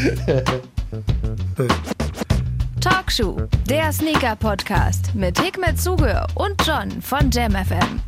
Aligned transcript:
Talkshow, 2.80 3.36
der 3.68 3.92
Sneaker-Podcast 3.92 5.14
mit 5.14 5.38
Hikmet 5.38 5.78
Zuge 5.78 6.26
und 6.34 6.54
John 6.66 7.02
von 7.02 7.30
JamFM. 7.30 8.00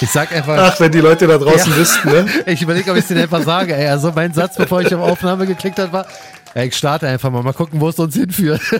Ich 0.00 0.10
sag 0.10 0.30
einfach. 0.32 0.58
Ach, 0.58 0.78
wenn 0.80 0.92
die 0.92 1.00
Leute 1.00 1.26
da 1.26 1.38
draußen 1.38 1.72
ja. 1.72 1.78
wüssten, 1.78 2.10
ne? 2.10 2.26
Ich 2.46 2.60
überlege, 2.60 2.90
ob 2.90 2.98
ich 2.98 3.04
es 3.04 3.08
denen 3.08 3.22
einfach 3.22 3.42
sage. 3.42 3.74
Ey, 3.74 3.88
also 3.88 4.12
mein 4.12 4.34
Satz, 4.34 4.56
bevor 4.56 4.82
ich 4.82 4.94
auf 4.94 5.00
Aufnahme 5.00 5.46
geklickt 5.46 5.78
habe, 5.78 5.90
war, 5.92 6.06
ey, 6.52 6.68
ich 6.68 6.76
starte 6.76 7.08
einfach 7.08 7.30
mal, 7.30 7.42
mal 7.42 7.54
gucken, 7.54 7.80
wo 7.80 7.88
es 7.88 7.98
uns 7.98 8.14
hinführt. 8.14 8.60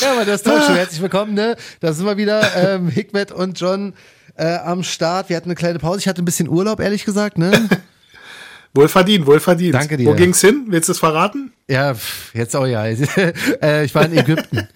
ja, 0.00 0.12
aber 0.12 0.24
das 0.24 0.44
Talkshow, 0.44 0.74
herzlich 0.74 1.02
willkommen, 1.02 1.34
ne? 1.34 1.56
Da 1.80 1.92
sind 1.92 2.06
wir 2.06 2.16
wieder, 2.16 2.44
ähm, 2.56 2.88
Hikmet 2.88 3.32
und 3.32 3.58
John 3.58 3.94
äh, 4.42 4.58
am 4.64 4.82
Start. 4.82 5.28
Wir 5.28 5.36
hatten 5.36 5.48
eine 5.48 5.54
kleine 5.54 5.78
Pause. 5.78 6.00
Ich 6.00 6.08
hatte 6.08 6.20
ein 6.20 6.24
bisschen 6.24 6.48
Urlaub, 6.48 6.80
ehrlich 6.80 7.04
gesagt, 7.04 7.38
ne? 7.38 7.52
Wohlverdient, 8.74 9.26
wohlverdient. 9.26 9.74
Danke 9.74 9.96
dir. 9.96 10.06
Wo 10.06 10.14
ging's 10.14 10.40
hin? 10.40 10.64
Willst 10.68 10.88
du 10.88 10.92
es 10.92 10.98
verraten? 10.98 11.52
Ja, 11.68 11.94
jetzt 12.32 12.56
auch 12.56 12.66
ja. 12.66 12.84
äh, 12.86 13.84
ich 13.84 13.94
war 13.94 14.06
in 14.06 14.16
Ägypten. 14.16 14.66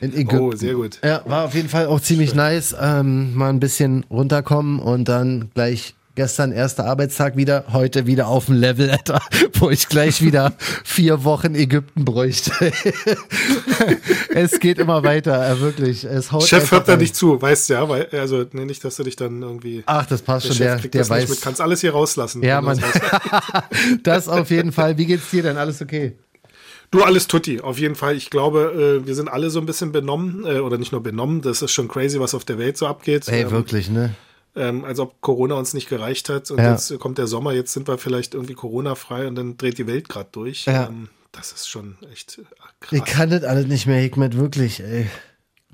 In 0.00 0.12
Ägypten. 0.12 0.38
Oh, 0.38 0.52
sehr 0.52 0.74
gut. 0.74 0.98
Ja, 1.02 1.22
war 1.24 1.46
auf 1.46 1.54
jeden 1.54 1.70
Fall 1.70 1.86
auch 1.86 2.00
ziemlich 2.00 2.30
Schön. 2.30 2.38
nice. 2.38 2.76
Ähm, 2.78 3.34
mal 3.34 3.48
ein 3.48 3.58
bisschen 3.58 4.04
runterkommen 4.10 4.80
und 4.80 5.08
dann 5.08 5.50
gleich 5.54 5.94
Gestern 6.14 6.52
erster 6.52 6.84
Arbeitstag 6.84 7.38
wieder, 7.38 7.64
heute 7.72 8.06
wieder 8.06 8.26
auf 8.26 8.44
dem 8.44 8.56
Level, 8.56 8.90
Alter, 8.90 9.22
wo 9.54 9.70
ich 9.70 9.88
gleich 9.88 10.20
wieder 10.20 10.52
vier 10.84 11.24
Wochen 11.24 11.54
Ägypten 11.54 12.04
bräuchte. 12.04 12.52
es 14.34 14.60
geht 14.60 14.78
immer 14.78 15.04
weiter, 15.04 15.50
äh, 15.50 15.60
wirklich. 15.60 16.04
Es 16.04 16.30
haut 16.30 16.42
Chef 16.46 16.70
hört 16.70 16.86
da 16.86 16.98
nicht 16.98 17.16
zu, 17.16 17.40
weißt 17.40 17.70
du 17.70 17.74
ja, 17.74 17.88
weil, 17.88 18.08
also 18.12 18.44
nee, 18.52 18.66
nicht, 18.66 18.84
dass 18.84 18.96
du 18.96 19.04
dich 19.04 19.16
dann 19.16 19.40
irgendwie. 19.40 19.84
Ach, 19.86 20.04
das 20.04 20.20
passt 20.20 20.50
der 20.50 20.54
schon, 20.54 20.66
Chef 20.66 20.82
der, 20.82 20.90
der 20.90 21.08
weiß. 21.08 21.30
Mit, 21.30 21.40
kannst 21.40 21.62
alles 21.62 21.80
hier 21.80 21.92
rauslassen. 21.92 22.42
Ja, 22.42 22.60
man. 22.60 22.78
das 24.02 24.28
auf 24.28 24.50
jeden 24.50 24.72
Fall. 24.72 24.98
Wie 24.98 25.06
geht's 25.06 25.30
dir 25.30 25.42
denn? 25.42 25.56
Alles 25.56 25.80
okay? 25.80 26.18
Du, 26.90 27.02
alles 27.02 27.26
tutti, 27.26 27.62
auf 27.62 27.78
jeden 27.78 27.94
Fall. 27.94 28.16
Ich 28.16 28.28
glaube, 28.28 29.00
äh, 29.02 29.06
wir 29.06 29.14
sind 29.14 29.30
alle 29.30 29.48
so 29.48 29.60
ein 29.60 29.64
bisschen 29.64 29.92
benommen, 29.92 30.44
äh, 30.44 30.58
oder 30.58 30.76
nicht 30.76 30.92
nur 30.92 31.02
benommen, 31.02 31.40
das 31.40 31.62
ist 31.62 31.72
schon 31.72 31.88
crazy, 31.88 32.20
was 32.20 32.34
auf 32.34 32.44
der 32.44 32.58
Welt 32.58 32.76
so 32.76 32.86
abgeht. 32.86 33.28
Ey, 33.28 33.44
ähm, 33.44 33.50
wirklich, 33.50 33.88
ne? 33.88 34.14
Ähm, 34.54 34.84
als 34.84 34.98
ob 34.98 35.20
Corona 35.20 35.54
uns 35.54 35.74
nicht 35.74 35.88
gereicht 35.88 36.28
hat. 36.28 36.50
Und 36.50 36.58
ja. 36.58 36.72
jetzt 36.72 36.98
kommt 36.98 37.18
der 37.18 37.26
Sommer, 37.26 37.52
jetzt 37.52 37.72
sind 37.72 37.88
wir 37.88 37.98
vielleicht 37.98 38.34
irgendwie 38.34 38.54
Corona-frei 38.54 39.26
und 39.26 39.34
dann 39.34 39.56
dreht 39.56 39.78
die 39.78 39.86
Welt 39.86 40.08
gerade 40.08 40.28
durch. 40.32 40.66
Ja. 40.66 40.86
Ähm, 40.88 41.08
das 41.32 41.52
ist 41.52 41.68
schon 41.68 41.96
echt 42.12 42.38
äh, 42.38 42.42
krass. 42.80 42.92
Ich 42.92 43.04
kann 43.04 43.30
das 43.30 43.44
alles 43.44 43.66
nicht 43.66 43.86
mehr, 43.86 44.00
Hikmet, 44.00 44.36
wirklich, 44.36 44.80
ey. 44.80 45.08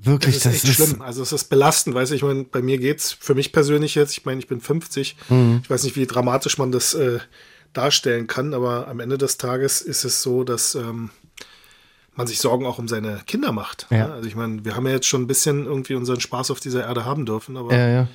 Wirklich, 0.01 0.39
das 0.39 0.55
ist, 0.55 0.63
das 0.63 0.69
ist 0.69 0.75
schlimm. 0.75 1.01
Also 1.01 1.21
es 1.21 1.33
ist 1.33 1.49
belastend, 1.49 1.93
weiß 1.93 2.11
ich, 2.11 2.17
ich 2.17 2.23
meine, 2.23 2.45
bei 2.45 2.61
mir 2.61 2.77
geht's 2.77 3.11
für 3.11 3.35
mich 3.35 3.51
persönlich 3.51 3.95
jetzt, 3.95 4.17
ich 4.17 4.23
meine, 4.23 4.39
ich 4.39 4.47
bin 4.47 4.61
50. 4.61 5.17
Mhm. 5.27 5.59
Ich 5.61 5.69
weiß 5.69 5.83
nicht, 5.83 5.97
wie 5.97 6.05
dramatisch 6.05 6.57
man 6.57 6.71
das 6.71 6.93
äh, 6.93 7.19
darstellen 7.73 8.27
kann, 8.27 8.53
aber 8.53 8.87
am 8.87 9.01
Ende 9.01 9.17
des 9.17 9.35
Tages 9.35 9.81
ist 9.81 10.05
es 10.05 10.21
so, 10.21 10.45
dass 10.45 10.75
ähm, 10.75 11.09
man 12.15 12.27
sich 12.27 12.39
Sorgen 12.39 12.65
auch 12.65 12.79
um 12.79 12.87
seine 12.87 13.21
Kinder 13.27 13.51
macht. 13.51 13.87
Ja. 13.89 14.07
Ne? 14.07 14.13
Also 14.13 14.29
ich 14.29 14.35
meine, 14.35 14.63
wir 14.63 14.77
haben 14.77 14.87
ja 14.87 14.93
jetzt 14.93 15.07
schon 15.07 15.23
ein 15.23 15.27
bisschen 15.27 15.65
irgendwie 15.65 15.95
unseren 15.95 16.21
Spaß 16.21 16.51
auf 16.51 16.61
dieser 16.61 16.85
Erde 16.85 17.03
haben 17.03 17.25
dürfen, 17.25 17.57
aber 17.57 17.75
ja, 17.75 17.89
ja 17.89 18.07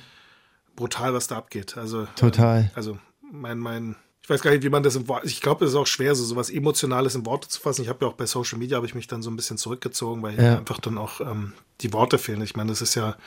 brutal, 0.75 1.13
was 1.13 1.27
da 1.27 1.37
abgeht. 1.37 1.77
Also 1.77 2.07
total. 2.15 2.63
Äh, 2.63 2.69
also 2.75 2.97
mein 3.31 3.59
mein 3.59 3.95
ich 4.25 4.29
weiß 4.29 4.41
gar 4.41 4.49
nicht, 4.49 4.63
wie 4.63 4.69
man 4.69 4.81
das 4.81 4.95
im 4.95 5.07
Wort. 5.07 5.23
Ich 5.25 5.39
glaube, 5.39 5.65
es 5.65 5.71
ist 5.71 5.77
auch 5.77 5.85
schwer, 5.85 6.15
so 6.15 6.23
sowas 6.23 6.49
Emotionales 6.49 7.13
in 7.13 7.27
Worte 7.27 7.47
zu 7.47 7.61
fassen. 7.61 7.83
Ich 7.83 7.89
habe 7.89 8.03
ja 8.03 8.11
auch 8.11 8.15
bei 8.15 8.25
Social 8.25 8.57
Media 8.57 8.77
habe 8.77 8.87
ich 8.87 8.95
mich 8.95 9.05
dann 9.05 9.21
so 9.21 9.29
ein 9.29 9.35
bisschen 9.35 9.59
zurückgezogen, 9.59 10.23
weil 10.23 10.41
ja. 10.41 10.57
einfach 10.57 10.79
dann 10.79 10.97
auch 10.97 11.21
ähm, 11.21 11.53
die 11.81 11.93
Worte 11.93 12.17
fehlen. 12.17 12.41
Ich 12.41 12.55
meine, 12.55 12.71
das 12.71 12.81
ist 12.81 12.95
ja 12.95 13.17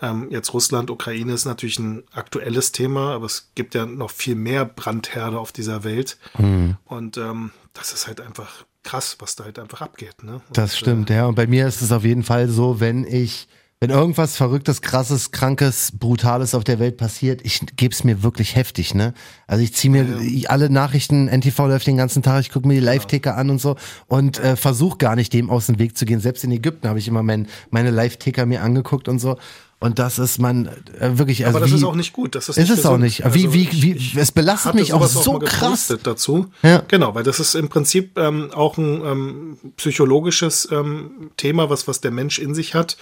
ähm, 0.00 0.28
jetzt 0.30 0.54
Russland, 0.54 0.90
Ukraine 0.90 1.32
ist 1.32 1.44
natürlich 1.44 1.80
ein 1.80 2.04
aktuelles 2.12 2.70
Thema, 2.70 3.14
aber 3.14 3.26
es 3.26 3.50
gibt 3.56 3.74
ja 3.74 3.84
noch 3.84 4.12
viel 4.12 4.36
mehr 4.36 4.64
Brandherde 4.64 5.40
auf 5.40 5.50
dieser 5.50 5.82
Welt. 5.82 6.18
Mhm. 6.38 6.76
Und 6.84 7.16
ähm, 7.16 7.50
das 7.72 7.92
ist 7.92 8.06
halt 8.06 8.20
einfach 8.20 8.64
krass, 8.84 9.16
was 9.18 9.34
da 9.34 9.44
halt 9.44 9.58
einfach 9.58 9.80
abgeht. 9.80 10.22
Ne? 10.22 10.34
Und, 10.34 10.56
das 10.56 10.78
stimmt, 10.78 11.10
äh, 11.10 11.16
ja. 11.16 11.26
Und 11.26 11.34
bei 11.34 11.48
mir 11.48 11.66
ist 11.66 11.82
es 11.82 11.90
auf 11.90 12.04
jeden 12.04 12.22
Fall 12.22 12.48
so, 12.48 12.78
wenn 12.78 13.04
ich 13.04 13.48
wenn 13.80 13.90
irgendwas 13.90 14.36
Verrücktes, 14.36 14.82
Krasses, 14.82 15.30
Krankes, 15.30 15.92
Brutales 15.96 16.54
auf 16.54 16.64
der 16.64 16.80
Welt 16.80 16.96
passiert, 16.96 17.40
ich 17.44 17.60
gebe 17.76 17.94
es 17.94 18.02
mir 18.02 18.24
wirklich 18.24 18.56
heftig, 18.56 18.92
ne? 18.92 19.14
Also 19.46 19.62
ich 19.62 19.72
ziehe 19.72 19.92
mir 19.92 20.04
ja, 20.04 20.20
ja. 20.20 20.50
alle 20.50 20.68
Nachrichten, 20.68 21.28
NTV 21.28 21.68
läuft 21.68 21.86
den 21.86 21.96
ganzen 21.96 22.22
Tag, 22.24 22.40
ich 22.40 22.50
gucke 22.50 22.66
mir 22.66 22.74
die 22.74 22.80
Live-Ticker 22.80 23.36
an 23.36 23.50
und 23.50 23.60
so 23.60 23.76
und 24.08 24.40
äh, 24.40 24.56
versuche 24.56 24.98
gar 24.98 25.14
nicht 25.14 25.32
dem 25.32 25.48
aus 25.48 25.66
dem 25.66 25.78
Weg 25.78 25.96
zu 25.96 26.06
gehen. 26.06 26.18
Selbst 26.18 26.42
in 26.42 26.50
Ägypten 26.50 26.88
habe 26.88 26.98
ich 26.98 27.06
immer 27.06 27.22
mein, 27.22 27.46
meine 27.70 27.92
Live-Ticker 27.92 28.46
mir 28.46 28.62
angeguckt 28.62 29.06
und 29.06 29.20
so. 29.20 29.36
Und 29.80 30.00
das 30.00 30.18
ist 30.18 30.40
man 30.40 30.66
äh, 30.98 31.18
wirklich. 31.18 31.46
Also 31.46 31.58
Aber 31.58 31.64
das 31.64 31.72
wie, 31.72 31.76
ist 31.76 31.84
auch 31.84 31.94
nicht 31.94 32.12
gut. 32.12 32.34
Das 32.34 32.48
ist, 32.48 32.56
ist 32.56 32.70
es 32.70 32.84
auch 32.84 32.98
nicht. 32.98 33.20
Wie, 33.20 33.24
also 33.24 33.54
wie, 33.54 33.70
wie, 33.70 33.92
ich, 33.92 34.16
es 34.16 34.32
belastet 34.32 34.74
mich 34.74 34.92
auch 34.92 35.06
so 35.06 35.36
auch 35.36 35.38
krass. 35.44 35.94
dazu. 36.02 36.46
Ja. 36.64 36.82
Genau, 36.88 37.14
weil 37.14 37.22
das 37.22 37.38
ist 37.38 37.54
im 37.54 37.68
Prinzip 37.68 38.18
ähm, 38.18 38.50
auch 38.52 38.76
ein 38.76 39.04
ähm, 39.04 39.58
psychologisches 39.76 40.68
ähm, 40.72 41.30
Thema, 41.36 41.70
was, 41.70 41.86
was 41.86 42.00
der 42.00 42.10
Mensch 42.10 42.40
in 42.40 42.56
sich 42.56 42.74
hat 42.74 42.96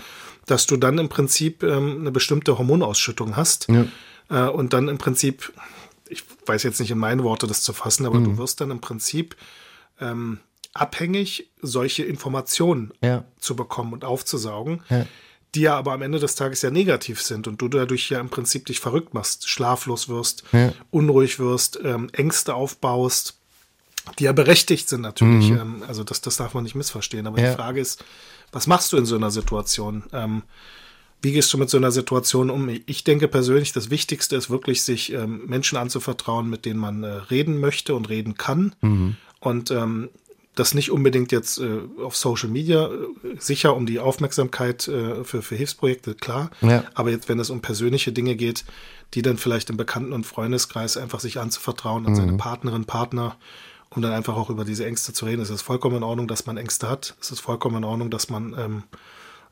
dass 0.47 0.67
du 0.67 0.77
dann 0.77 0.99
im 0.99 1.09
Prinzip 1.09 1.63
ähm, 1.63 1.99
eine 2.01 2.13
bestimmte 2.13 2.57
Hormonausschüttung 2.57 3.37
hast 3.37 3.69
ja. 3.69 3.87
äh, 4.31 4.49
und 4.49 4.73
dann 4.73 4.89
im 4.89 4.99
Prinzip, 4.99 5.53
ich 6.09 6.25
weiß 6.47 6.63
jetzt 6.63 6.81
nicht 6.81 6.91
in 6.91 6.99
meine 6.99 7.25
Worte 7.25 7.47
das 7.47 7.63
zu 7.63 7.73
fassen, 7.73 8.07
aber 8.07 8.21
mhm. 8.21 8.25
du 8.25 8.39
wirst 8.39 8.61
dann 8.61 8.71
im 8.71 8.81
Prinzip 8.81 9.37
ähm, 10.01 10.39
abhängig, 10.73 11.51
solche 11.61 12.05
Informationen 12.05 12.93
ja. 13.03 13.25
zu 13.39 13.57
bekommen 13.57 13.93
und 13.93 14.05
aufzusaugen. 14.05 14.83
Ja. 14.89 15.07
Die 15.55 15.63
ja 15.63 15.77
aber 15.77 15.93
am 15.93 16.03
Ende 16.03 16.19
des 16.19 16.35
Tages 16.35 16.61
ja 16.61 16.71
negativ 16.71 17.23
sind 17.23 17.49
und 17.49 17.63
du 17.63 17.69
dadurch 17.69 18.11
ja 18.11 18.21
im 18.21 18.29
Prinzip 18.29 18.67
dich 18.67 18.79
verrückt 18.79 19.15
machst, 19.15 19.49
schlaflos 19.49 20.07
wirst, 20.09 20.45
unruhig 20.91 21.39
wirst, 21.39 21.79
ähm, 21.83 22.11
Ängste 22.13 22.55
aufbaust, 22.55 23.39
die 24.19 24.25
ja 24.25 24.33
berechtigt 24.33 24.89
sind 24.89 25.01
natürlich. 25.01 25.51
Mhm. 25.51 25.59
Ähm, 25.59 25.83
also 25.89 26.05
das, 26.05 26.21
das 26.21 26.37
darf 26.37 26.53
man 26.53 26.65
nicht 26.65 26.75
missverstehen. 26.75 27.27
Aber 27.27 27.41
die 27.41 27.55
Frage 27.55 27.81
ist, 27.81 28.05
was 28.53 28.67
machst 28.67 28.93
du 28.93 28.97
in 28.97 29.07
so 29.07 29.17
einer 29.17 29.31
Situation? 29.31 30.05
Ähm, 30.13 30.43
wie 31.23 31.33
gehst 31.33 31.53
du 31.53 31.59
mit 31.59 31.71
so 31.71 31.77
einer 31.77 31.91
Situation 31.91 32.51
um? 32.51 32.69
Ich 32.87 33.05
denke 33.05 33.27
persönlich, 33.29 33.73
das 33.73 33.91
Wichtigste 33.91 34.37
ist 34.37 34.51
wirklich, 34.51 34.83
sich 34.83 35.13
ähm, 35.13 35.43
Menschen 35.47 35.79
anzuvertrauen, 35.79 36.49
mit 36.49 36.65
denen 36.65 36.79
man 36.79 37.03
äh, 37.03 37.09
reden 37.09 37.59
möchte 37.59 37.95
und 37.95 38.09
reden 38.09 38.35
kann. 38.35 38.75
Mhm. 38.81 39.17
Und 39.41 39.71
ähm, 39.71 40.11
das 40.57 40.75
nicht 40.75 40.91
unbedingt 40.91 41.33
jetzt 41.33 41.59
äh, 41.59 41.81
auf 42.03 42.17
Social 42.17 42.49
Media, 42.49 42.87
äh, 42.87 42.91
sicher 43.39 43.77
um 43.77 43.87
die 43.87 44.01
Aufmerksamkeit 44.01 44.89
äh, 44.89 45.23
für, 45.23 45.43
für 45.43 45.55
Hilfsprojekte, 45.55 46.15
klar. 46.15 46.51
Ja. 46.63 46.85
Aber 46.95 47.11
jetzt, 47.11 47.29
wenn 47.29 47.39
es 47.39 47.51
um 47.51 47.61
persönliche 47.61 48.13
Dinge 48.13 48.37
geht, 48.37 48.65
die 49.15 49.23
dann 49.23 49.37
vielleicht 49.37 49.71
im 49.71 49.77
Bekannten- 49.77 50.13
und 50.13 50.25
Freundeskreis 50.25 50.97
einfach 50.97 51.21
sich 51.21 51.39
anzuvertrauen 51.39 52.07
an 52.07 52.13
mhm. 52.13 52.17
seine 52.17 52.37
Partnerin, 52.37 52.87
Partner 52.87 53.37
um 53.97 54.03
dann 54.03 54.13
einfach 54.13 54.37
auch 54.37 54.51
über 54.51 54.65
diese 54.65 54.87
Ängste 54.87 55.13
zu 55.15 55.25
reden. 55.25 55.41
Es 55.41 55.51
ist 55.51 55.63
vollkommen 55.63 55.97
in 55.97 56.03
Ordnung, 56.03 56.29
dass 56.29 56.47
man 56.47 56.59
Ängste 56.59 56.89
hat. 56.89 57.17
Es 57.21 57.31
ist 57.31 57.41
vollkommen 57.41 57.79
in 57.79 57.85
Ordnung, 57.85 58.11
dass 58.11 58.29
man 58.29 58.55
ähm, 58.59 58.83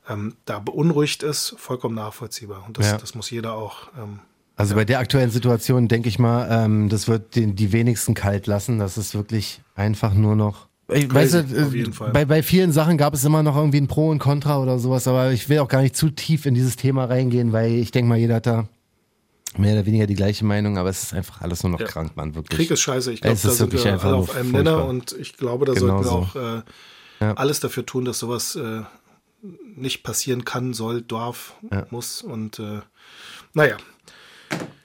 ähm, 0.07 0.35
da 0.45 0.59
beunruhigt 0.59 1.23
ist. 1.23 1.55
Vollkommen 1.57 1.95
nachvollziehbar. 1.95 2.63
Und 2.67 2.77
das, 2.77 2.91
ja. 2.91 2.97
das 2.97 3.15
muss 3.15 3.31
jeder 3.31 3.53
auch. 3.53 3.87
Ähm, 3.97 4.19
also 4.55 4.73
ja. 4.73 4.75
bei 4.77 4.85
der 4.85 4.99
aktuellen 4.99 5.31
Situation 5.31 5.87
denke 5.87 6.07
ich 6.07 6.19
mal, 6.19 6.47
ähm, 6.49 6.89
das 6.89 7.07
wird 7.07 7.35
den, 7.35 7.55
die 7.55 7.73
wenigsten 7.73 8.13
kalt 8.13 8.45
lassen. 8.45 8.77
Das 8.77 8.97
ist 8.97 9.15
wirklich 9.15 9.61
einfach 9.75 10.13
nur 10.13 10.35
noch. 10.35 10.67
Ich, 10.87 11.11
weißt 11.11 11.33
du, 11.33 11.37
äh, 11.39 12.09
bei, 12.13 12.25
bei 12.25 12.43
vielen 12.43 12.71
Sachen 12.71 12.99
gab 12.99 13.15
es 13.15 13.25
immer 13.25 13.41
noch 13.41 13.55
irgendwie 13.55 13.81
ein 13.81 13.87
Pro 13.87 14.09
und 14.09 14.19
Contra 14.19 14.59
oder 14.59 14.77
sowas, 14.77 15.07
aber 15.07 15.31
ich 15.31 15.49
will 15.49 15.57
auch 15.57 15.67
gar 15.67 15.81
nicht 15.81 15.95
zu 15.95 16.11
tief 16.11 16.45
in 16.45 16.53
dieses 16.53 16.75
Thema 16.75 17.05
reingehen, 17.05 17.51
weil 17.51 17.71
ich 17.71 17.89
denke 17.89 18.07
mal, 18.07 18.19
jeder 18.19 18.35
hat 18.35 18.45
da 18.45 18.67
mehr 19.57 19.73
oder 19.73 19.85
weniger 19.85 20.07
die 20.07 20.15
gleiche 20.15 20.45
Meinung, 20.45 20.77
aber 20.77 20.89
es 20.89 21.03
ist 21.03 21.13
einfach 21.13 21.41
alles 21.41 21.63
nur 21.63 21.71
noch 21.71 21.79
ja. 21.79 21.87
krank, 21.87 22.13
man, 22.15 22.35
wirklich. 22.35 22.57
Krieg 22.57 22.71
ist 22.71 22.81
scheiße. 22.81 23.11
Ich 23.11 23.21
glaube, 23.21 23.39
da 23.41 23.49
sind 23.49 23.73
wir 23.73 24.03
alle 24.03 24.15
auf 24.15 24.35
einem 24.35 24.51
Nenner 24.51 24.85
und 24.85 25.13
ich 25.13 25.37
glaube, 25.37 25.65
da 25.65 25.73
genau 25.73 26.01
sollten 26.03 26.03
wir 26.03 26.09
so. 26.09 26.39
auch 26.39 26.57
äh, 26.57 26.61
ja. 27.21 27.33
alles 27.33 27.59
dafür 27.59 27.85
tun, 27.85 28.05
dass 28.05 28.19
sowas 28.19 28.55
äh, 28.55 28.81
nicht 29.75 30.03
passieren 30.03 30.45
kann, 30.45 30.73
soll, 30.73 31.01
darf, 31.01 31.55
ja. 31.71 31.85
muss 31.89 32.21
und 32.21 32.59
äh, 32.59 32.81
naja. 33.53 33.77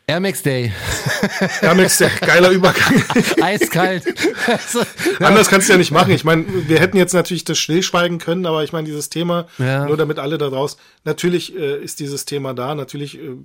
Air 0.07 0.19
Max 0.19 0.43
Day. 0.43 0.73
Air 1.63 1.75
Max 1.77 1.99
Day, 1.99 2.11
geiler 2.21 2.51
Übergang. 2.51 3.03
Eiskalt. 3.41 4.05
Also, 4.47 4.81
ja. 5.21 5.27
Anders 5.27 5.49
kannst 5.49 5.69
du 5.69 5.73
ja 5.73 5.79
nicht 5.79 5.93
machen. 5.93 6.13
Ich 6.13 6.25
meine, 6.25 6.45
wir 6.69 6.81
hätten 6.81 6.97
jetzt 6.97 7.13
natürlich 7.13 7.45
das 7.45 7.59
stillschweigen 7.59 8.19
können, 8.19 8.45
aber 8.45 8.65
ich 8.65 8.73
meine, 8.73 8.87
dieses 8.87 9.09
Thema, 9.09 9.47
ja. 9.59 9.87
nur 9.87 9.97
damit 9.97 10.19
alle 10.19 10.37
da 10.37 10.49
draußen, 10.49 10.81
natürlich 11.05 11.57
äh, 11.57 11.81
ist 11.81 12.01
dieses 12.01 12.25
Thema 12.25 12.55
da, 12.55 12.75
natürlich 12.75 13.19
äh, 13.19 13.37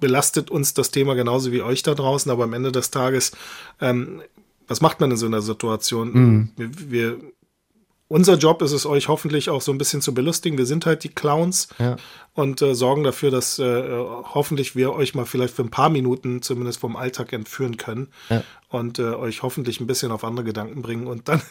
belastet 0.00 0.50
uns 0.50 0.74
das 0.74 0.90
Thema 0.90 1.14
genauso 1.14 1.52
wie 1.52 1.62
euch 1.62 1.82
da 1.82 1.94
draußen, 1.94 2.30
aber 2.30 2.44
am 2.44 2.52
Ende 2.52 2.72
des 2.72 2.90
Tages, 2.90 3.32
ähm, 3.80 4.22
was 4.68 4.80
macht 4.80 5.00
man 5.00 5.10
in 5.10 5.16
so 5.16 5.26
einer 5.26 5.42
Situation? 5.42 6.12
Mhm. 6.12 6.48
Wir, 6.56 6.90
wir, 6.90 7.18
unser 8.08 8.36
Job 8.36 8.62
ist 8.62 8.72
es, 8.72 8.86
euch 8.86 9.08
hoffentlich 9.08 9.50
auch 9.50 9.60
so 9.60 9.72
ein 9.72 9.78
bisschen 9.78 10.00
zu 10.00 10.14
belustigen. 10.14 10.58
Wir 10.58 10.66
sind 10.66 10.86
halt 10.86 11.02
die 11.02 11.08
Clowns 11.08 11.68
ja. 11.78 11.96
und 12.34 12.62
äh, 12.62 12.74
sorgen 12.74 13.02
dafür, 13.02 13.30
dass 13.30 13.58
äh, 13.58 13.88
hoffentlich 14.34 14.76
wir 14.76 14.92
euch 14.92 15.14
mal 15.14 15.26
vielleicht 15.26 15.54
für 15.54 15.62
ein 15.62 15.70
paar 15.70 15.90
Minuten 15.90 16.42
zumindest 16.42 16.80
vom 16.80 16.96
Alltag 16.96 17.32
entführen 17.32 17.76
können 17.76 18.08
ja. 18.28 18.44
und 18.68 18.98
äh, 18.98 19.14
euch 19.14 19.42
hoffentlich 19.42 19.80
ein 19.80 19.86
bisschen 19.86 20.12
auf 20.12 20.24
andere 20.24 20.44
Gedanken 20.44 20.82
bringen 20.82 21.06
und 21.06 21.28
dann 21.28 21.42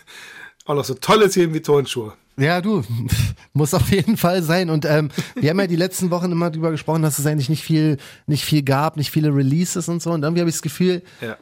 auch 0.65 0.75
noch 0.75 0.85
so 0.85 0.93
tolle 0.95 1.29
Themen 1.29 1.53
wie 1.53 1.61
Turnschuhe. 1.61 2.13
Ja, 2.37 2.59
du, 2.59 2.83
muss 3.53 3.73
auf 3.73 3.89
jeden 3.91 4.17
Fall 4.17 4.43
sein. 4.43 4.69
Und 4.69 4.83
ähm, 4.85 5.09
wir 5.35 5.49
haben 5.49 5.59
ja 5.59 5.67
die 5.67 5.75
letzten 5.77 6.09
Wochen 6.11 6.31
immer 6.31 6.51
drüber 6.51 6.71
gesprochen, 6.71 7.01
dass 7.01 7.17
es 7.19 7.25
eigentlich 7.25 7.49
nicht 7.49 7.63
viel, 7.63 7.97
nicht 8.27 8.43
viel 8.43 8.61
gab, 8.63 8.97
nicht 8.97 9.11
viele 9.11 9.33
Releases 9.33 9.87
und 9.87 10.01
so. 10.01 10.11
Und 10.11 10.23
irgendwie 10.23 10.41
habe 10.41 10.49
ich 10.49 10.55
das 10.55 10.61
Gefühl, 10.61 11.01
Ja. 11.21 11.37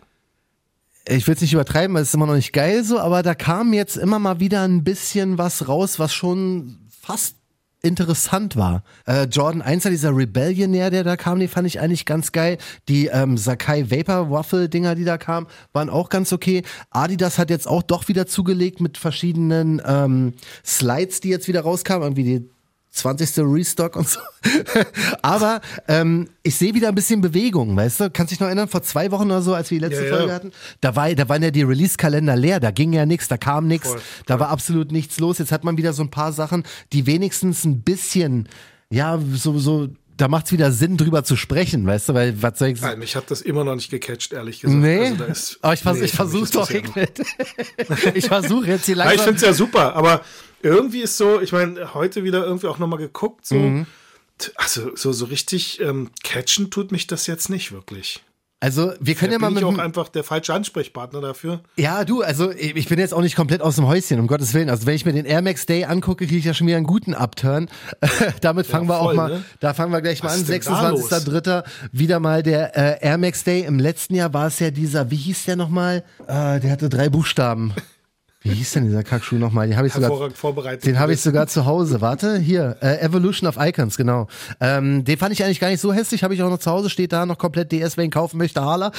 ich 1.07 1.25
will 1.25 1.33
es 1.35 1.41
nicht 1.41 1.53
übertreiben, 1.53 1.95
weil 1.95 2.03
es 2.03 2.09
ist 2.09 2.13
immer 2.13 2.27
noch 2.27 2.35
nicht 2.35 2.53
geil 2.53 2.83
so, 2.83 2.99
aber 2.99 3.23
da 3.23 3.33
kam 3.33 3.73
jetzt 3.73 3.97
immer 3.97 4.19
mal 4.19 4.39
wieder 4.39 4.61
ein 4.67 4.83
bisschen 4.83 5.37
was 5.39 5.67
raus, 5.67 5.97
was 5.97 6.13
schon 6.13 6.77
fast 7.01 7.35
interessant 7.83 8.55
war. 8.55 8.83
Äh, 9.05 9.25
Jordan 9.25 9.61
1, 9.61 9.83
dieser 9.83 10.15
Rebellionär, 10.15 10.89
der 10.89 11.03
da 11.03 11.17
kam, 11.17 11.39
den 11.39 11.49
fand 11.49 11.67
ich 11.67 11.81
eigentlich 11.81 12.05
ganz 12.05 12.31
geil. 12.31 12.57
Die 12.87 13.07
ähm, 13.07 13.37
Sakai 13.37 13.91
Vapor 13.91 14.31
Waffle 14.31 14.69
Dinger, 14.69 14.95
die 14.95 15.03
da 15.03 15.17
kamen, 15.17 15.47
waren 15.73 15.89
auch 15.89 16.09
ganz 16.09 16.31
okay. 16.31 16.63
Adidas 16.89 17.37
hat 17.37 17.49
jetzt 17.49 17.67
auch 17.67 17.83
doch 17.83 18.07
wieder 18.07 18.25
zugelegt 18.25 18.79
mit 18.79 18.97
verschiedenen 18.97 19.81
ähm, 19.85 20.33
Slides, 20.65 21.19
die 21.19 21.29
jetzt 21.29 21.47
wieder 21.49 21.61
rauskamen, 21.61 22.03
irgendwie 22.03 22.23
die 22.23 22.49
20. 22.93 23.39
Restock 23.39 23.95
und 23.95 24.07
so. 24.07 24.19
Aber 25.21 25.61
ähm, 25.87 26.29
ich 26.43 26.55
sehe 26.55 26.73
wieder 26.75 26.89
ein 26.89 26.95
bisschen 26.95 27.21
Bewegung, 27.21 27.75
weißt 27.75 27.99
du? 28.01 28.09
Kannst 28.11 28.31
dich 28.31 28.39
noch 28.39 28.47
erinnern, 28.47 28.67
vor 28.67 28.83
zwei 28.83 29.09
Wochen 29.11 29.25
oder 29.25 29.41
so, 29.41 29.53
als 29.55 29.71
wir 29.71 29.79
die 29.79 29.85
letzte 29.85 30.03
Ja, 30.05 30.09
ja. 30.11 30.17
Folge 30.17 30.33
hatten? 30.33 30.51
Da, 30.81 30.95
war, 30.95 31.13
da 31.13 31.27
waren 31.27 31.41
ja 31.41 31.49
die 31.51 31.63
Release-Kalender 31.63 32.35
leer, 32.35 32.59
da 32.59 32.69
ging 32.71 32.93
ja 32.93 33.05
nichts, 33.07 33.27
da 33.27 33.37
kam 33.37 33.67
nichts, 33.67 33.95
da 34.27 34.39
war 34.39 34.49
absolut 34.49 34.91
nichts 34.91 35.19
los. 35.19 35.39
Jetzt 35.39 35.51
hat 35.51 35.63
man 35.63 35.77
wieder 35.77 35.91
so 35.93 36.03
ein 36.03 36.11
paar 36.11 36.31
Sachen, 36.33 36.63
die 36.91 37.05
wenigstens 37.07 37.65
ein 37.65 37.81
bisschen, 37.81 38.47
ja, 38.91 39.19
so, 39.33 39.57
so, 39.57 39.89
da 40.15 40.27
macht's 40.27 40.51
wieder 40.51 40.71
Sinn, 40.71 40.95
drüber 40.95 41.23
zu 41.23 41.35
sprechen, 41.35 41.87
weißt 41.87 42.09
du? 42.09 42.13
Weil, 42.13 42.39
was 42.43 42.59
soll 42.59 42.67
ich 42.67 42.81
Nein, 42.81 42.99
mich 42.99 43.15
hat 43.15 43.31
das 43.31 43.41
immer 43.41 43.63
noch 43.63 43.73
nicht 43.73 43.89
gecatcht, 43.89 44.33
ehrlich 44.33 44.61
gesagt. 44.61 44.79
Nee, 44.79 44.99
Also 44.99 45.15
da 45.15 45.25
ist, 45.25 45.57
aber 45.63 45.73
ich, 45.73 45.81
vers 45.81 45.97
nee, 45.97 46.05
ich 46.05 46.11
versuche 46.13 46.51
doch, 46.51 46.69
ja- 46.69 46.81
ich 48.13 48.27
versuche 48.27 48.67
jetzt 48.67 48.85
hier 48.85 48.95
Ja, 48.97 49.05
ich 49.05 49.17
langsam. 49.17 49.25
finde 49.25 49.37
es 49.37 49.41
ja 49.47 49.53
super, 49.53 49.95
aber 49.95 50.21
irgendwie 50.63 51.01
ist 51.01 51.17
so, 51.17 51.39
ich 51.41 51.51
meine, 51.51 51.93
heute 51.93 52.23
wieder 52.23 52.43
irgendwie 52.45 52.67
auch 52.67 52.79
nochmal 52.79 52.99
geguckt, 52.99 53.45
so, 53.45 53.55
Mhm. 53.55 53.85
also 54.55 54.95
so, 54.95 55.11
so 55.11 55.25
richtig 55.25 55.79
ähm, 55.79 56.09
catchen 56.23 56.71
tut 56.71 56.91
mich 56.91 57.05
das 57.07 57.27
jetzt 57.27 57.49
nicht 57.49 57.71
wirklich. 57.71 58.21
also, 58.59 58.93
wir 59.01 59.15
können 59.15 59.31
Da 59.31 59.35
ja 59.35 59.39
mal 59.39 59.49
bin 59.49 59.57
ich 59.57 59.63
mit, 59.65 59.75
auch 59.79 59.83
einfach 59.83 60.07
der 60.07 60.23
falsche 60.23 60.53
Ansprechpartner 60.53 61.19
dafür. 61.19 61.59
Ja, 61.75 62.05
du, 62.05 62.21
also 62.23 62.49
ich 62.51 62.87
bin 62.87 62.97
jetzt 62.97 63.13
auch 63.13 63.21
nicht 63.21 63.35
komplett 63.35 63.61
aus 63.61 63.75
dem 63.75 63.85
Häuschen, 63.87 64.19
um 64.21 64.27
Gottes 64.27 64.53
Willen. 64.53 64.69
Also 64.69 64.85
wenn 64.85 64.95
ich 64.95 65.03
mir 65.05 65.11
den 65.11 65.25
Air 65.25 65.41
Max 65.41 65.65
Day 65.65 65.83
angucke, 65.83 66.25
kriege 66.25 66.39
ich 66.39 66.45
ja 66.45 66.53
schon 66.53 66.67
wieder 66.67 66.77
einen 66.77 66.85
guten 66.87 67.13
Upturn. 67.13 67.69
Damit 68.41 68.65
fangen 68.65 68.87
wir 68.87 68.99
auch 69.01 69.07
voll, 69.07 69.15
mal, 69.15 69.29
ne? 69.31 69.43
da 69.59 69.73
fangen 69.73 69.91
wir 69.91 70.01
gleich 70.01 70.23
mal 70.23 70.29
Was 70.29 70.49
an. 70.49 70.63
da 70.65 70.89
los? 70.91 71.11
26.03. 71.11 71.63
wieder 71.91 72.19
mal 72.21 72.41
der 72.41 73.01
äh, 73.01 73.05
Air 73.05 73.17
Max 73.17 73.43
Day. 73.43 73.65
Im 73.65 73.79
letzten 73.79 74.15
Jahr 74.15 74.33
war 74.33 74.47
es 74.47 74.59
ja 74.59 74.71
dieser, 74.71 75.11
wie 75.11 75.17
hieß 75.17 75.43
der 75.43 75.57
nochmal? 75.57 76.03
Äh, 76.27 76.61
der 76.61 76.71
hatte 76.71 76.87
drei 76.89 77.09
Buchstaben. 77.09 77.73
Wie 78.43 78.49
hieß 78.53 78.71
denn 78.73 78.83
dieser 78.85 79.03
Kackschuh 79.03 79.37
nochmal? 79.37 79.67
Den 79.67 79.77
habe 79.77 79.87
ich 79.87 79.93
sogar. 79.93 80.09
Hervorragend 80.09 80.37
vorbereitet. 80.37 80.85
Den 80.85 80.99
habe 80.99 81.13
ich 81.13 81.21
sogar 81.21 81.47
zu 81.47 81.65
Hause. 81.65 82.01
Warte, 82.01 82.37
hier, 82.37 82.75
äh, 82.81 82.99
Evolution 82.99 83.47
of 83.47 83.55
Icons, 83.57 83.95
genau. 83.95 84.27
Ähm, 84.59 85.05
den 85.05 85.17
fand 85.17 85.31
ich 85.31 85.45
eigentlich 85.45 85.61
gar 85.61 85.69
nicht 85.69 85.79
so 85.79 85.93
hässlich, 85.93 86.23
habe 86.25 86.33
ich 86.33 86.43
auch 86.43 86.49
noch 86.49 86.59
zu 86.59 86.69
Hause, 86.69 86.89
steht 86.89 87.13
da 87.13 87.25
noch 87.25 87.37
komplett 87.37 87.71
DS, 87.71 87.95
wer 87.95 88.03
ihn 88.03 88.11
kaufen 88.11 88.37
möchte, 88.37 88.61
Hala. 88.61 88.91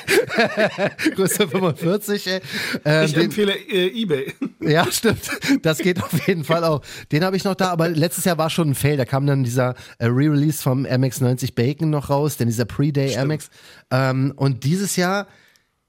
Größe 1.16 1.48
45, 1.48 2.26
ey. 2.26 2.40
Ähm, 2.84 3.04
Ich 3.06 3.16
empfehle 3.16 3.54
äh, 3.54 4.02
eBay. 4.02 4.34
ja, 4.60 4.86
stimmt. 4.90 5.22
Das 5.62 5.78
geht 5.78 6.02
auf 6.02 6.26
jeden 6.26 6.44
Fall 6.44 6.64
auch. 6.64 6.82
Den 7.10 7.24
habe 7.24 7.36
ich 7.36 7.44
noch 7.44 7.54
da, 7.54 7.70
aber 7.70 7.88
letztes 7.88 8.24
Jahr 8.24 8.38
war 8.38 8.50
schon 8.50 8.70
ein 8.70 8.74
Fail. 8.74 8.96
Da 8.96 9.04
kam 9.04 9.26
dann 9.26 9.44
dieser 9.44 9.74
äh, 9.98 10.06
Re-Release 10.06 10.62
vom 10.62 10.84
MX90 10.84 11.54
Bacon 11.54 11.90
noch 11.90 12.10
raus, 12.10 12.36
denn 12.36 12.48
dieser 12.48 12.64
Pre-Day 12.64 13.16
MX. 13.24 13.48
Ähm, 13.90 14.32
und 14.36 14.64
dieses 14.64 14.96
Jahr 14.96 15.26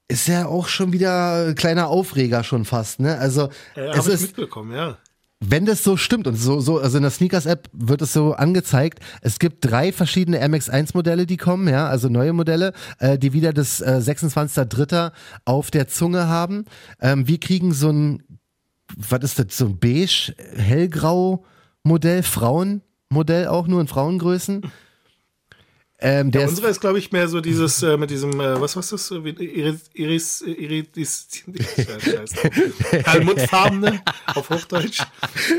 ist 0.08 0.28
ja 0.28 0.46
auch 0.46 0.68
schon 0.68 0.92
wieder 0.92 1.48
ein 1.48 1.54
kleiner 1.54 1.88
Aufreger 1.88 2.44
schon 2.44 2.64
fast, 2.64 3.00
ne? 3.00 3.18
Also 3.18 3.48
Ja, 3.74 3.94
es 3.94 4.06
ist, 4.06 4.22
mitbekommen, 4.22 4.72
ja. 4.72 4.98
wenn 5.40 5.64
das 5.64 5.82
so 5.82 5.96
stimmt 5.96 6.26
und 6.26 6.36
so, 6.36 6.60
so, 6.60 6.78
also 6.78 6.98
in 6.98 7.02
der 7.02 7.10
Sneakers-App 7.10 7.68
wird 7.72 8.02
es 8.02 8.12
so 8.12 8.34
angezeigt, 8.34 9.00
es 9.22 9.38
gibt 9.38 9.64
drei 9.64 9.92
verschiedene 9.92 10.44
MX1-Modelle, 10.44 11.26
die 11.26 11.38
kommen, 11.38 11.68
ja, 11.68 11.88
also 11.88 12.08
neue 12.08 12.32
Modelle, 12.32 12.72
äh, 12.98 13.18
die 13.18 13.32
wieder 13.32 13.52
das 13.52 13.80
äh, 13.80 14.00
26.03. 14.02 15.12
auf 15.44 15.70
der 15.70 15.88
Zunge 15.88 16.28
haben. 16.28 16.66
Ähm, 17.00 17.26
wir 17.26 17.40
kriegen 17.40 17.72
so 17.72 17.90
ein, 17.90 18.22
was 18.96 19.22
ist 19.22 19.38
das, 19.38 19.56
so 19.56 19.66
ein 19.66 19.78
beige, 19.78 20.34
hellgrau 20.56 21.44
Modell, 21.82 22.22
Frauenmodell 22.22 23.48
auch 23.48 23.66
nur 23.66 23.80
in 23.80 23.88
Frauengrößen. 23.88 24.62
Ähm, 26.06 26.30
der 26.30 26.42
Ja, 26.42 26.48
unsere 26.48 26.68
ist, 26.68 26.82
glaube 26.82 26.98
ich, 26.98 27.12
mehr 27.12 27.28
so 27.28 27.40
dieses 27.40 27.82
äh, 27.82 27.96
mit 27.96 28.10
diesem, 28.10 28.38
äh, 28.38 28.60
was 28.60 28.76
was 28.76 28.90
das? 28.90 29.10
Wie- 29.10 29.30
Iris, 29.30 29.88
Iris, 29.94 30.42
Iris, 30.42 31.26
Perlmuttfarbene 32.90 34.02
auf 34.34 34.50
Hochdeutsch. 34.50 35.00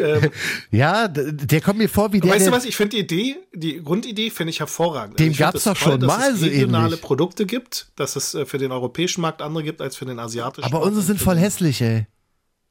Ähm, 0.02 0.30
ja, 0.72 1.08
der 1.08 1.62
kommt 1.62 1.80
mir 1.80 1.90
vor 1.90 2.14
wie 2.14 2.20
der, 2.20 2.32
weißt 2.32 2.48
du 2.48 2.52
was? 2.52 2.66
Ich 2.66 2.76
finde 2.76 2.96
die 2.98 3.02
Idee, 3.02 3.36
die 3.54 3.82
Grundidee 3.84 4.30
finde 4.30 4.52
ich 4.52 4.60
hervorragend. 4.60 5.20
Ich 5.20 5.26
find 5.26 5.38
gab's 5.38 5.64
das 5.64 5.74
doch 5.74 5.82
toll, 5.82 5.92
schon 5.94 6.02
dass 6.02 6.18
mal 6.18 6.32
es 6.34 6.40
so 6.42 6.46
regionale 6.46 6.86
ähnlich. 6.88 7.02
Produkte 7.02 7.46
gibt, 7.46 7.88
dass 7.96 8.16
es 8.16 8.34
äh, 8.36 8.46
für 8.46 8.58
den 8.58 8.72
europäischen 8.72 9.22
Markt 9.22 9.42
andere 9.42 9.64
gibt 9.64 9.82
als 9.82 9.96
für 9.96 10.06
den 10.06 10.20
asiatischen. 10.20 10.66
aber 10.66 10.82
unsere 10.84 11.04
sind 11.04 11.20
voll 11.20 11.38
hässlich, 11.38 11.82
ey. 11.82 12.06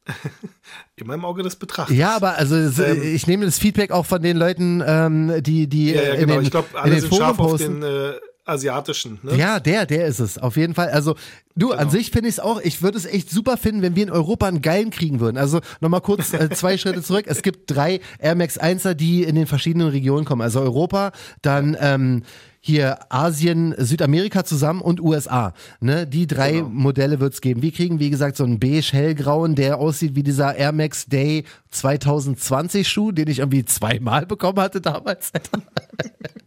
Immer 0.96 1.14
im 1.14 1.24
Auge 1.24 1.42
des 1.42 1.56
Betrachters. 1.56 1.96
Ja, 1.96 2.14
aber 2.16 2.36
also 2.36 2.56
es- 2.56 2.78
ich 2.78 3.26
nehme 3.26 3.44
das 3.46 3.58
Feedback 3.58 3.90
auch 3.90 4.06
von 4.06 4.22
den 4.22 4.36
Leuten, 4.36 4.82
ähm, 4.86 5.42
die 5.42 5.66
die 5.66 5.92
ja, 5.92 6.02
ja 6.02 6.08
äh, 6.08 6.14
in 6.14 6.20
genau. 6.20 6.34
den, 6.34 6.42
ich 6.44 6.50
glaube, 6.50 6.68
in 6.72 6.76
alle 6.78 6.90
den 6.92 7.00
sind 7.00 7.08
Foren 7.10 7.20
scharf 7.22 7.38
auf 7.38 7.50
posten. 7.52 7.80
den 7.80 7.90
äh, 7.90 8.12
asiatischen. 8.46 9.18
Ne? 9.22 9.36
Ja, 9.36 9.58
der, 9.58 9.86
der 9.86 10.06
ist 10.06 10.20
es. 10.20 10.36
Auf 10.36 10.56
jeden 10.56 10.74
Fall. 10.74 10.90
Also, 10.90 11.14
du, 11.56 11.68
Genau. 11.70 11.80
an 11.80 11.88
sich 11.90 12.10
finde 12.10 12.28
ich 12.28 12.34
es 12.34 12.40
auch, 12.40 12.60
ich 12.60 12.82
würde 12.82 12.98
es 12.98 13.06
echt 13.06 13.30
super 13.30 13.56
finden, 13.56 13.80
wenn 13.80 13.96
wir 13.96 14.02
in 14.02 14.10
Europa 14.10 14.46
einen 14.46 14.60
geilen 14.60 14.90
kriegen 14.90 15.18
würden. 15.20 15.38
Also, 15.38 15.60
nochmal 15.80 16.02
kurz 16.02 16.34
äh, 16.34 16.50
zwei 16.50 16.76
Schritte 16.78 17.02
zurück. 17.02 17.24
Es 17.26 17.40
gibt 17.42 17.70
drei 17.74 18.00
Air 18.18 18.34
Max 18.34 18.60
1er, 18.60 18.92
die 18.94 19.22
in 19.24 19.34
den 19.34 19.46
verschiedenen 19.46 19.88
Regionen 19.88 20.26
kommen. 20.26 20.42
Also 20.42 20.60
Europa, 20.60 21.12
dann 21.40 21.74
ähm, 21.80 22.22
hier 22.66 22.98
Asien, 23.10 23.74
Südamerika 23.76 24.42
zusammen 24.42 24.80
und 24.80 24.98
USA. 24.98 25.52
Ne? 25.80 26.06
Die 26.06 26.26
drei 26.26 26.52
Genau. 26.52 26.68
Modelle 26.70 27.20
wird's 27.20 27.42
geben. 27.42 27.60
Wir 27.60 27.72
kriegen, 27.72 28.00
wie 28.00 28.08
gesagt, 28.08 28.38
so 28.38 28.44
einen 28.44 28.58
beige 28.58 28.88
hellgrauen, 28.92 29.54
der 29.54 29.76
aussieht 29.76 30.14
wie 30.14 30.22
dieser 30.22 30.56
Air 30.56 30.72
Max 30.72 31.04
Day 31.04 31.44
2020 31.72 32.88
Schuh, 32.88 33.12
den 33.12 33.28
ich 33.28 33.40
irgendwie 33.40 33.66
zweimal 33.66 34.24
bekommen 34.24 34.60
hatte 34.60 34.80
damals. 34.80 35.30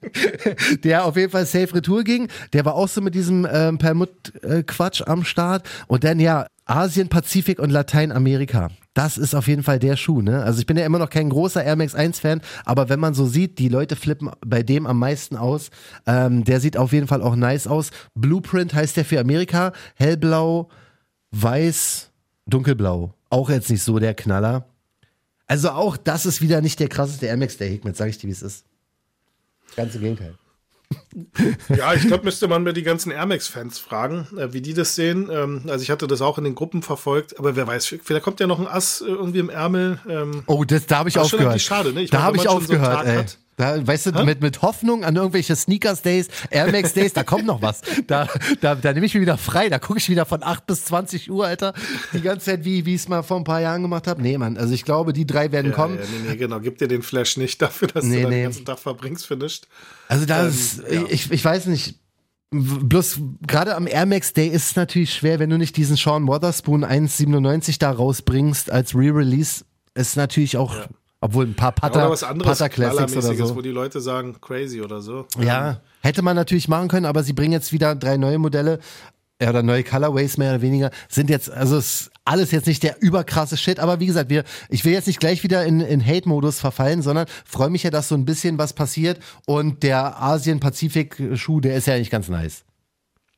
der 0.83 1.05
auf 1.05 1.17
jeden 1.17 1.31
Fall 1.31 1.45
Safe 1.45 1.71
Retour 1.75 2.03
ging. 2.03 2.29
Der 2.51 2.65
war 2.65 2.73
auch 2.73 2.87
so 2.87 2.99
mit 2.99 3.13
diesem 3.13 3.47
ähm, 3.51 3.77
Permut-Quatsch 3.77 5.03
am 5.05 5.23
Start. 5.23 5.69
Und 5.85 6.03
dann 6.03 6.19
ja, 6.19 6.47
Asien, 6.65 7.09
Pazifik 7.09 7.59
und 7.59 7.69
Lateinamerika. 7.69 8.69
Das 8.97 9.19
ist 9.19 9.35
auf 9.35 9.47
jeden 9.47 9.61
Fall 9.61 9.77
der 9.77 9.95
Schuh, 9.95 10.23
ne? 10.23 10.41
Also 10.41 10.59
ich 10.59 10.65
bin 10.65 10.75
ja 10.75 10.83
immer 10.83 10.97
noch 10.97 11.11
kein 11.11 11.29
großer 11.29 11.63
Air 11.63 11.75
Max 11.75 11.93
1 11.93 12.19
Fan, 12.19 12.41
aber 12.65 12.89
wenn 12.89 12.99
man 12.99 13.13
so 13.13 13.27
sieht, 13.27 13.59
die 13.59 13.69
Leute 13.69 13.95
flippen 13.95 14.31
bei 14.43 14.63
dem 14.63 14.87
am 14.87 14.97
meisten 14.97 15.35
aus. 15.35 15.69
Ähm, 16.07 16.43
der 16.43 16.59
sieht 16.59 16.77
auf 16.77 16.93
jeden 16.93 17.05
Fall 17.05 17.21
auch 17.21 17.35
nice 17.35 17.67
aus. 17.67 17.91
Blueprint 18.15 18.73
heißt 18.73 18.97
der 18.97 19.05
für 19.05 19.19
Amerika. 19.19 19.71
Hellblau, 19.93 20.69
weiß, 21.29 22.09
dunkelblau. 22.47 23.13
Auch 23.29 23.51
jetzt 23.51 23.69
nicht 23.69 23.83
so 23.83 23.99
der 23.99 24.15
Knaller. 24.15 24.65
Also 25.45 25.69
auch 25.69 25.95
das 25.95 26.25
ist 26.25 26.41
wieder 26.41 26.61
nicht 26.61 26.79
der 26.79 26.87
krasseste 26.89 27.27
Air 27.27 27.37
Max 27.37 27.55
der 27.57 27.67
Hickmet, 27.67 27.95
sag 27.95 28.09
ich 28.09 28.17
dir, 28.17 28.25
wie 28.25 28.31
es 28.31 28.41
ist. 28.41 28.65
Ganze 29.75 29.99
Gegenteil. 29.99 30.33
Ja, 31.75 31.93
ich 31.93 32.07
glaube, 32.07 32.23
müsste 32.23 32.47
man 32.47 32.63
mir 32.63 32.73
die 32.73 32.83
ganzen 32.83 33.11
Air 33.11 33.25
Max-Fans 33.25 33.79
fragen, 33.79 34.27
äh, 34.37 34.53
wie 34.53 34.61
die 34.61 34.73
das 34.73 34.95
sehen. 34.95 35.29
Ähm, 35.31 35.63
also 35.67 35.81
ich 35.83 35.89
hatte 35.89 36.07
das 36.07 36.21
auch 36.21 36.37
in 36.37 36.43
den 36.43 36.55
Gruppen 36.55 36.81
verfolgt, 36.83 37.37
aber 37.39 37.55
wer 37.55 37.67
weiß, 37.67 37.95
vielleicht 38.03 38.23
kommt 38.23 38.39
ja 38.39 38.47
noch 38.47 38.59
ein 38.59 38.67
Ass 38.67 39.01
äh, 39.01 39.05
irgendwie 39.05 39.39
im 39.39 39.49
Ärmel. 39.49 39.99
Ähm, 40.07 40.43
Oh, 40.45 40.63
das, 40.63 40.85
da 40.85 40.99
habe 40.99 41.09
ich 41.09 41.15
Das 41.15 41.25
ist 41.25 41.29
schon 41.31 41.39
aufgehört. 41.39 41.61
schade, 41.61 41.93
ne? 41.93 42.01
Ich 42.03 42.09
da 42.11 42.21
habe 42.21 42.37
ich 42.37 42.43
so 42.43 42.49
aufgehört, 42.49 42.85
Tag 42.99 43.05
ey. 43.07 43.17
hat. 43.17 43.37
Da, 43.57 43.85
weißt 43.85 44.05
du, 44.05 44.23
mit, 44.23 44.39
mit 44.41 44.61
Hoffnung 44.61 45.03
an 45.03 45.15
irgendwelche 45.15 45.55
Sneakers 45.55 46.03
Days, 46.03 46.27
Air 46.51 46.71
Max 46.71 46.93
Days, 46.93 47.13
da 47.13 47.23
kommt 47.23 47.45
noch 47.45 47.61
was. 47.61 47.81
Da, 48.07 48.27
da, 48.61 48.75
da 48.75 48.93
nehme 48.93 49.07
ich 49.07 49.15
mich 49.15 49.21
wieder 49.21 49.37
frei. 49.37 49.67
Da 49.67 49.79
gucke 49.79 49.97
ich 49.97 50.07
wieder 50.09 50.25
von 50.25 50.43
8 50.43 50.65
bis 50.67 50.85
20 50.85 51.31
Uhr, 51.31 51.45
Alter. 51.47 51.73
Die 52.13 52.21
ganze 52.21 52.45
Zeit, 52.45 52.63
wie 52.63 52.85
wie 52.85 52.93
ich 52.93 53.01
es 53.01 53.07
mal 53.09 53.23
vor 53.23 53.37
ein 53.37 53.43
paar 53.43 53.59
Jahren 53.59 53.81
gemacht 53.81 54.05
habe. 54.07 54.21
Nee, 54.21 54.37
Mann. 54.37 54.57
Also 54.57 54.73
ich 54.75 54.85
glaube, 54.85 55.11
die 55.11 55.25
drei 55.25 55.51
werden 55.51 55.71
ja, 55.71 55.75
kommen. 55.75 55.97
ja, 55.97 56.03
nee, 56.03 56.29
nee, 56.29 56.35
genau. 56.37 56.59
Gib 56.59 56.77
dir 56.77 56.87
den 56.87 57.01
Flash 57.01 57.35
nicht 57.37 57.59
dafür, 57.61 57.87
dass 57.87 58.03
Nee, 58.05 58.21
du 58.21 58.29
nee. 58.29 58.35
den 58.35 58.43
ganzen 58.43 58.65
Tag 58.65 58.77
verbringst 58.79 59.25
für 59.25 59.35
nichts. 59.35 59.67
Also 60.07 60.25
das, 60.27 60.79
Ähm, 60.87 61.01
ja. 61.01 61.07
ich, 61.09 61.31
ich 61.31 61.43
weiß 61.43 61.65
nicht. 61.65 61.95
Bloß 62.51 63.19
gerade 63.45 63.75
am 63.75 63.87
Air 63.87 64.05
Max 64.05 64.31
Day 64.33 64.47
ist 64.47 64.69
es 64.69 64.75
natürlich 64.75 65.13
schwer, 65.13 65.39
wenn 65.39 65.49
du 65.49 65.57
nicht 65.57 65.75
diesen 65.75 65.97
Sean 65.97 66.27
Wotherspoon 66.27 66.85
1,97 66.85 67.79
da 67.79 67.91
rausbringst 67.91 68.71
als 68.71 68.95
Re-Release. 68.95 69.65
Ist 69.95 70.15
natürlich 70.15 70.55
auch, 70.57 70.87
obwohl 71.19 71.45
ein 71.45 71.53
paar 71.55 71.71
Putter, 71.71 71.95
Oder 71.95 72.09
was 72.11 72.23
anderes, 72.23 72.57
Putter 72.57 72.69
Classics 72.69 73.15
oder 73.25 73.35
so. 73.47 73.55
wo 73.55 73.61
die 73.61 73.69
Leute 73.71 74.01
sagen, 74.01 74.35
crazy 74.39 74.81
oder 74.81 75.01
so. 75.01 75.25
Ja, 75.39 75.81
hätte 76.01 76.21
man 76.21 76.35
natürlich 76.35 76.67
machen 76.67 76.87
können, 76.87 77.05
aber 77.05 77.23
sie 77.23 77.33
bringen 77.33 77.53
jetzt 77.53 77.71
wieder 77.73 77.95
drei 77.95 78.17
neue 78.17 78.37
Modelle. 78.37 78.79
Ja, 79.41 79.51
oder 79.51 79.61
neue 79.61 79.83
Colorways 79.83 80.37
mehr 80.37 80.49
oder 80.53 80.61
weniger. 80.63 80.89
Sind 81.09 81.29
jetzt, 81.29 81.51
also 81.51 81.77
ist 81.77 82.09
alles 82.25 82.49
jetzt 82.49 82.65
nicht 82.65 82.81
der 82.81 82.99
überkrasse 83.03 83.55
Shit, 83.55 83.79
aber 83.79 83.99
wie 83.99 84.07
gesagt, 84.07 84.31
wir, 84.31 84.43
ich 84.69 84.83
will 84.83 84.93
jetzt 84.93 85.05
nicht 85.05 85.19
gleich 85.19 85.43
wieder 85.43 85.63
in, 85.63 85.79
in 85.79 86.03
Hate-Modus 86.03 86.59
verfallen, 86.59 87.03
sondern 87.03 87.27
freue 87.45 87.69
mich 87.69 87.83
ja, 87.83 87.91
dass 87.91 88.07
so 88.07 88.15
ein 88.15 88.25
bisschen 88.25 88.57
was 88.57 88.73
passiert 88.73 89.19
und 89.45 89.83
der 89.83 90.19
Asien-Pazifik-Schuh, 90.21 91.59
der 91.61 91.75
ist 91.75 91.87
ja 91.87 91.93
eigentlich 91.93 92.09
ganz 92.09 92.29
nice. 92.29 92.63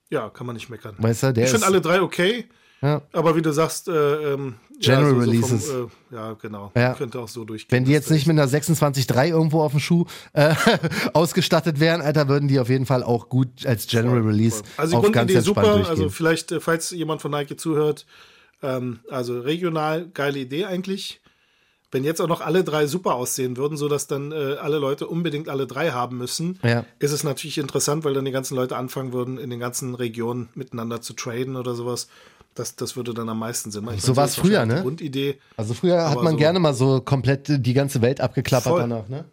Ja, 0.09 0.29
kann 0.29 0.47
man 0.47 0.55
nicht 0.55 0.69
meckern. 0.69 0.95
Weißt 0.97 1.23
du, 1.23 1.33
der 1.33 1.43
ich 1.45 1.49
finde 1.51 1.65
ist- 1.65 1.69
alle 1.71 1.81
drei 1.81 2.01
okay. 2.01 2.45
Ja. 2.81 3.01
Aber 3.11 3.35
wie 3.35 3.41
du 3.41 3.51
sagst, 3.51 3.87
äh, 3.87 4.33
ähm, 4.33 4.55
General 4.79 5.03
ja, 5.03 5.09
so, 5.09 5.15
so 5.15 5.19
Releases. 5.29 5.69
Vom, 5.71 5.91
äh, 6.11 6.15
ja, 6.15 6.33
genau. 6.33 6.71
Ja. 6.75 6.93
Könnte 6.93 7.19
auch 7.19 7.27
so 7.27 7.43
durchgehen. 7.43 7.71
Wenn 7.71 7.85
die 7.85 7.91
jetzt 7.91 8.09
nicht 8.09 8.25
mit 8.27 8.39
einer 8.39 8.47
26.3 8.49 9.27
irgendwo 9.29 9.61
auf 9.61 9.71
dem 9.71 9.81
Schuh 9.81 10.05
äh, 10.33 10.55
ausgestattet 11.13 11.79
wären, 11.79 12.01
Alter, 12.01 12.29
würden 12.29 12.47
die 12.47 12.59
auf 12.59 12.69
jeden 12.69 12.85
Fall 12.85 13.03
auch 13.03 13.27
gut 13.27 13.65
als 13.65 13.87
General 13.87 14.21
Release 14.21 14.63
Also 14.77 15.01
die 15.01 15.07
auf 15.07 15.11
ganz 15.11 15.33
super. 15.43 15.61
durchgehen. 15.63 15.85
Also 15.85 16.09
vielleicht, 16.09 16.51
äh, 16.53 16.59
falls 16.61 16.91
jemand 16.91 17.21
von 17.21 17.31
Nike 17.31 17.57
zuhört, 17.57 18.05
ähm, 18.63 18.99
also 19.09 19.39
regional 19.41 20.07
geile 20.07 20.39
Idee 20.39 20.65
eigentlich. 20.65 21.21
Wenn 21.91 22.03
jetzt 22.03 22.21
auch 22.21 22.27
noch 22.27 22.41
alle 22.41 22.63
drei 22.63 22.85
super 22.85 23.15
aussehen 23.15 23.57
würden, 23.57 23.75
so 23.75 23.87
dass 23.89 24.05
dann 24.05 24.31
äh, 24.31 24.55
alle 24.61 24.77
Leute 24.77 25.07
unbedingt 25.07 25.49
alle 25.49 25.65
drei 25.65 25.89
haben 25.89 26.17
müssen, 26.19 26.59
Ja. 26.63 26.85
ist 26.99 27.11
es 27.11 27.23
natürlich 27.23 27.57
interessant, 27.57 28.05
weil 28.05 28.13
dann 28.13 28.25
die 28.25 28.31
ganzen 28.31 28.55
Leute 28.55 28.77
anfangen 28.77 29.11
würden, 29.11 29.39
in 29.39 29.49
den 29.49 29.59
ganzen 29.59 29.95
Regionen 29.95 30.49
miteinander 30.53 31.01
zu 31.01 31.13
traden 31.13 31.55
oder 31.55 31.73
sowas. 31.73 32.07
Das, 32.59 32.75
das 32.75 32.95
würde 32.97 33.13
dann 33.13 33.29
am 33.29 33.39
meisten 33.39 33.71
Sinn 33.71 33.85
machen. 33.85 33.99
So 33.99 34.11
ist 34.11 34.17
wahrscheinlich 34.17 34.39
früher, 34.53 34.65
ne? 34.65 34.81
Grundidee. 34.81 35.37
also 35.55 35.73
früher 35.73 36.09
hat 36.09 36.21
man 36.21 36.33
so- 36.33 36.37
gerne 36.37 36.59
mal 36.59 36.73
so 36.73 36.99
komplett 36.99 37.47
die 37.65 37.73
ganze 37.73 38.01
Welt 38.01 38.19
abgeklappert 38.19 38.71
Voll. 38.71 38.81
danach, 38.81 39.07
ne? 39.07 39.23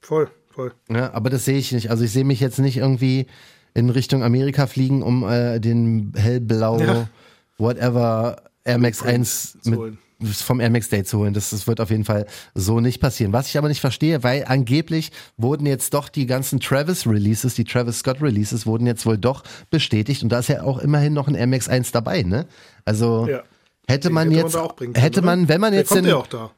Voll, 0.00 0.28
voll. 0.50 0.72
Ja, 0.90 1.12
aber 1.14 1.30
das 1.30 1.44
sehe 1.44 1.58
ich 1.58 1.70
nicht. 1.70 1.90
Also 1.90 2.02
ich 2.02 2.10
sehe 2.12 2.24
mich 2.24 2.40
jetzt 2.40 2.58
nicht 2.58 2.76
irgendwie 2.78 3.26
in 3.74 3.88
Richtung 3.88 4.24
Amerika 4.24 4.66
fliegen, 4.66 5.02
um 5.02 5.22
äh, 5.22 5.60
den 5.60 6.12
hellblau, 6.16 6.80
Ja. 6.80 7.08
whatever 7.56 8.42
Air 8.64 8.78
Max 8.78 8.98
Blueprint 8.98 9.20
1 9.20 9.58
zu 9.62 9.70
mit, 9.70 9.78
holen. 9.78 9.98
Vom 10.26 10.60
Air 10.60 10.70
Max 10.70 10.88
Day 10.88 11.04
zu 11.04 11.18
holen. 11.18 11.34
Das, 11.34 11.50
das 11.50 11.66
wird 11.66 11.80
auf 11.80 11.90
jeden 11.90 12.04
Fall 12.04 12.26
so 12.54 12.80
nicht 12.80 13.00
passieren. 13.00 13.32
Was 13.32 13.48
ich 13.48 13.58
aber 13.58 13.68
nicht 13.68 13.80
verstehe, 13.80 14.22
weil 14.22 14.44
angeblich 14.46 15.10
wurden 15.36 15.66
jetzt 15.66 15.94
doch 15.94 16.08
die 16.08 16.26
ganzen 16.26 16.60
Travis 16.60 17.06
Releases, 17.06 17.54
die 17.54 17.64
Travis 17.64 17.98
Scott 18.00 18.20
Releases 18.22 18.66
wurden 18.66 18.86
jetzt 18.86 19.06
wohl 19.06 19.18
doch 19.18 19.44
bestätigt 19.70 20.22
und 20.22 20.28
da 20.30 20.38
ist 20.40 20.48
ja 20.48 20.62
auch 20.62 20.78
immerhin 20.78 21.12
noch 21.12 21.28
ein 21.28 21.34
Air 21.34 21.46
Max 21.46 21.68
1 21.68 21.92
dabei, 21.92 22.22
ne? 22.22 22.46
Also 22.84 23.26
Ja. 23.28 23.42
hätte 23.88 24.10
man 24.10 24.30
hätte 24.30 24.42
jetzt, 24.42 24.76
können, 24.76 24.94
hätte 24.94 25.20
oder? 25.20 25.26
man, 25.26 25.48
wenn 25.48 25.60
man 25.60 25.72
jetzt 25.74 25.88
kommt 25.88 26.02
den, 26.02 26.06
ja 26.06 26.16
auch 26.16 26.26
da. 26.26 26.50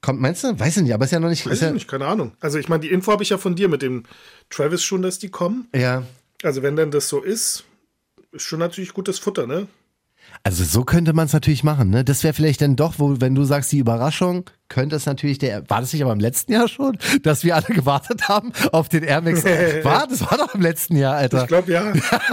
kommt, 0.00 0.20
meinst 0.20 0.44
du? 0.44 0.58
Weiß 0.58 0.76
ich 0.76 0.82
nicht, 0.82 0.94
aber 0.94 1.04
ist 1.04 1.10
ja 1.12 1.20
noch 1.20 1.28
nicht, 1.28 1.46
Weiß 1.46 1.52
ist 1.54 1.60
ja, 1.62 1.68
ich 1.68 1.74
nicht, 1.74 1.88
keine 1.88 2.06
Ahnung. 2.06 2.32
Also 2.40 2.58
ich 2.58 2.68
meine, 2.68 2.80
die 2.80 2.90
Info 2.90 3.12
habe 3.12 3.22
ich 3.22 3.30
ja 3.30 3.38
von 3.38 3.54
dir 3.56 3.68
mit 3.68 3.82
dem 3.82 4.04
Travis 4.50 4.82
schon, 4.82 5.02
dass 5.02 5.18
die 5.18 5.28
kommen. 5.28 5.68
ja. 5.74 6.02
Also 6.42 6.62
wenn 6.62 6.76
denn 6.76 6.90
das 6.90 7.08
so 7.08 7.22
ist, 7.22 7.64
ist 8.30 8.42
schon 8.42 8.58
natürlich 8.58 8.92
gutes 8.92 9.18
Futter, 9.18 9.46
ne? 9.46 9.66
Also 10.42 10.62
so 10.62 10.84
könnte 10.84 11.12
man 11.12 11.26
es 11.26 11.32
natürlich 11.32 11.64
machen, 11.64 11.90
ne? 11.90 12.04
Das 12.04 12.22
wäre 12.22 12.32
vielleicht 12.32 12.60
dann 12.60 12.76
doch, 12.76 12.94
wo, 12.98 13.20
wenn 13.20 13.34
du 13.34 13.42
sagst, 13.42 13.72
die 13.72 13.78
Überraschung, 13.78 14.48
könnte 14.68 14.94
es 14.94 15.04
natürlich 15.04 15.38
der, 15.38 15.68
war 15.68 15.80
das 15.80 15.92
nicht 15.92 16.02
aber 16.02 16.12
im 16.12 16.20
letzten 16.20 16.52
Jahr 16.52 16.68
schon, 16.68 16.96
dass 17.22 17.42
wir 17.42 17.56
alle 17.56 17.66
gewartet 17.66 18.28
haben 18.28 18.52
auf 18.70 18.88
den 18.88 19.02
Air 19.02 19.22
Max? 19.22 19.44
war, 19.82 20.06
das 20.06 20.20
war 20.20 20.38
doch 20.38 20.54
im 20.54 20.60
letzten 20.60 20.96
Jahr, 20.96 21.16
Alter. 21.16 21.42
Ich 21.42 21.48
glaube 21.48 21.72
ja. 21.72 21.92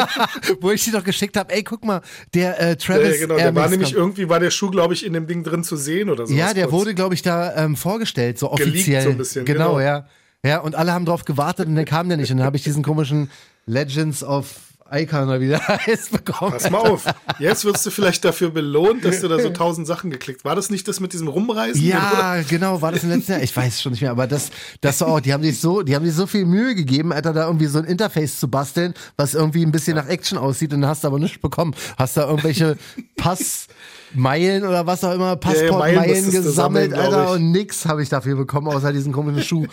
wo 0.62 0.70
ich 0.70 0.84
dir 0.84 0.92
doch 0.92 1.04
geschickt 1.04 1.38
habe, 1.38 1.52
ey, 1.54 1.64
guck 1.64 1.84
mal, 1.84 2.02
der 2.36 2.60
äh, 2.62 2.76
Travis 2.76 3.20
ja 3.20 3.26
genau, 3.26 3.36
Air 3.36 3.52
der 3.52 3.56
war 3.56 3.70
nämlich 3.70 3.94
irgendwie, 3.94 4.30
war 4.30 4.40
der 4.40 4.52
Schuh, 4.52 4.70
glaube 4.70 4.94
ich, 4.94 5.06
in 5.06 5.14
dem 5.14 5.26
Ding 5.26 5.44
drin 5.44 5.64
zu 5.64 5.76
sehen 5.76 6.10
oder 6.12 6.28
so. 6.28 6.34
Ja, 6.34 6.54
der 6.54 6.72
wurde, 6.72 6.94
glaube 6.94 7.16
ich, 7.16 7.24
da 7.24 7.56
ähm, 7.56 7.76
vorgestellt, 7.76 8.38
so 8.38 8.50
Geleakt 8.50 8.76
offiziell. 8.76 9.02
so 9.02 9.10
ein 9.10 9.18
bisschen, 9.18 9.46
genau, 9.46 9.78
genau. 9.78 9.80
ja. 9.80 10.06
Ja, 10.46 10.60
und 10.60 10.76
alle 10.76 10.92
haben 10.92 11.06
drauf 11.06 11.24
gewartet 11.24 11.68
und 11.68 11.76
dann 11.76 11.86
kam 11.86 12.10
der 12.10 12.18
nicht. 12.18 12.30
Und 12.32 12.38
dann 12.38 12.46
habe 12.46 12.58
ich 12.58 12.64
diesen 12.64 12.84
komischen 12.84 13.32
Legends 13.66 14.24
of 14.24 14.73
Icon 14.92 15.24
oder 15.24 15.40
wie 15.42 15.48
der 15.50 15.60
heißt 15.68 16.12
bekommen. 16.12 16.52
Pass 16.52 16.70
mal 16.70 16.80
auf. 16.80 17.06
Jetzt 17.40 17.66
wirst 17.66 17.86
du 17.86 17.92
vielleicht 17.92 18.24
dafür 18.26 18.52
belohnt, 18.52 19.04
dass 19.06 19.22
du 19.22 19.28
da 19.28 19.40
so 19.40 19.50
tausend 19.50 19.88
Sachen 19.88 20.12
geklickt. 20.12 20.46
War 20.46 20.56
das 20.56 20.70
nicht 20.70 20.88
das 20.88 21.00
mit 21.00 21.14
diesem 21.14 21.28
Rumreisen? 21.28 21.82
Oder? 21.82 21.90
Ja, 21.90 22.42
genau, 22.48 22.82
war 22.82 22.92
das 22.92 23.04
im 23.04 23.10
letzten 23.10 23.34
Jahr? 23.34 23.42
Ich 23.42 23.56
weiß 23.56 23.82
schon 23.82 23.92
nicht 23.92 24.02
mehr, 24.02 24.12
aber 24.12 24.28
das, 24.28 24.50
das 24.82 25.02
war 25.02 25.08
auch, 25.08 25.20
die 25.20 25.34
haben 25.34 25.44
sich 25.44 25.60
so, 25.60 25.82
die 25.82 25.96
haben 25.96 26.06
sich 26.06 26.14
so 26.14 26.28
viel 26.28 26.46
Mühe 26.46 26.76
gegeben, 26.76 27.12
Alter, 27.12 27.34
da 27.34 27.46
irgendwie 27.48 27.66
so 27.68 27.80
ein 27.80 27.86
Interface 27.86 28.40
zu 28.40 28.48
basteln, 28.48 28.94
was 29.16 29.34
irgendwie 29.34 29.66
ein 29.66 29.72
bisschen 29.72 29.96
nach 29.96 30.08
Action 30.08 30.38
aussieht 30.38 30.74
und 30.74 30.82
dann 30.82 30.90
hast 30.90 31.04
du 31.04 31.08
aber 31.08 31.20
nichts 31.20 31.40
bekommen. 31.40 31.74
Hast 31.98 32.18
da 32.18 32.28
irgendwelche 32.28 32.78
Passmeilen 33.18 34.64
oder 34.64 34.86
was 34.86 35.04
auch 35.04 35.14
immer, 35.14 35.36
Passportmeilen 35.36 36.08
musstest 36.08 36.38
du 36.38 36.44
gesammelt, 36.44 36.92
sammeln, 36.92 37.14
Alter, 37.14 37.32
und 37.32 37.52
nix 37.52 37.86
habe 37.86 38.04
ich 38.04 38.10
dafür 38.10 38.36
bekommen, 38.36 38.68
außer 38.68 38.94
diesen 38.94 39.14
komischen 39.14 39.44
Schuh, 39.44 39.68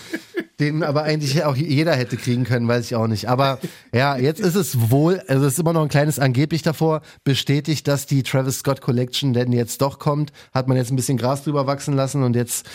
den 0.60 0.82
aber 0.82 1.02
eigentlich 1.02 1.44
auch 1.44 1.56
jeder 1.56 1.94
hätte 1.94 2.16
kriegen 2.16 2.44
können, 2.44 2.68
weiß 2.68 2.86
ich 2.86 2.94
auch 2.94 3.06
nicht. 3.06 3.28
Aber 3.28 3.58
ja, 3.92 4.16
jetzt 4.16 4.40
ist 4.40 4.54
es 4.54 4.90
wohl, 4.90 5.20
also 5.26 5.46
es 5.46 5.54
ist 5.54 5.58
immer 5.58 5.72
noch 5.72 5.82
ein 5.82 5.88
kleines 5.88 6.18
angeblich 6.18 6.62
davor, 6.62 7.02
bestätigt, 7.24 7.88
dass 7.88 8.06
die 8.06 8.22
Travis 8.22 8.58
Scott 8.58 8.80
Collection 8.80 9.32
denn 9.32 9.52
jetzt 9.52 9.80
doch 9.82 9.98
kommt, 9.98 10.32
hat 10.52 10.68
man 10.68 10.76
jetzt 10.76 10.90
ein 10.90 10.96
bisschen 10.96 11.18
Gras 11.18 11.44
drüber 11.44 11.66
wachsen 11.66 11.94
lassen 11.94 12.22
und 12.22 12.36
jetzt 12.36 12.66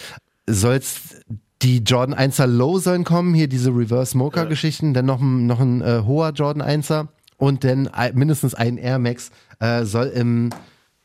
soll's 0.48 1.22
die 1.62 1.80
Jordan 1.80 2.15
1er 2.15 2.48
Low 2.48 2.80
sollen 2.80 3.04
kommen, 3.04 3.34
hier 3.34 3.48
diese 3.48 3.70
Reverse 3.70 4.18
Mocha 4.18 4.44
Geschichten, 4.44 4.94
dann 4.94 5.06
noch 5.06 5.22
ein, 5.22 5.46
noch 5.46 5.60
ein 5.60 5.82
äh, 5.82 6.01
hoher 6.06 6.32
Jordan 6.32 6.62
1er 6.62 7.08
und 7.38 7.63
dann 7.63 7.89
mindestens 8.13 8.54
ein 8.54 8.77
Air 8.77 9.00
Max 9.00 9.32
äh, 9.60 9.86
soll 9.86 10.08
im 10.08 10.50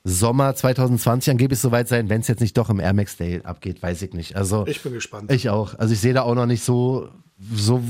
Sommer 0.05 0.55
2020 0.55 1.31
angeblich 1.33 1.59
soweit 1.59 1.89
sein, 1.89 2.09
wenn 2.09 2.21
es 2.23 2.29
jetzt 2.29 2.41
nicht 2.41 2.57
doch 2.57 2.71
im 2.71 2.81
Air 2.81 2.95
Max 2.95 3.17
Day 3.17 3.41
abgeht, 3.45 3.83
weiß 3.83 4.01
ich 4.03 4.13
nicht. 4.15 4.35
Also 4.37 4.67
Ich 4.67 4.83
bin 4.83 4.93
gespannt. 4.95 5.31
ich 5.31 5.51
auch. 5.51 5.75
Also 5.79 5.93
ich 5.93 6.01
sehe 6.01 6.15
da 6.15 6.23
auch 6.23 6.35
noch 6.35 6.47
nicht 6.47 6.63
so, 6.65 7.09
so, 7.55 7.83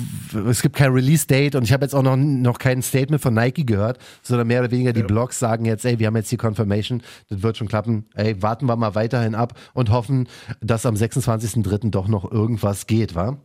es 0.48 0.62
gibt 0.62 0.76
kein 0.76 0.92
Release-Date 0.92 1.54
und 1.56 1.64
ich 1.64 1.72
habe 1.72 1.84
jetzt 1.84 1.94
auch 1.94 2.02
noch, 2.02 2.16
noch 2.16 2.58
kein 2.58 2.82
Statement 2.82 3.20
von 3.22 3.34
Nike 3.34 3.64
gehört, 3.66 3.98
sondern 4.22 4.46
mehr 4.46 4.60
oder 4.60 4.70
weniger 4.70 4.92
die 4.92 5.02
Blogs 5.02 5.38
sagen 5.38 5.64
jetzt, 5.64 5.84
ey, 5.84 5.98
wir 5.98 6.06
haben 6.06 6.16
jetzt 6.16 6.30
die 6.30 6.36
Confirmation, 6.36 7.02
das 7.28 7.42
wird 7.42 7.56
schon 7.56 7.66
klappen, 7.68 8.06
ey, 8.14 8.40
warten 8.42 8.66
wir 8.66 8.76
mal 8.76 8.94
weiterhin 8.94 9.34
ab 9.34 9.54
und 9.74 9.90
hoffen, 9.90 10.28
dass 10.60 10.86
am 10.86 10.94
26.03. 10.94 11.90
doch 11.90 12.06
noch 12.06 12.30
irgendwas 12.30 12.86
geht, 12.86 13.14
wa? 13.14 13.38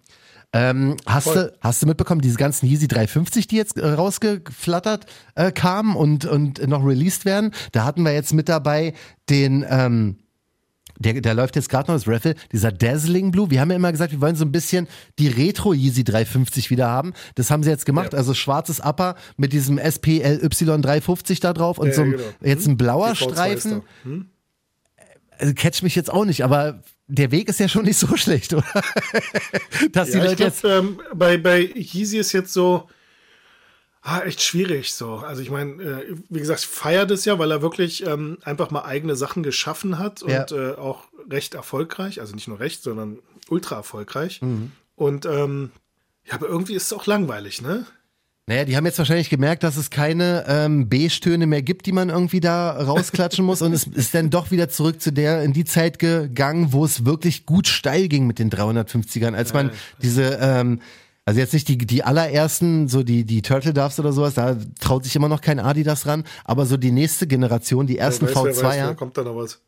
Ähm, 0.53 0.95
hast, 1.05 1.25
Voll. 1.25 1.35
du, 1.35 1.53
hast 1.61 1.81
du 1.81 1.87
mitbekommen, 1.87 2.21
diese 2.21 2.37
ganzen 2.37 2.67
Yeezy 2.67 2.87
350, 2.87 3.47
die 3.47 3.57
jetzt 3.57 3.77
äh, 3.77 3.85
rausgeflattert 3.87 5.05
äh, 5.35 5.51
kamen 5.51 5.95
und, 5.95 6.25
und 6.25 6.65
noch 6.67 6.85
released 6.85 7.25
werden? 7.25 7.51
Da 7.73 7.83
hatten 7.83 8.03
wir 8.03 8.13
jetzt 8.13 8.33
mit 8.33 8.47
dabei 8.47 8.93
den, 9.29 9.65
ähm, 9.69 10.17
der, 10.97 11.19
der 11.19 11.33
läuft 11.33 11.57
jetzt 11.57 11.67
gerade 11.67 11.91
noch 11.91 11.95
das 11.99 12.07
Raffle, 12.07 12.35
dieser 12.53 12.71
Dazzling 12.71 13.31
Blue. 13.31 13.49
Wir 13.51 13.59
haben 13.59 13.69
ja 13.69 13.75
immer 13.75 13.91
gesagt, 13.91 14.13
wir 14.13 14.21
wollen 14.21 14.37
so 14.37 14.45
ein 14.45 14.53
bisschen 14.53 14.87
die 15.19 15.27
Retro 15.27 15.73
Yeezy 15.73 16.05
350 16.05 16.69
wieder 16.69 16.87
haben. 16.87 17.11
Das 17.35 17.51
haben 17.51 17.63
sie 17.63 17.69
jetzt 17.69 17.85
gemacht. 17.85 18.13
Ja. 18.13 18.19
Also 18.19 18.33
schwarzes 18.33 18.79
Upper 18.79 19.15
mit 19.35 19.51
diesem 19.51 19.77
SPLY 19.77 20.39
350 20.39 21.41
da 21.41 21.51
drauf 21.51 21.79
und 21.79 21.87
Ja, 21.87 21.93
so 21.93 22.01
ein- 22.03 22.11
genau. 22.11 22.23
jetzt 22.41 22.65
ein 22.65 22.77
blauer 22.77 23.09
TV2 23.09 23.13
ist 23.13 23.31
Streifen. 23.33 23.81
Hm? 24.03 24.29
Also 25.37 25.53
catch 25.53 25.83
mich 25.83 25.95
jetzt 25.95 26.09
auch 26.13 26.23
nicht, 26.23 26.45
aber 26.45 26.81
der 27.07 27.31
Weg 27.31 27.49
ist 27.49 27.59
ja 27.59 27.67
schon 27.67 27.85
nicht 27.85 27.97
so 27.97 28.15
schlecht, 28.17 28.53
oder? 28.53 28.65
Dass 29.91 30.11
die 30.11 30.17
Ja, 30.17 30.23
Leute 30.25 30.43
jetzt. 30.43 30.61
glaube, 30.61 30.75
ähm, 30.87 31.01
bei, 31.13 31.37
bei 31.37 31.59
Yeezy 31.59 32.17
ist 32.17 32.31
jetzt 32.33 32.51
so 32.53 32.89
ah, 34.01 34.21
echt 34.21 34.41
schwierig 34.41 34.93
so. 34.93 35.15
Also 35.15 35.41
ich 35.41 35.49
meine, 35.49 35.81
äh, 35.83 36.15
wie 36.29 36.39
gesagt, 36.39 36.61
ich 36.61 36.67
feiere 36.67 37.05
das 37.05 37.25
ja, 37.25 37.37
weil 37.39 37.51
er 37.51 37.61
wirklich 37.61 38.05
ähm, 38.05 38.37
einfach 38.43 38.71
mal 38.71 38.83
eigene 38.83 39.15
Sachen 39.15 39.43
geschaffen 39.43 39.97
hat 39.99 40.21
und 40.23 40.31
Ja. 40.31 40.45
äh, 40.51 40.75
auch 40.75 41.05
recht 41.29 41.53
erfolgreich. 41.55 42.19
Also 42.21 42.35
nicht 42.35 42.47
nur 42.47 42.59
recht, 42.59 42.83
sondern 42.83 43.19
ultra 43.49 43.75
erfolgreich. 43.77 44.41
Mhm. 44.41 44.71
Und 44.95 45.25
ähm, 45.25 45.71
ja, 46.23 46.33
aber 46.35 46.47
irgendwie 46.47 46.73
ist 46.75 46.83
es 46.87 46.93
auch 46.93 47.05
langweilig, 47.05 47.61
ne? 47.61 47.85
Naja, 48.47 48.63
die 48.63 48.77
haben 48.77 48.85
jetzt 48.85 48.99
wahrscheinlich 48.99 49.31
gemerkt, 49.31 49.63
dass 49.63 49.75
es 49.75 49.89
keine 49.89 50.45
ähm, 50.47 50.87
B-Stöne 50.87 51.47
mehr 51.47 51.63
gibt, 51.63 51.87
die 51.87 51.91
man 51.91 52.09
irgendwie 52.09 52.39
da 52.39 52.71
rausklatschen 52.71 53.43
muss. 53.43 53.63
Und 53.63 53.73
es 53.73 53.87
ist 53.87 54.13
dann 54.13 54.29
doch 54.29 54.51
wieder 54.51 54.69
zurück 54.69 55.01
zu 55.01 55.11
der, 55.11 55.41
in 55.41 55.51
die 55.51 55.65
Zeit 55.65 55.97
gegangen, 55.97 56.71
wo 56.71 56.85
es 56.85 57.05
wirklich 57.05 57.47
gut 57.47 57.67
steil 57.67 58.07
ging 58.07 58.27
mit 58.27 58.37
den 58.37 58.51
350ern, 58.51 59.33
als 59.33 59.51
man 59.53 59.71
diese, 60.03 60.37
ähm, 60.39 60.79
also 61.25 61.39
jetzt 61.39 61.53
nicht 61.53 61.67
die, 61.67 61.77
die 61.79 62.03
allerersten, 62.03 62.87
so 62.87 63.01
die, 63.01 63.23
die 63.23 63.41
Turtle 63.41 63.73
Doves 63.73 63.99
oder 63.99 64.13
sowas, 64.13 64.35
da 64.35 64.55
traut 64.79 65.05
sich 65.05 65.15
immer 65.15 65.27
noch 65.27 65.41
kein 65.41 65.59
Adidas 65.59 66.05
ran, 66.05 66.23
aber 66.43 66.67
so 66.67 66.77
die 66.77 66.91
nächste 66.91 67.25
Generation, 67.25 67.87
die 67.87 67.97
ersten 67.97 68.27
Wer 68.27 68.35
weiß, 68.35 68.57
wer 68.57 68.63
weiß, 68.63 68.75
V2er. 68.75 68.85
da 68.85 68.93
kommt 68.93 69.17
da 69.17 69.23
noch 69.23 69.35
was. 69.35 69.59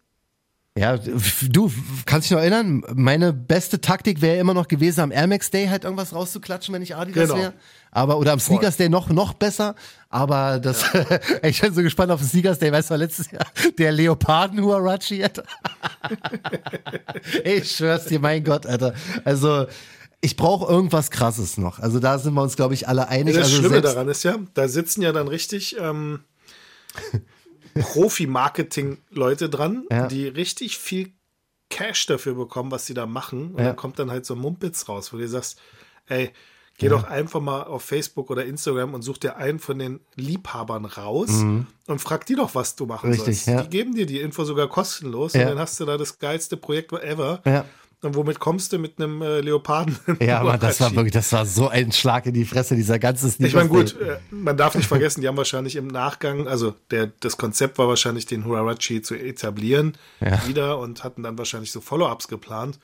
Ja, 0.78 0.98
du, 0.98 1.72
kannst 2.06 2.30
dich 2.30 2.36
noch 2.36 2.42
erinnern, 2.42 2.84
meine 2.94 3.34
beste 3.34 3.82
Taktik 3.82 4.22
wäre 4.22 4.38
immer 4.38 4.54
noch 4.54 4.68
gewesen, 4.68 5.02
am 5.02 5.12
Air 5.12 5.28
Max 5.28 5.50
Day 5.50 5.68
halt 5.68 5.84
irgendwas 5.84 6.14
rauszuklatschen, 6.14 6.74
wenn 6.74 6.82
ich 6.82 6.96
Adidas 6.96 7.30
Genau. 7.30 7.42
wäre. 7.42 7.54
Aber, 7.92 8.18
oder 8.18 8.34
am 8.34 8.40
Sneakers 8.40 8.78
Day 8.78 8.90
noch, 8.90 9.10
noch 9.10 9.34
besser. 9.34 9.74
Aber 10.10 10.60
das, 10.60 10.86
ich 11.42 11.62
bin 11.62 11.74
so 11.74 11.82
gespannt 11.82 12.12
auf 12.12 12.20
den 12.20 12.30
Sneakers 12.30 12.60
Day, 12.60 12.72
weißt 12.72 12.92
du, 12.92 12.96
letztes 12.96 13.32
Jahr, 13.32 13.46
der 13.78 13.92
Leoparden 13.92 14.62
Huarachi, 14.62 15.24
Alter. 15.24 15.44
ich 17.44 17.72
schwör's 17.72 18.06
dir, 18.06 18.20
mein 18.20 18.44
Gott, 18.44 18.66
Alter. 18.66 18.94
Also, 19.26 19.66
ich 20.22 20.36
brauche 20.36 20.72
irgendwas 20.72 21.12
krasses 21.12 21.58
noch. 21.58 21.80
Also 21.80 22.00
da 22.00 22.18
sind 22.20 22.34
wir 22.34 22.42
uns, 22.42 22.56
glaube 22.56 22.74
ich, 22.74 22.88
alle 22.88 23.08
einig. 23.08 23.36
Das 23.36 23.46
also 23.46 23.58
Schlimme 23.58 23.82
daran 23.82 24.08
ist 24.10 24.24
ja, 24.24 24.38
da 24.54 24.68
sitzen 24.68 25.02
ja 25.02 25.12
dann 25.12 25.28
richtig 25.28 25.78
ähm, 25.80 26.22
Profi-Marketing-Leute 27.82 29.50
dran, 29.50 29.86
Ja. 29.92 30.08
die 30.08 30.28
richtig 30.28 30.78
viel 30.78 31.12
Cash 31.70 32.06
dafür 32.06 32.36
bekommen, 32.36 32.72
was 32.72 32.86
sie 32.86 32.94
da 32.94 33.06
machen. 33.06 33.52
Und 33.52 33.60
Ja. 33.60 33.66
dann 33.68 33.76
kommt 33.76 34.00
dann 34.00 34.10
halt 34.12 34.26
so 34.26 34.36
ein 34.36 34.40
Mumpitz 34.40 34.88
raus, 34.88 35.12
wo 35.14 35.18
du 35.18 35.28
sagst, 35.28 35.60
ey, 36.08 36.32
geh 36.78 36.88
doch 36.90 37.04
einfach 37.06 37.42
mal 37.42 37.64
auf 37.64 37.84
Facebook 37.84 38.30
oder 38.30 38.46
Instagram 38.46 38.94
und 38.94 39.02
such 39.02 39.18
dir 39.18 39.36
einen 39.38 39.60
von 39.60 39.80
den 39.80 40.00
Liebhabern 40.16 40.86
raus 40.86 41.30
und 41.88 42.00
frag 42.00 42.26
die 42.28 42.36
doch, 42.36 42.54
was 42.56 42.76
du 42.76 42.86
machen 42.86 43.10
Mhm. 43.10 43.16
Richtig, 43.16 43.44
sollst. 43.44 43.48
ja. 43.48 43.64
Die 43.64 43.70
geben 43.70 43.96
dir 43.96 44.06
die 44.06 44.22
Info 44.22 44.44
sogar 44.46 44.68
kostenlos 44.70 45.34
Ja. 45.34 45.42
und 45.42 45.48
dann 45.50 45.60
hast 45.60 45.80
du 45.80 45.86
da 45.86 45.98
das 45.98 46.20
geilste 46.20 46.56
Projekt 46.56 46.94
ever. 46.94 47.42
Und 48.04 48.16
womit 48.16 48.40
kommst 48.40 48.72
du 48.74 48.78
mit 48.78 49.00
einem 49.00 49.24
äh, 49.24 49.40
Leoparden? 49.42 49.98
Ja, 50.20 50.40
aber 50.42 50.58
das 50.58 50.80
war 50.80 50.96
wirklich, 50.96 51.14
das 51.14 51.32
war 51.32 51.48
so 51.48 51.68
ein 51.68 51.92
Schlag 51.92 52.28
in 52.28 52.34
die 52.34 52.46
Fresse, 52.46 52.76
dieser 52.76 53.00
ganze 53.00 53.30
Sneakers. 53.30 53.50
Ich 53.50 53.56
meine, 53.56 53.70
gut, 53.70 54.00
äh, 54.00 54.20
man 54.30 54.56
darf 54.56 54.76
nicht 54.76 54.88
vergessen, 54.88 55.22
die 55.22 55.28
haben 55.28 55.38
wahrscheinlich 55.38 55.76
im 55.76 55.88
Nachgang, 55.88 56.48
also 56.48 56.76
der, 56.92 57.08
das 57.20 57.38
Konzept 57.38 57.80
war 57.80 57.88
wahrscheinlich, 57.88 58.28
den 58.28 58.46
Huarachi 58.46 59.02
zu 59.02 59.16
etablieren 59.16 59.98
ja. 60.20 60.48
wieder 60.48 60.78
und 60.78 61.04
hatten 61.04 61.24
dann 61.24 61.40
wahrscheinlich 61.40 61.72
so 61.72 61.82
Follow-ups 61.82 62.28
geplant. 62.28 62.78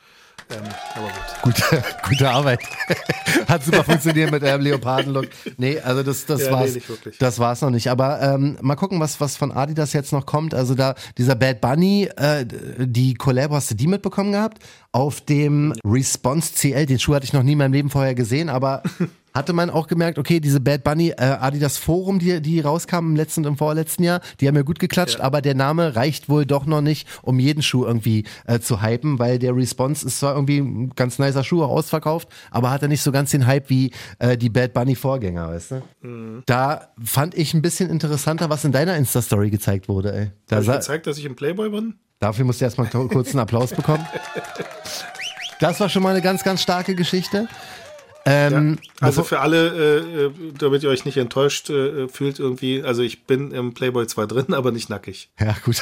Ähm, 0.50 0.64
aber 0.96 1.08
gut. 1.42 1.56
Gute, 1.70 1.84
gute 2.10 2.30
Arbeit. 2.30 2.60
Hat 3.48 3.64
super 3.64 3.84
funktioniert 3.84 4.32
mit 4.32 4.44
eurem 4.44 4.62
Leopardenlook. 4.62 5.28
Nee, 5.58 5.80
also 5.80 6.04
das, 6.04 6.26
das 6.26 6.42
ja, 6.42 6.52
war's. 6.52 6.76
Nee, 6.76 6.82
das 7.20 7.40
war's 7.40 7.62
noch 7.62 7.70
nicht. 7.70 7.90
Aber 7.90 8.22
ähm, 8.22 8.58
mal 8.62 8.76
gucken, 8.76 9.00
was, 9.00 9.20
was 9.20 9.38
von 9.38 9.52
Adidas 9.52 9.94
jetzt 9.94 10.12
noch 10.12 10.26
kommt. 10.26 10.54
Also 10.54 10.76
da, 10.76 10.96
dieser 11.18 11.36
Bad 11.36 11.62
Bunny, 11.62 12.10
äh, 12.16 12.46
die 12.78 13.14
Collab, 13.14 13.52
hast 13.52 13.72
du 13.72 13.76
die 13.76 13.88
mitbekommen 13.88 14.32
gehabt? 14.32 14.60
Auf 14.92 15.22
dem 15.22 15.74
Response 15.86 16.54
CL, 16.54 16.86
den 16.86 17.00
Schuh 17.00 17.16
hatte 17.16 17.26
ich 17.26 17.34
noch 17.34 17.44
nie 17.44 17.54
in 17.54 17.58
meinem 17.58 17.74
Leben 17.74 17.90
vorher 17.90 18.16
gesehen, 18.16 18.50
aber 18.50 18.84
hatte 19.34 19.54
man 19.54 19.70
auch 19.70 19.88
gemerkt, 19.88 20.20
okay, 20.20 20.40
diese 20.40 20.60
Bad 20.60 20.84
Bunny 20.84 21.10
äh, 21.10 21.24
Adidas 21.24 21.78
Forum, 21.78 22.20
die, 22.20 22.42
die 22.42 22.60
rauskam 22.60 22.98
im 22.98 23.16
letzten 23.16 23.42
und 23.42 23.54
im 23.54 23.58
vorletzten 23.58 24.04
Jahr, 24.04 24.22
die 24.40 24.48
haben 24.48 24.56
ja 24.56 24.62
gut 24.62 24.80
geklatscht, 24.80 25.20
ja. 25.20 25.24
aber 25.24 25.42
der 25.42 25.56
Name 25.56 25.96
reicht 25.96 26.30
wohl 26.30 26.46
doch 26.46 26.66
noch 26.66 26.82
nicht, 26.82 27.08
um 27.22 27.40
jeden 27.40 27.64
Schuh 27.64 27.86
irgendwie 27.86 28.26
äh, 28.46 28.60
zu 28.60 28.82
hypen, 28.82 29.20
weil 29.20 29.40
der 29.40 29.56
Response 29.56 30.06
ist 30.06 30.20
zwar 30.20 30.36
irgendwie 30.36 30.60
ein 30.60 30.92
ganz 30.96 31.20
nicer 31.20 31.44
Schuh, 31.44 31.64
auch 31.64 31.70
ausverkauft, 31.70 32.28
aber 32.52 32.72
hat 32.72 32.82
er 32.82 32.88
nicht 32.88 33.02
so 33.02 33.12
ganz 33.12 33.32
den 33.32 33.48
Hype 33.48 33.70
wie 33.70 33.92
äh, 34.20 34.38
die 34.38 34.50
Bad 34.50 34.74
Bunny 34.74 34.96
Vorgänger, 34.96 35.50
weißt 35.50 35.72
du? 35.72 35.82
Mhm. 36.02 36.44
Da 36.46 36.90
fand 37.04 37.36
ich 37.36 37.54
ein 37.54 37.62
bisschen 37.62 37.90
interessanter, 37.90 38.50
was 38.50 38.64
in 38.64 38.72
deiner 38.72 38.96
Insta-Story 38.96 39.50
gezeigt 39.50 39.88
wurde, 39.88 40.14
ey. 40.14 40.32
Da 40.48 40.58
Hab 40.58 40.64
ich 40.64 40.72
gezeigt, 40.72 41.08
dass 41.08 41.18
ich 41.18 41.26
im 41.26 41.36
Playboy 41.36 41.70
bin? 41.70 41.96
Dafür 42.20 42.46
musst 42.46 42.62
du 42.62 42.66
erstmal 42.66 42.88
kurz 42.88 43.32
einen 43.32 43.40
Applaus 43.40 43.72
bekommen. 43.72 44.06
Das 45.60 45.80
war 45.80 45.88
schon 45.88 46.04
mal 46.04 46.10
eine 46.10 46.22
ganz, 46.22 46.44
ganz 46.44 46.62
starke 46.62 46.94
Geschichte. 46.94 47.48
Ähm, 48.26 48.78
ja, 48.82 49.08
also 49.08 49.24
für 49.24 49.42
alle, 49.42 49.68
äh, 49.68 50.26
äh, 50.26 50.32
damit 50.58 50.84
ihr 50.84 50.90
euch 50.90 51.04
nicht 51.04 51.18
enttäuscht 51.18 51.70
äh, 51.70 52.08
fühlt 52.08 52.40
irgendwie, 52.40 52.82
also 52.82 53.02
ich 53.02 53.26
bin 53.26 53.52
im 53.52 53.74
Playboy 53.74 54.08
zwar 54.08 54.28
drin, 54.28 54.54
aber 54.54 54.72
nicht 54.72 54.90
nackig. 54.90 55.30
Ja, 55.40 55.56
gut. 55.64 55.82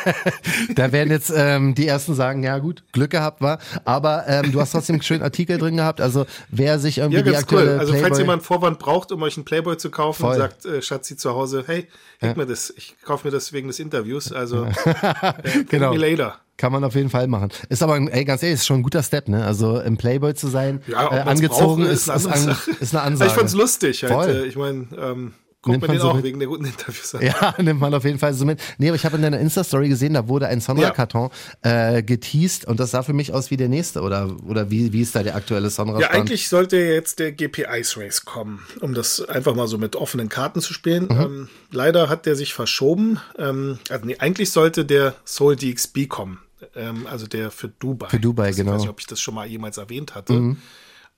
da 0.76 0.92
werden 0.92 1.10
jetzt 1.10 1.32
ähm, 1.34 1.74
die 1.74 1.88
ersten 1.88 2.14
sagen, 2.14 2.44
ja 2.44 2.58
gut, 2.58 2.84
Glück 2.92 3.10
gehabt 3.10 3.40
war, 3.40 3.58
aber 3.84 4.24
ähm, 4.28 4.52
du 4.52 4.60
hast 4.60 4.72
trotzdem 4.72 4.94
einen 4.94 5.02
schönen 5.02 5.24
Artikel 5.24 5.58
drin 5.58 5.76
gehabt, 5.76 6.00
also 6.00 6.26
wer 6.50 6.78
sich 6.78 6.98
irgendwie 6.98 7.18
ja, 7.18 7.24
ganz 7.24 7.36
die 7.36 7.42
aktuelle 7.42 7.72
cool. 7.72 7.80
Also 7.80 7.92
Playboy 7.92 8.08
falls 8.08 8.18
jemand 8.20 8.42
Vorwand 8.44 8.78
braucht, 8.78 9.10
um 9.10 9.22
euch 9.22 9.36
einen 9.36 9.44
Playboy 9.44 9.76
zu 9.76 9.90
kaufen, 9.90 10.22
Voll. 10.22 10.36
sagt 10.36 10.66
äh, 10.66 10.80
Schatzi 10.80 11.16
zu 11.16 11.34
Hause, 11.34 11.64
hey, 11.66 11.88
ja. 12.22 12.34
mir 12.34 12.46
das, 12.46 12.72
ich 12.76 12.96
kaufe 13.04 13.26
mir 13.26 13.32
das 13.32 13.52
wegen 13.52 13.66
des 13.66 13.80
Interviews, 13.80 14.30
also 14.30 14.64
äh, 14.84 15.64
genau. 15.68 15.92
me 15.92 15.98
later. 15.98 16.38
Kann 16.56 16.72
man 16.72 16.84
auf 16.84 16.94
jeden 16.94 17.10
Fall 17.10 17.26
machen. 17.26 17.50
Ist 17.68 17.82
aber, 17.82 17.96
ey, 17.96 18.24
ganz 18.24 18.42
ehrlich, 18.42 18.60
ist 18.60 18.66
schon 18.66 18.80
ein 18.80 18.82
guter 18.82 19.02
Step, 19.02 19.28
ne? 19.28 19.44
Also 19.44 19.78
im 19.80 19.96
Playboy 19.96 20.34
zu 20.34 20.48
sein, 20.48 20.80
ja, 20.86 21.12
äh, 21.12 21.20
angezogen 21.20 21.84
ist, 21.84 22.08
ist, 22.08 22.26
an, 22.26 22.56
ist, 22.80 22.94
eine 22.94 23.02
Ansage. 23.02 23.30
ich 23.30 23.36
fand's 23.36 23.54
lustig. 23.54 24.04
Halt, 24.04 24.28
äh, 24.28 24.44
ich 24.46 24.56
meine, 24.56 24.86
ähm, 24.98 25.32
Guckt 25.66 25.80
man 25.80 25.90
den 25.90 26.00
so 26.00 26.10
auch 26.10 26.14
mit? 26.14 26.24
wegen 26.24 26.38
der 26.38 26.48
guten 26.48 26.64
Interviews 26.64 27.14
an. 27.14 27.22
Ja, 27.26 27.54
nimmt 27.58 27.80
man 27.80 27.92
auf 27.92 28.04
jeden 28.04 28.18
Fall 28.18 28.32
so 28.34 28.44
mit. 28.44 28.60
Nee, 28.78 28.88
aber 28.88 28.96
ich 28.96 29.04
habe 29.04 29.16
in 29.16 29.22
deiner 29.22 29.40
Insta-Story 29.40 29.88
gesehen, 29.88 30.14
da 30.14 30.28
wurde 30.28 30.46
ein 30.46 30.60
Sonra-Karton 30.60 31.30
ja. 31.64 31.96
äh, 31.96 32.02
geteased 32.02 32.66
und 32.66 32.78
das 32.78 32.92
sah 32.92 33.02
für 33.02 33.12
mich 33.12 33.32
aus 33.32 33.50
wie 33.50 33.56
der 33.56 33.68
nächste. 33.68 34.02
Oder, 34.02 34.36
oder 34.46 34.70
wie, 34.70 34.92
wie 34.92 35.02
ist 35.02 35.16
da 35.16 35.22
der 35.22 35.34
aktuelle 35.34 35.70
Sonra? 35.70 35.98
Ja, 36.00 36.10
eigentlich 36.10 36.48
sollte 36.48 36.76
jetzt 36.76 37.18
der 37.18 37.32
GP 37.32 37.66
Ice 37.78 38.00
Race 38.00 38.24
kommen, 38.24 38.64
um 38.80 38.94
das 38.94 39.20
einfach 39.20 39.54
mal 39.54 39.66
so 39.66 39.76
mit 39.76 39.96
offenen 39.96 40.28
Karten 40.28 40.60
zu 40.60 40.72
spielen. 40.72 41.04
Mhm. 41.04 41.20
Ähm, 41.20 41.48
leider 41.72 42.08
hat 42.08 42.26
der 42.26 42.36
sich 42.36 42.54
verschoben. 42.54 43.18
Ähm, 43.36 43.78
also 43.90 44.06
nee, 44.06 44.16
eigentlich 44.18 44.52
sollte 44.52 44.84
der 44.84 45.16
Soul 45.24 45.56
DXB 45.56 46.08
kommen 46.08 46.38
ähm, 46.74 47.06
also 47.06 47.26
der 47.26 47.50
für 47.50 47.68
Dubai. 47.68 48.08
Für 48.08 48.20
Dubai, 48.20 48.46
also 48.46 48.58
genau. 48.58 48.72
Ich 48.72 48.74
weiß 48.74 48.82
nicht, 48.82 48.90
ob 48.90 49.00
ich 49.00 49.06
das 49.06 49.20
schon 49.20 49.34
mal 49.34 49.46
jemals 49.46 49.78
erwähnt 49.78 50.14
hatte. 50.14 50.32
Mhm. 50.34 50.56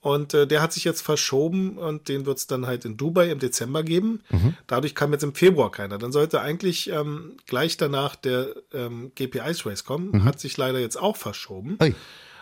Und 0.00 0.32
äh, 0.32 0.46
der 0.46 0.62
hat 0.62 0.72
sich 0.72 0.84
jetzt 0.84 1.00
verschoben 1.00 1.76
und 1.76 2.08
den 2.08 2.24
wird 2.24 2.38
es 2.38 2.46
dann 2.46 2.66
halt 2.66 2.84
in 2.84 2.96
Dubai 2.96 3.30
im 3.30 3.40
Dezember 3.40 3.82
geben. 3.82 4.22
Mhm. 4.30 4.54
Dadurch 4.68 4.94
kam 4.94 5.12
jetzt 5.12 5.24
im 5.24 5.34
Februar 5.34 5.72
keiner. 5.72 5.98
Dann 5.98 6.12
sollte 6.12 6.40
eigentlich 6.40 6.88
ähm, 6.90 7.36
gleich 7.46 7.76
danach 7.76 8.14
der 8.14 8.54
ähm, 8.72 9.10
GP 9.16 9.40
Ice 9.48 9.68
Race 9.68 9.84
kommen. 9.84 10.12
Mhm. 10.12 10.24
Hat 10.24 10.38
sich 10.38 10.56
leider 10.56 10.78
jetzt 10.78 10.96
auch 10.96 11.16
verschoben. 11.16 11.78
Oi. 11.82 11.94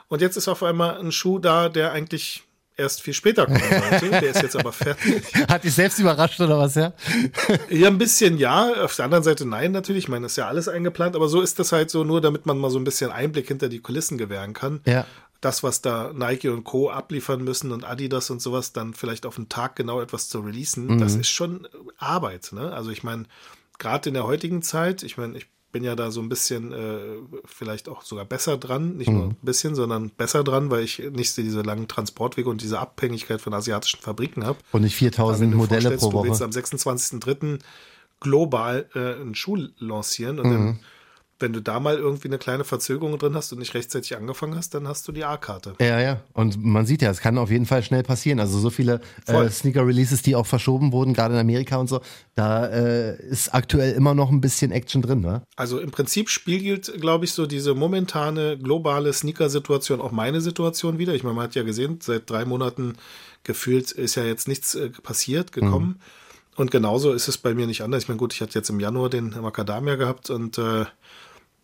Und 0.09 0.21
jetzt 0.21 0.37
ist 0.37 0.49
auf 0.49 0.63
einmal 0.63 0.99
ein 0.99 1.13
Schuh 1.13 1.39
da, 1.39 1.69
der 1.71 1.93
eigentlich 1.93 2.45
erst 2.77 3.03
viel 3.03 3.15
später 3.15 3.47
kommen 3.47 3.61
sollte. 3.91 4.11
Der 4.11 4.31
ist 4.31 4.43
jetzt 4.43 4.57
aber 4.57 4.73
fertig. 4.73 5.23
Hat 5.49 5.65
dich 5.65 5.75
selbst 5.75 5.99
überrascht 5.99 6.41
oder 6.41 6.59
was, 6.59 6.75
ja? 6.75 6.93
ja, 7.71 7.89
ein 7.89 7.99
bisschen 7.99 8.39
ja. 8.39 8.85
Auf 8.85 8.97
der 8.97 9.07
anderen 9.07 9.25
Seite 9.25 9.47
nein, 9.47 9.73
natürlich. 9.73 10.05
Ich 10.05 10.09
meine, 10.09 10.27
ist 10.27 10.37
ja 10.37 10.49
alles 10.49 10.69
eingeplant, 10.69 11.17
aber 11.17 11.29
so 11.29 11.41
ist 11.41 11.59
das 11.59 11.73
halt 11.73 11.91
so, 11.91 12.05
nur 12.05 12.21
damit 12.21 12.47
man 12.47 12.59
mal 12.59 12.71
so 12.71 12.79
ein 12.79 12.85
bisschen 12.85 13.11
Einblick 13.11 13.49
hinter 13.49 13.69
die 13.69 13.81
Kulissen 13.81 14.19
gewähren 14.19 14.53
kann. 14.53 14.81
Ja. 14.87 15.07
Das, 15.41 15.63
was 15.63 15.83
da 15.83 16.13
Nike 16.15 16.49
und 16.49 16.65
Co. 16.65 16.91
abliefern 16.91 17.45
müssen 17.45 17.71
und 17.73 17.85
Adidas 17.85 18.31
und 18.31 18.41
sowas, 18.41 18.73
dann 18.73 18.95
vielleicht 18.95 19.27
auf 19.27 19.37
den 19.37 19.49
Tag 19.49 19.77
genau 19.77 20.01
etwas 20.01 20.29
zu 20.29 20.41
releasen, 20.41 20.87
mhm. 20.87 20.99
das 20.99 21.15
ist 21.15 21.29
schon 21.29 21.69
Arbeit, 21.99 22.51
ne? 22.53 22.73
Also 22.73 22.91
ich 22.91 23.03
meine, 23.03 23.25
gerade 23.79 24.09
in 24.09 24.15
der 24.15 24.25
heutigen 24.25 24.63
Zeit, 24.63 25.03
ich 25.03 25.19
meine, 25.19 25.37
ich 25.37 25.47
bin 25.77 25.85
ja 25.85 25.95
da 25.95 26.11
so 26.11 26.23
ein 26.23 26.31
bisschen 26.31 26.73
äh, 26.73 27.19
vielleicht 27.45 27.91
auch 27.91 28.01
sogar 28.01 28.25
besser 28.25 28.57
dran, 28.57 28.97
nicht 28.97 29.11
mhm. 29.11 29.15
nur 29.15 29.25
ein 29.27 29.37
bisschen, 29.43 29.75
sondern 29.75 30.09
besser 30.09 30.43
dran, 30.43 30.71
weil 30.71 30.85
ich 30.85 31.03
nicht 31.13 31.37
diese 31.37 31.61
langen 31.61 31.87
Transportwege 31.87 32.49
und 32.49 32.63
diese 32.63 32.79
Abhängigkeit 32.79 33.43
von 33.43 33.53
asiatischen 33.53 34.01
Fabriken 34.01 34.47
habe. 34.47 34.57
Und 34.73 34.81
nicht 34.81 34.97
4000 34.97 35.55
Modelle 35.55 35.91
pro 35.99 36.15
Woche. 36.15 36.29
Du 36.29 36.31
willst 36.31 36.41
am 36.41 36.49
26.03. 36.49 37.59
global 38.21 38.89
äh, 38.95 39.21
einen 39.21 39.35
Schuh 39.35 39.69
lancieren 39.79 40.39
und 40.39 40.47
mhm. 40.47 40.53
dann 40.53 40.79
wenn 41.39 41.53
du 41.53 41.61
da 41.61 41.81
mal 41.81 41.97
irgendwie 41.97 42.29
eine 42.29 42.39
kleine 42.39 42.65
Verzögerung 42.65 43.19
drin 43.19 43.35
hast 43.35 43.53
und 43.53 43.59
nicht 43.59 43.75
rechtzeitig 43.75 44.17
angefangen 44.17 44.57
hast, 44.57 44.75
dann 44.75 44.89
hast 44.89 45.07
du 45.07 45.13
die 45.13 45.25
A-Karte. 45.25 45.75
Ja, 45.81 46.01
ja. 46.01 46.21
Und 46.33 46.65
man 46.65 46.87
sieht 46.87 47.03
ja, 47.03 47.11
es 47.11 47.21
kann 47.21 47.37
auf 47.37 47.51
jeden 47.51 47.67
Fall 47.67 47.83
schnell 47.83 48.03
passieren. 48.03 48.41
Also 48.41 48.59
so 48.59 48.71
viele 48.71 49.01
äh, 49.27 49.49
Sneaker-Releases, 49.49 50.23
die 50.23 50.35
auch 50.35 50.47
verschoben 50.47 50.93
wurden, 50.93 51.13
gerade 51.13 51.35
in 51.35 51.41
Amerika 51.41 51.77
und 51.77 51.89
so, 51.89 52.01
da 52.35 52.67
äh, 52.67 53.23
ist 53.29 53.55
aktuell 53.55 53.93
immer 53.93 54.15
noch 54.15 54.31
ein 54.31 54.41
bisschen 54.41 54.73
Action 54.73 55.03
drin, 55.03 55.21
ne? 55.21 55.43
Also 55.57 55.79
im 55.79 55.91
Prinzip 55.91 56.31
spiegelt, 56.31 56.93
glaube 57.01 57.27
ich, 57.27 57.33
so 57.33 57.47
diese 57.47 57.75
momentane 57.75 58.57
globale 58.57 59.13
Sneaker-Situation 59.13 60.01
auch 60.01 60.13
meine 60.13 60.41
Situation 60.41 60.99
wieder. 60.99 61.15
Ich 61.15 61.23
meine, 61.23 61.35
man 61.35 61.45
hat 61.45 61.55
ja 61.55 61.65
gesehen, 61.65 61.99
seit 62.01 62.31
drei 62.31 62.47
Monaten 62.47 62.95
gefühlt 63.45 63.93
ist 63.93 64.15
ja 64.15 64.25
jetzt 64.25 64.49
nichts 64.49 64.75
äh, 64.75 64.89
passiert, 64.89 65.53
gekommen. 65.53 65.99
Mhm. 65.99 66.26
Und 66.57 66.71
genauso 66.71 67.13
ist 67.13 67.29
es 67.29 67.39
bei 67.39 67.55
mir 67.55 67.67
nicht 67.67 67.83
anders. 67.83 68.05
Ich 68.05 68.09
meine, 68.09 68.19
gut, 68.19 68.33
ich 68.33 68.41
hatte 68.41 68.59
jetzt 68.59 68.71
im 68.71 68.81
Januar 68.81 69.11
den 69.11 69.31
Macadamia 69.41 69.97
gehabt 69.97 70.31
und 70.31 70.59
äh, 70.59 70.87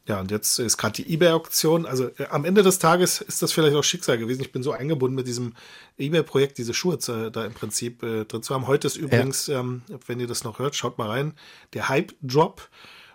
ja, 0.06 0.18
und 0.18 0.32
jetzt 0.32 0.58
ist 0.58 0.78
gerade 0.78 1.02
die 1.02 1.14
eBay-Auktion. 1.14 1.86
Also 1.86 2.08
äh, 2.18 2.26
am 2.30 2.44
Ende 2.44 2.62
des 2.62 2.78
Tages 2.78 3.20
ist 3.20 3.40
das 3.40 3.52
vielleicht 3.52 3.76
auch 3.76 3.84
Schicksal 3.84 4.18
gewesen. 4.18 4.42
Ich 4.42 4.52
bin 4.52 4.62
so 4.62 4.72
eingebunden 4.72 5.14
mit 5.14 5.28
diesem 5.28 5.54
eBay-Projekt, 5.96 6.58
diese 6.58 6.74
Schuhe 6.74 6.98
äh, 7.08 7.30
da 7.30 7.44
im 7.44 7.54
Prinzip 7.54 8.02
äh, 8.02 8.24
drin 8.24 8.42
zu 8.42 8.54
haben. 8.54 8.66
Heute 8.66 8.88
ist 8.88 8.96
übrigens, 8.96 9.46
ja. 9.46 9.60
ähm, 9.60 9.82
wenn 10.06 10.18
ihr 10.18 10.26
das 10.26 10.42
noch 10.42 10.58
hört, 10.58 10.74
schaut 10.74 10.98
mal 10.98 11.08
rein, 11.08 11.34
der 11.72 11.88
Hype-Drop. 11.88 12.68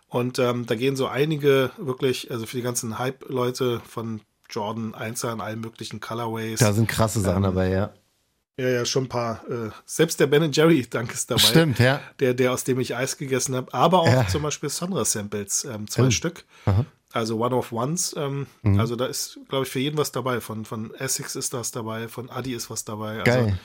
Und 0.07 0.39
ähm, 0.39 0.65
da 0.65 0.75
gehen 0.75 0.95
so 0.95 1.07
einige 1.07 1.71
wirklich, 1.77 2.31
also 2.31 2.45
für 2.45 2.55
die 2.55 2.63
ganzen 2.63 2.97
Hype-Leute 2.97 3.81
von 3.85 4.21
Jordan 4.49 4.95
1 4.95 5.25
an 5.25 5.41
allen 5.41 5.59
möglichen 5.59 5.99
Colorways. 5.99 6.59
Da 6.59 6.71
sind 6.71 6.87
krasse 6.87 7.19
Sachen 7.19 7.37
ähm, 7.37 7.43
dabei, 7.43 7.69
ja. 7.69 7.93
Ja, 8.57 8.69
ja, 8.69 8.85
schon 8.85 9.03
ein 9.03 9.09
paar. 9.09 9.43
Äh, 9.49 9.69
selbst 9.85 10.19
der 10.19 10.27
Ben 10.27 10.51
Jerry 10.51 10.85
Dank 10.89 11.13
ist 11.13 11.29
dabei. 11.29 11.41
Stimmt, 11.41 11.79
ja. 11.79 12.01
Der, 12.19 12.33
der 12.33 12.51
aus 12.51 12.63
dem 12.63 12.79
ich 12.79 12.95
Eis 12.95 13.17
gegessen 13.17 13.55
habe. 13.55 13.71
Aber 13.71 13.99
auch 13.99 14.07
ja. 14.07 14.27
zum 14.27 14.41
Beispiel 14.41 14.69
Sonra 14.69 15.05
Samples, 15.05 15.63
ähm, 15.65 15.87
zwei 15.87 16.07
oh. 16.07 16.11
Stück. 16.11 16.43
Aha. 16.65 16.85
Also 17.13 17.39
One 17.39 17.55
of 17.55 17.71
Ones. 17.71 18.15
Ähm, 18.17 18.47
mhm. 18.63 18.79
Also 18.79 18.95
da 18.95 19.05
ist, 19.05 19.39
glaube 19.47 19.65
ich, 19.65 19.71
für 19.71 19.79
jeden 19.79 19.97
was 19.97 20.11
dabei. 20.11 20.41
Von, 20.41 20.65
von 20.65 20.93
Essex 20.95 21.35
ist 21.35 21.53
das 21.53 21.71
dabei, 21.71 22.07
von 22.07 22.31
Adi 22.31 22.53
ist 22.53 22.69
was 22.71 22.83
dabei. 22.83 23.19
Also 23.19 23.23
Geil. 23.23 23.59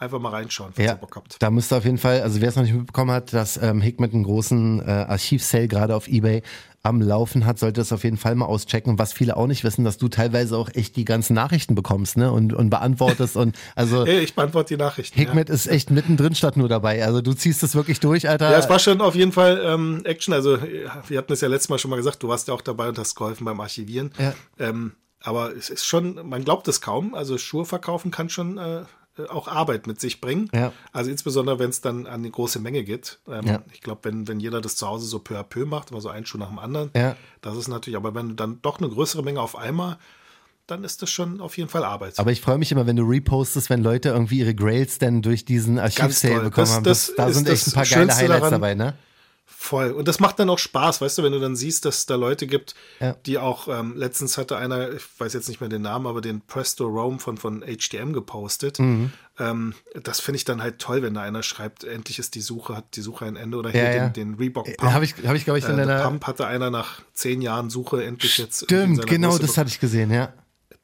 Einfach 0.00 0.20
mal 0.20 0.30
reinschauen, 0.30 0.72
falls 0.72 0.86
ja, 0.86 0.92
ihr 0.92 0.98
Bock 0.98 1.16
habt. 1.16 1.42
Da 1.42 1.50
müsst 1.50 1.72
ihr 1.72 1.76
auf 1.76 1.84
jeden 1.84 1.98
Fall, 1.98 2.22
also 2.22 2.40
wer 2.40 2.48
es 2.48 2.54
noch 2.54 2.62
nicht 2.62 2.74
mitbekommen 2.74 3.10
hat, 3.10 3.32
dass 3.32 3.56
ähm, 3.56 3.80
Hickmet 3.80 4.14
einen 4.14 4.22
großen 4.22 4.80
äh, 4.80 4.84
Archiv-Sale 4.84 5.66
gerade 5.66 5.96
auf 5.96 6.06
Ebay 6.06 6.42
am 6.84 7.02
Laufen 7.02 7.44
hat, 7.44 7.58
sollte 7.58 7.80
es 7.80 7.92
auf 7.92 8.04
jeden 8.04 8.16
Fall 8.16 8.36
mal 8.36 8.46
auschecken. 8.46 8.98
Was 8.98 9.12
viele 9.12 9.36
auch 9.36 9.48
nicht 9.48 9.64
wissen, 9.64 9.84
dass 9.84 9.98
du 9.98 10.08
teilweise 10.08 10.56
auch 10.56 10.70
echt 10.72 10.94
die 10.94 11.04
ganzen 11.04 11.34
Nachrichten 11.34 11.74
bekommst, 11.74 12.16
ne? 12.16 12.30
Und, 12.30 12.52
und 12.52 12.70
beantwortest 12.70 13.36
und 13.36 13.56
also. 13.74 14.06
hey, 14.06 14.20
ich 14.20 14.34
beantworte 14.34 14.76
die 14.76 14.82
Nachrichten. 14.82 15.18
Hickmet 15.18 15.48
ja. 15.48 15.54
ist 15.54 15.66
echt 15.66 15.90
mittendrin 15.90 16.36
statt 16.36 16.56
nur 16.56 16.68
dabei. 16.68 17.04
Also 17.04 17.20
du 17.20 17.32
ziehst 17.34 17.64
es 17.64 17.74
wirklich 17.74 17.98
durch, 17.98 18.28
Alter. 18.28 18.52
Ja, 18.52 18.58
es 18.58 18.68
war 18.68 18.78
schon 18.78 19.00
auf 19.00 19.16
jeden 19.16 19.32
Fall 19.32 19.60
ähm, 19.64 20.02
Action. 20.04 20.32
Also 20.32 20.58
wir 21.08 21.18
hatten 21.18 21.32
es 21.32 21.40
ja 21.40 21.48
letztes 21.48 21.68
Mal 21.68 21.78
schon 21.78 21.90
mal 21.90 21.96
gesagt, 21.96 22.22
du 22.22 22.28
warst 22.28 22.46
ja 22.46 22.54
auch 22.54 22.62
dabei 22.62 22.88
und 22.88 22.98
hast 22.98 23.16
geholfen 23.16 23.44
beim 23.44 23.60
Archivieren. 23.60 24.12
Ja. 24.18 24.32
Ähm, 24.58 24.92
aber 25.20 25.54
es 25.56 25.68
ist 25.70 25.84
schon, 25.84 26.28
man 26.28 26.44
glaubt 26.44 26.68
es 26.68 26.80
kaum. 26.80 27.14
Also 27.14 27.38
Schuhe 27.38 27.64
verkaufen 27.64 28.10
kann 28.12 28.28
schon 28.28 28.56
äh, 28.56 28.84
auch 29.28 29.48
Arbeit 29.48 29.86
mit 29.86 30.00
sich 30.00 30.20
bringen. 30.20 30.50
Ja. 30.54 30.72
Also 30.92 31.10
insbesondere, 31.10 31.58
wenn 31.58 31.70
es 31.70 31.80
dann 31.80 32.06
an 32.06 32.22
die 32.22 32.30
große 32.30 32.60
Menge 32.60 32.84
geht. 32.84 33.18
Ähm, 33.28 33.46
ja. 33.46 33.62
Ich 33.72 33.80
glaube, 33.80 34.00
wenn, 34.04 34.28
wenn 34.28 34.40
jeder 34.40 34.60
das 34.60 34.76
zu 34.76 34.86
Hause 34.86 35.06
so 35.06 35.18
peu 35.18 35.38
à 35.38 35.42
peu 35.42 35.66
macht, 35.66 35.90
immer 35.90 36.00
so 36.00 36.08
einen 36.08 36.26
Schuh 36.26 36.38
nach 36.38 36.48
dem 36.48 36.58
anderen, 36.58 36.90
ja. 36.94 37.16
das 37.40 37.56
ist 37.56 37.68
natürlich, 37.68 37.96
aber 37.96 38.14
wenn 38.14 38.28
du 38.28 38.34
dann 38.34 38.60
doch 38.62 38.78
eine 38.78 38.88
größere 38.88 39.22
Menge 39.22 39.40
auf 39.40 39.56
einmal, 39.56 39.98
dann 40.66 40.84
ist 40.84 41.00
das 41.00 41.10
schon 41.10 41.40
auf 41.40 41.56
jeden 41.56 41.70
Fall 41.70 41.82
Arbeit. 41.82 42.18
Aber 42.18 42.30
ich 42.30 42.42
freue 42.42 42.58
mich 42.58 42.70
immer, 42.70 42.86
wenn 42.86 42.96
du 42.96 43.02
repostest, 43.04 43.70
wenn 43.70 43.82
Leute 43.82 44.10
irgendwie 44.10 44.40
ihre 44.40 44.54
Grails 44.54 44.98
dann 44.98 45.22
durch 45.22 45.44
diesen 45.44 45.78
Archiv-Sale 45.78 46.40
bekommen 46.40 46.66
das, 46.66 46.74
haben. 46.74 46.84
Das, 46.84 47.12
da 47.16 47.32
sind 47.32 47.48
echt 47.48 47.66
ein 47.68 47.72
paar 47.72 47.86
geile 47.86 48.14
Highlights 48.14 48.40
daran, 48.40 48.50
dabei, 48.52 48.74
ne? 48.74 48.94
Voll. 49.60 49.90
Und 49.90 50.06
das 50.06 50.20
macht 50.20 50.38
dann 50.38 50.48
auch 50.50 50.58
Spaß, 50.60 51.00
weißt 51.00 51.18
du, 51.18 51.24
wenn 51.24 51.32
du 51.32 51.40
dann 51.40 51.56
siehst, 51.56 51.84
dass 51.84 51.98
es 51.98 52.06
da 52.06 52.14
Leute 52.14 52.46
gibt, 52.46 52.76
Ja. 53.00 53.14
die 53.26 53.38
auch, 53.38 53.66
ähm, 53.66 53.96
letztens 53.96 54.38
hatte 54.38 54.56
einer, 54.56 54.92
ich 54.92 55.02
weiß 55.18 55.32
jetzt 55.32 55.48
nicht 55.48 55.60
mehr 55.60 55.68
den 55.68 55.82
Namen, 55.82 56.06
aber 56.06 56.20
den 56.20 56.42
Presto 56.42 56.86
Rome 56.86 57.18
von, 57.18 57.36
von 57.38 57.62
HDM 57.66 58.12
gepostet. 58.12 58.78
Mhm. 58.78 59.10
Ähm, 59.36 59.74
das 60.00 60.20
finde 60.20 60.36
ich 60.36 60.44
dann 60.44 60.62
halt 60.62 60.78
toll, 60.78 61.02
wenn 61.02 61.14
da 61.14 61.22
einer 61.22 61.42
schreibt, 61.42 61.82
endlich 61.82 62.20
ist 62.20 62.36
die 62.36 62.40
Suche, 62.40 62.76
hat 62.76 62.94
die 62.94 63.00
Suche 63.00 63.24
ein 63.24 63.34
Ende 63.34 63.58
oder 63.58 63.70
hier 63.70 63.82
Ja, 63.82 63.90
den, 63.90 63.98
ja. 64.02 64.08
den 64.10 64.34
Reebok 64.34 64.68
Äh, 64.68 64.74
Pump. 64.76 64.92
hab 64.92 65.02
ich- 65.02 65.14
hab 65.26 65.34
ich, 65.34 65.44
glaub 65.44 65.56
ich, 65.56 65.64
in 65.64 65.72
äh, 65.76 65.86
deiner- 65.86 66.02
Pump 66.04 66.24
hatte 66.28 66.46
einer 66.46 66.70
nach 66.70 67.00
zehn 67.12 67.42
Jahren 67.42 67.68
Suche 67.68 68.04
endlich 68.04 68.38
jetzt. 68.38 68.62
Stimmt, 68.62 69.08
genau, 69.08 69.30
Größe 69.30 69.42
das 69.42 69.58
hatte 69.58 69.70
ich 69.70 69.80
gesehen, 69.80 70.12
ja. 70.12 70.32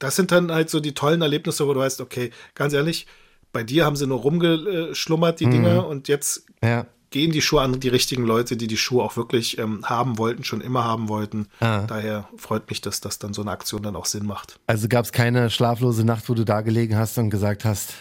das 0.00 0.16
sind 0.16 0.32
dann 0.32 0.50
halt 0.50 0.68
so 0.68 0.80
die 0.80 0.94
tollen 0.94 1.22
Erlebnisse, 1.22 1.66
wo 1.68 1.74
du 1.74 1.80
weißt, 1.80 2.00
okay, 2.00 2.32
ganz 2.56 2.72
ehrlich, 2.72 3.06
bei 3.52 3.62
dir 3.62 3.84
haben 3.84 3.94
sie 3.94 4.08
nur 4.08 4.18
rumgeschlummert, 4.18 5.40
Mhm. 5.40 5.44
die 5.44 5.50
Dinger, 5.50 5.86
und 5.86 6.08
jetzt 6.08 6.44
Ja. 6.60 6.86
Gehen 7.14 7.30
die 7.30 7.40
Schuhe 7.40 7.62
an 7.62 7.78
die 7.78 7.88
richtigen 7.88 8.24
Leute, 8.26 8.56
die 8.56 8.66
die 8.66 8.76
Schuhe 8.76 9.02
auch 9.04 9.16
wirklich 9.16 9.56
ähm, 9.58 9.84
haben 9.88 10.18
wollten, 10.18 10.42
schon 10.42 10.60
immer 10.60 10.82
haben 10.84 11.08
wollten. 11.08 11.46
Ah. 11.60 11.84
Daher 11.86 12.28
freut 12.36 12.68
mich, 12.68 12.80
dass 12.80 13.00
das 13.00 13.20
dann 13.20 13.32
so 13.32 13.42
eine 13.42 13.52
Aktion 13.52 13.84
dann 13.84 13.94
auch 13.94 14.04
Sinn 14.06 14.26
macht. 14.26 14.58
Also 14.66 14.88
gab 14.88 15.04
es 15.04 15.12
keine 15.12 15.48
schlaflose 15.48 16.04
Nacht, 16.04 16.28
wo 16.28 16.34
du 16.34 16.44
da 16.44 16.60
gelegen 16.60 16.96
hast 16.96 17.16
und 17.18 17.30
gesagt 17.30 17.64
hast, 17.64 17.94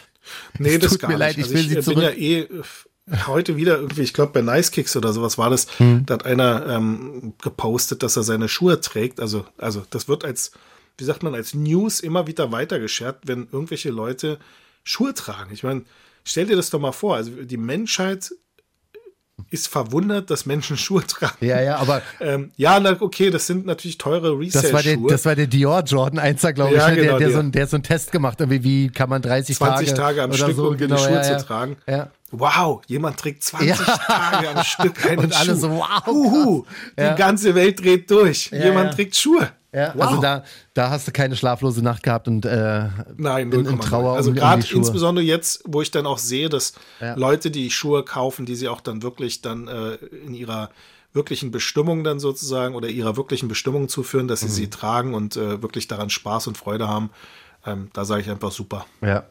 Nee, 0.58 0.74
Es 0.76 0.80
das 0.80 0.92
tut 0.94 1.02
gar 1.02 1.12
mir 1.12 1.18
leid, 1.18 1.38
nicht. 1.38 1.48
ich 1.48 1.54
will 1.54 1.58
also 1.60 1.70
sie 1.70 1.78
ich 1.80 1.86
bin 1.86 1.94
zurück. 1.96 2.04
ja 2.04 2.10
eh 2.10 2.40
äh, 2.40 3.28
heute 3.28 3.56
wieder 3.56 3.76
irgendwie, 3.78 4.02
ich 4.02 4.14
glaube 4.14 4.32
bei 4.34 4.42
Nice 4.42 4.72
Kicks 4.72 4.96
oder 4.96 5.14
sowas 5.14 5.38
war 5.38 5.50
das, 5.52 5.68
Hm. 5.78 6.06
da 6.08 6.16
hat 6.16 6.26
einer 6.26 6.66
ähm, 6.68 7.34
gepostet, 7.42 8.02
dass 8.02 8.16
er 8.18 8.24
seine 8.24 8.48
Schuhe 8.50 8.82
trägt. 8.82 9.20
Also, 9.20 9.46
also 9.60 9.84
das 9.92 10.08
wird 10.08 10.26
als, 10.26 10.52
wie 10.98 11.04
sagt 11.04 11.22
man, 11.22 11.36
als 11.36 11.54
News 11.54 12.00
immer 12.00 12.26
wieder 12.26 12.52
weitergeschert, 12.52 13.20
wenn 13.28 13.48
irgendwelche 13.52 13.92
Leute 13.92 14.40
Schuhe 14.84 15.14
tragen. 15.14 15.54
Ich 15.54 15.64
meine, 15.64 15.84
stell 16.24 16.46
dir 16.48 16.56
das 16.56 16.70
doch 16.72 16.80
mal 16.80 16.92
vor, 16.94 17.16
also 17.16 17.30
die 17.44 17.58
Menschheit 17.58 18.34
ist 19.54 19.68
verwundert, 19.68 20.30
dass 20.32 20.46
Menschen 20.46 20.78
Schuhe 20.84 21.06
tragen. 21.06 21.46
ja, 21.46 21.62
ja, 21.62 21.78
aber 21.78 22.02
Ähm, 22.20 22.52
ja, 22.58 22.80
na, 22.80 22.98
okay, 23.00 23.30
das 23.30 23.46
sind 23.48 23.66
natürlich 23.66 23.98
teure 24.00 24.38
das 24.46 24.74
war 24.74 24.82
der, 24.82 24.94
Resale-Schuhe. 24.94 25.10
das 25.10 25.26
war 25.26 25.36
der 25.36 25.48
Dior 25.48 25.84
Jordan 25.84 26.20
1er, 26.20 26.54
glaube 26.54 26.72
ich, 26.72 26.78
Ja, 26.78 26.90
ne? 26.90 26.96
der, 26.96 27.04
genau, 27.06 27.18
der, 27.20 27.28
der. 27.30 27.38
so 27.38 27.44
der 27.50 27.62
hat 27.64 27.70
so 27.70 27.76
einen 27.78 27.84
Test 27.84 28.12
gemacht, 28.12 28.40
irgendwie, 28.40 28.64
wie 28.64 28.90
kann 28.90 29.10
man 29.10 29.22
30 29.22 29.56
20 29.58 29.90
Tage, 29.90 30.00
Tage 30.00 30.24
am 30.24 30.30
oder 30.32 30.40
Stück, 30.40 30.56
so, 30.56 30.68
um 30.70 30.78
genau, 30.78 30.96
die 30.96 31.02
Schuhe 31.04 31.14
ja. 31.14 31.38
zu 31.38 31.46
tragen. 31.46 31.78
Ja. 31.88 32.10
Wow, 32.36 32.82
jemand 32.88 33.18
trägt 33.18 33.44
20 33.44 33.70
Ja. 33.70 33.76
Tage 33.76 34.50
am 34.50 34.64
Stück 34.64 35.06
einen 35.10 35.20
Und 35.26 35.34
alle 35.40 35.52
Schuh. 35.54 35.56
so, 35.60 35.70
wow, 35.72 36.08
Uhu, 36.08 36.66
die 36.98 37.02
Ja. 37.04 37.14
ganze 37.16 37.54
Welt 37.56 37.80
dreht 37.84 38.10
durch. 38.10 38.50
Ja, 38.52 38.66
jemand 38.66 38.94
trägt 38.96 39.16
Schuhe. 39.16 39.50
Ja, 39.72 39.92
wow. 39.96 40.08
also 40.08 40.22
da, 40.22 40.44
da 40.74 40.90
hast 40.90 41.08
du 41.08 41.12
keine 41.12 41.36
schlaflose 41.36 41.82
Nacht 41.84 42.04
gehabt 42.04 42.28
und 42.28 42.46
äh, 42.46 42.88
Nein, 43.18 43.52
in, 43.52 43.66
0,0. 43.68 43.70
in 43.72 43.80
Trauer 43.80 44.16
Also 44.16 44.30
um, 44.30 44.36
um 44.36 44.40
gerade 44.40 44.62
die 44.62 44.68
Schuhe. 44.68 44.78
insbesondere 44.80 45.24
jetzt, 45.26 45.64
wo 45.66 45.82
ich 45.82 45.90
dann 45.92 46.06
auch 46.06 46.18
sehe, 46.20 46.50
dass. 46.50 46.74
Leute, 47.16 47.50
die 47.52 47.70
Schuhe 47.72 48.04
kaufen, 48.04 48.46
die 48.46 48.56
sie 48.56 48.68
auch 48.68 48.82
dann 48.82 49.02
wirklich 49.04 49.42
dann 49.42 49.68
äh, 49.68 49.94
in 50.26 50.34
ihrer 50.34 50.70
wirklichen 51.14 51.52
Bestimmung 51.52 52.04
dann 52.04 52.20
sozusagen 52.20 52.74
oder 52.74 52.88
ihrer 52.88 53.16
wirklichen 53.18 53.48
Bestimmung 53.48 53.88
zuführen, 53.90 54.28
dass 54.28 54.40
sie 54.40 54.48
Mhm. 54.48 54.52
sie 54.52 54.70
tragen 54.72 55.14
und 55.14 55.38
äh, 55.38 55.62
wirklich 55.62 55.88
daran 55.88 56.10
Spaß 56.10 56.48
und 56.48 56.58
Freude 56.58 56.88
haben. 56.88 57.12
Ähm, 57.66 57.90
da 57.94 58.04
sage 58.06 58.22
ich 58.22 58.30
einfach 58.30 58.52
super. 58.52 58.86
Ja. 59.02 59.24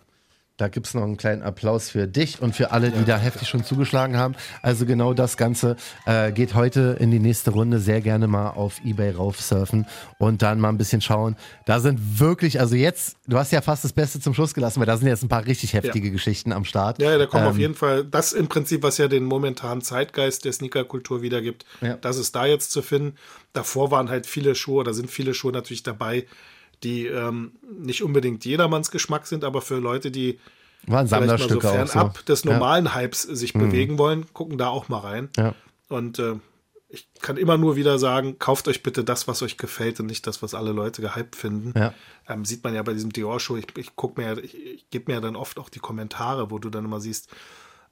Da 0.62 0.68
gibt 0.68 0.86
es 0.86 0.94
noch 0.94 1.02
einen 1.02 1.16
kleinen 1.16 1.42
Applaus 1.42 1.90
für 1.90 2.06
dich 2.06 2.40
und 2.40 2.54
für 2.54 2.70
alle, 2.70 2.92
die 2.92 3.04
da 3.04 3.18
heftig 3.18 3.48
schon 3.48 3.64
zugeschlagen 3.64 4.16
haben. 4.16 4.36
Also 4.62 4.86
genau 4.86 5.12
das 5.12 5.36
Ganze 5.36 5.74
äh, 6.06 6.30
geht 6.30 6.54
heute 6.54 6.96
in 7.00 7.10
die 7.10 7.18
nächste 7.18 7.50
Runde. 7.50 7.80
Sehr 7.80 8.00
gerne 8.00 8.28
mal 8.28 8.50
auf 8.50 8.80
Ebay 8.84 9.10
raufsurfen 9.10 9.86
und 10.18 10.40
dann 10.40 10.60
mal 10.60 10.68
ein 10.68 10.78
bisschen 10.78 11.00
schauen. 11.00 11.34
Da 11.66 11.80
sind 11.80 12.20
wirklich, 12.20 12.60
also 12.60 12.76
jetzt, 12.76 13.16
du 13.26 13.38
hast 13.38 13.50
ja 13.50 13.60
fast 13.60 13.82
das 13.82 13.92
Beste 13.92 14.20
zum 14.20 14.34
Schluss 14.34 14.54
gelassen, 14.54 14.78
weil 14.78 14.86
da 14.86 14.96
sind 14.96 15.08
jetzt 15.08 15.24
ein 15.24 15.28
paar 15.28 15.44
richtig 15.46 15.72
heftige 15.72 16.12
Geschichten 16.12 16.52
am 16.52 16.64
Start. 16.64 17.00
Ja, 17.02 17.10
ja, 17.10 17.18
da 17.18 17.26
kommen 17.26 17.42
Ähm, 17.42 17.50
auf 17.50 17.58
jeden 17.58 17.74
Fall, 17.74 18.04
das 18.04 18.32
im 18.32 18.46
Prinzip, 18.46 18.84
was 18.84 18.98
ja 18.98 19.08
den 19.08 19.24
momentanen 19.24 19.82
Zeitgeist 19.82 20.44
der 20.44 20.52
Sneakerkultur 20.52 21.22
wiedergibt, 21.22 21.66
Ja. 21.80 21.94
das 21.96 22.18
ist 22.18 22.36
da 22.36 22.46
jetzt 22.46 22.70
zu 22.70 22.82
finden. 22.82 23.16
Davor 23.52 23.90
waren 23.90 24.10
halt 24.10 24.26
viele 24.28 24.54
Schuhe, 24.54 24.78
oder 24.82 24.94
sind 24.94 25.10
viele 25.10 25.34
Schuhe 25.34 25.50
natürlich 25.50 25.82
dabei, 25.82 26.24
die 26.84 27.06
ähm, 27.06 27.52
nicht 27.78 28.02
unbedingt 28.02 28.44
jedermanns 28.44 28.90
Geschmack 28.90 29.26
sind, 29.26 29.44
aber 29.44 29.60
für 29.62 29.78
Leute, 29.78 30.10
die 30.10 30.38
Waren 30.86 31.06
vielleicht 31.06 31.10
mal 31.26 31.38
so 31.38 31.46
Sammlerstücke 31.60 31.68
auch 31.68 31.72
fernab 31.88 32.18
so. 32.18 32.24
des 32.24 32.44
Ja. 32.44 32.50
Mhm. 32.52 32.58
normalen 32.58 32.94
Hypes 32.94 33.22
sich 33.22 33.52
bewegen 33.52 33.98
wollen, 33.98 34.26
gucken 34.32 34.58
da 34.58 34.68
auch 34.68 34.88
mal 34.88 34.98
rein. 34.98 35.28
Ja. 35.36 35.54
Und 35.88 36.18
äh, 36.18 36.34
ich 36.88 37.08
kann 37.22 37.36
immer 37.38 37.56
nur 37.56 37.76
wieder 37.76 37.98
sagen, 37.98 38.38
kauft 38.38 38.68
euch 38.68 38.82
bitte 38.82 39.02
das, 39.02 39.26
was 39.26 39.42
euch 39.42 39.56
gefällt 39.56 39.98
und 40.00 40.06
nicht 40.06 40.26
das, 40.26 40.42
was 40.42 40.54
alle 40.54 40.72
Leute 40.72 41.00
gehypt 41.00 41.36
finden. 41.36 41.72
Ja. 41.78 41.94
Ähm, 42.28 42.44
sieht 42.44 42.62
man 42.64 42.74
ja 42.74 42.82
bei 42.82 42.92
diesem 42.92 43.12
Dior-Show. 43.12 43.56
Ich, 43.56 43.66
ich 43.78 43.96
gucke 43.96 44.20
mir, 44.20 44.26
ja- 44.34 44.38
ich, 44.42 44.54
ich 44.54 44.90
gebe 44.90 45.10
mir 45.10 45.14
ja 45.14 45.20
dann 45.22 45.36
oft 45.36 45.58
auch 45.58 45.68
die 45.70 45.78
Kommentare, 45.78 46.50
wo 46.50 46.58
du 46.58 46.68
dann 46.68 46.84
immer 46.84 47.00
siehst, 47.00 47.28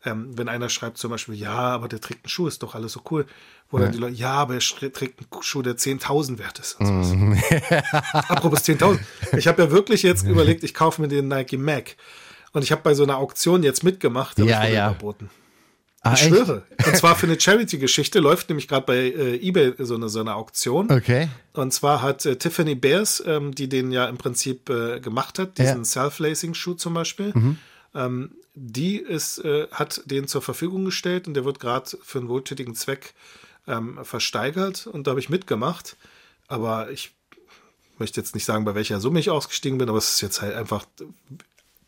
ähm, 0.04 0.36
wenn 0.38 0.48
einer 0.48 0.68
schreibt 0.68 0.98
zum 0.98 1.10
Beispiel, 1.10 1.34
ja, 1.34 1.52
aber 1.52 1.88
der 1.88 2.00
trägt 2.00 2.24
einen 2.24 2.30
Schuh, 2.30 2.46
ist 2.46 2.62
doch 2.62 2.74
alles 2.74 2.92
so 2.92 3.00
cool. 3.10 3.26
Wo 3.70 3.78
dann 3.78 3.92
die 3.92 3.98
Leute, 3.98 4.14
ja, 4.16 4.32
aber 4.32 4.54
er 4.54 4.60
trägt 4.60 5.20
einen 5.20 5.42
Schuh, 5.42 5.62
der 5.62 5.76
10.000 5.76 6.38
wert 6.38 6.58
ist. 6.58 6.80
Mhm. 6.80 7.40
Apropos 8.28 8.60
10.000. 8.64 8.98
Ich 9.36 9.46
habe 9.46 9.62
ja 9.62 9.70
wirklich 9.70 10.02
jetzt 10.02 10.24
überlegt, 10.26 10.64
ich 10.64 10.74
kaufe 10.74 11.00
mir 11.00 11.08
den 11.08 11.28
Nike 11.28 11.56
Mac. 11.56 11.96
Und 12.52 12.62
ich 12.62 12.72
habe 12.72 12.82
bei 12.82 12.94
so 12.94 13.04
einer 13.04 13.16
Auktion 13.18 13.62
jetzt 13.62 13.84
mitgemacht, 13.84 14.38
da 14.38 14.42
Ja, 14.42 14.64
ich 14.64 14.74
ja. 14.74 14.90
überboten. 14.90 15.30
Ah, 16.02 16.14
Ich 16.14 16.22
echt? 16.22 16.30
schwöre. 16.30 16.62
Und 16.84 16.96
zwar 16.96 17.14
für 17.14 17.26
eine 17.26 17.38
Charity-Geschichte 17.38 18.18
läuft 18.20 18.48
nämlich 18.48 18.66
gerade 18.66 18.86
bei 18.86 18.96
äh, 18.96 19.36
eBay 19.46 19.74
so 19.78 19.94
eine, 19.96 20.08
so 20.08 20.18
eine 20.20 20.34
Auktion. 20.34 20.90
Okay. 20.90 21.28
Und 21.52 21.72
zwar 21.74 22.00
hat 22.02 22.24
äh, 22.26 22.36
Tiffany 22.36 22.74
Bears, 22.74 23.22
ähm, 23.26 23.54
die 23.54 23.68
den 23.68 23.92
ja 23.92 24.06
im 24.06 24.16
Prinzip 24.16 24.68
äh, 24.70 24.98
gemacht 24.98 25.38
hat, 25.38 25.58
diesen 25.58 25.68
Ja. 25.68 25.76
Mhm. 25.76 25.84
Self-Lacing-Schuh 25.84 26.74
zum 26.74 26.94
Beispiel, 26.94 27.34
ähm, 27.94 28.32
die 28.54 28.96
ist, 28.98 29.38
äh, 29.38 29.68
hat 29.70 30.02
den 30.04 30.28
zur 30.28 30.42
Verfügung 30.42 30.84
gestellt 30.84 31.26
und 31.26 31.34
der 31.34 31.44
wird 31.44 31.60
gerade 31.60 31.90
für 32.02 32.18
einen 32.18 32.28
wohltätigen 32.28 32.74
Zweck 32.74 33.14
ähm, 33.66 33.98
versteigert 34.04 34.86
und 34.86 35.06
da 35.06 35.10
habe 35.10 35.20
ich 35.20 35.28
mitgemacht. 35.28 35.96
Aber 36.48 36.90
ich 36.90 37.12
möchte 37.98 38.20
jetzt 38.20 38.34
nicht 38.34 38.44
sagen, 38.44 38.64
bei 38.64 38.74
welcher 38.74 39.00
Summe 39.00 39.20
ich 39.20 39.30
ausgestiegen 39.30 39.78
bin, 39.78 39.88
aber 39.88 39.98
es 39.98 40.14
ist 40.14 40.20
jetzt 40.20 40.42
halt 40.42 40.54
einfach 40.54 40.84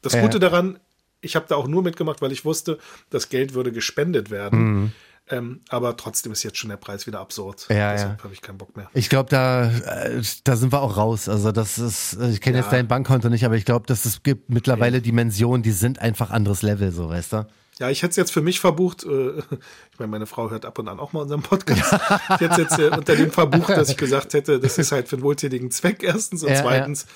das. 0.02 0.18
Gute 0.18 0.38
daran, 0.38 0.78
ich 1.20 1.36
habe 1.36 1.46
da 1.48 1.56
auch 1.56 1.66
nur 1.66 1.82
mitgemacht, 1.82 2.20
weil 2.20 2.32
ich 2.32 2.44
wusste, 2.44 2.78
das 3.10 3.28
Geld 3.28 3.54
würde 3.54 3.72
gespendet 3.72 4.30
werden. 4.30 4.58
Mhm. 4.58 4.92
Ähm, 5.32 5.60
aber 5.70 5.96
trotzdem 5.96 6.30
ist 6.32 6.42
jetzt 6.42 6.58
schon 6.58 6.68
der 6.68 6.76
Preis 6.76 7.06
wieder 7.06 7.18
absurd. 7.20 7.66
Ja, 7.70 7.92
Deshalb 7.92 8.18
ja. 8.18 8.24
habe 8.24 8.34
ich 8.34 8.42
keinen 8.42 8.58
Bock 8.58 8.76
mehr. 8.76 8.90
Ich 8.92 9.08
glaube, 9.08 9.30
da, 9.30 9.70
äh, 9.70 10.22
da 10.44 10.56
sind 10.56 10.72
wir 10.72 10.82
auch 10.82 10.98
raus. 10.98 11.26
Also 11.26 11.52
das 11.52 11.78
ist, 11.78 12.18
ich 12.20 12.42
kenne 12.42 12.58
Ja. 12.58 12.62
jetzt 12.64 12.72
dein 12.72 12.86
Bankkonto 12.86 13.30
nicht, 13.30 13.46
aber 13.46 13.54
ich 13.56 13.64
glaube, 13.64 13.86
dass 13.86 14.04
es 14.04 14.22
gibt 14.22 14.50
mittlerweile 14.50 15.00
Dimensionen, 15.00 15.62
die 15.62 15.70
sind 15.70 16.00
einfach 16.00 16.30
anderes 16.30 16.60
Level, 16.60 16.92
so 16.92 17.08
weißt 17.08 17.32
du? 17.32 17.46
Ja, 17.78 17.88
ich 17.88 18.02
hätte 18.02 18.10
es 18.10 18.16
jetzt 18.16 18.30
für 18.30 18.42
mich 18.42 18.60
verbucht. 18.60 19.04
Äh, 19.04 19.38
ich 19.92 19.98
meine, 19.98 20.10
meine 20.10 20.26
Frau 20.26 20.50
hört 20.50 20.66
ab 20.66 20.78
und 20.78 20.88
an 20.88 21.00
auch 21.00 21.14
mal 21.14 21.22
unseren 21.22 21.40
Podcast. 21.42 21.94
ich 21.94 22.40
hätte 22.40 22.50
es 22.50 22.56
jetzt 22.58 22.78
äh, 22.78 22.88
unter 22.90 23.16
dem 23.16 23.30
verbucht, 23.30 23.70
dass 23.70 23.88
ich 23.88 23.96
gesagt 23.96 24.34
hätte, 24.34 24.60
das 24.60 24.76
ist 24.76 24.92
halt 24.92 25.08
für 25.08 25.16
einen 25.16 25.22
wohltätigen 25.22 25.70
Zweck 25.70 26.02
erstens. 26.02 26.42
Und 26.42 26.50
Ja, 26.50 26.60
zweitens 26.60 27.06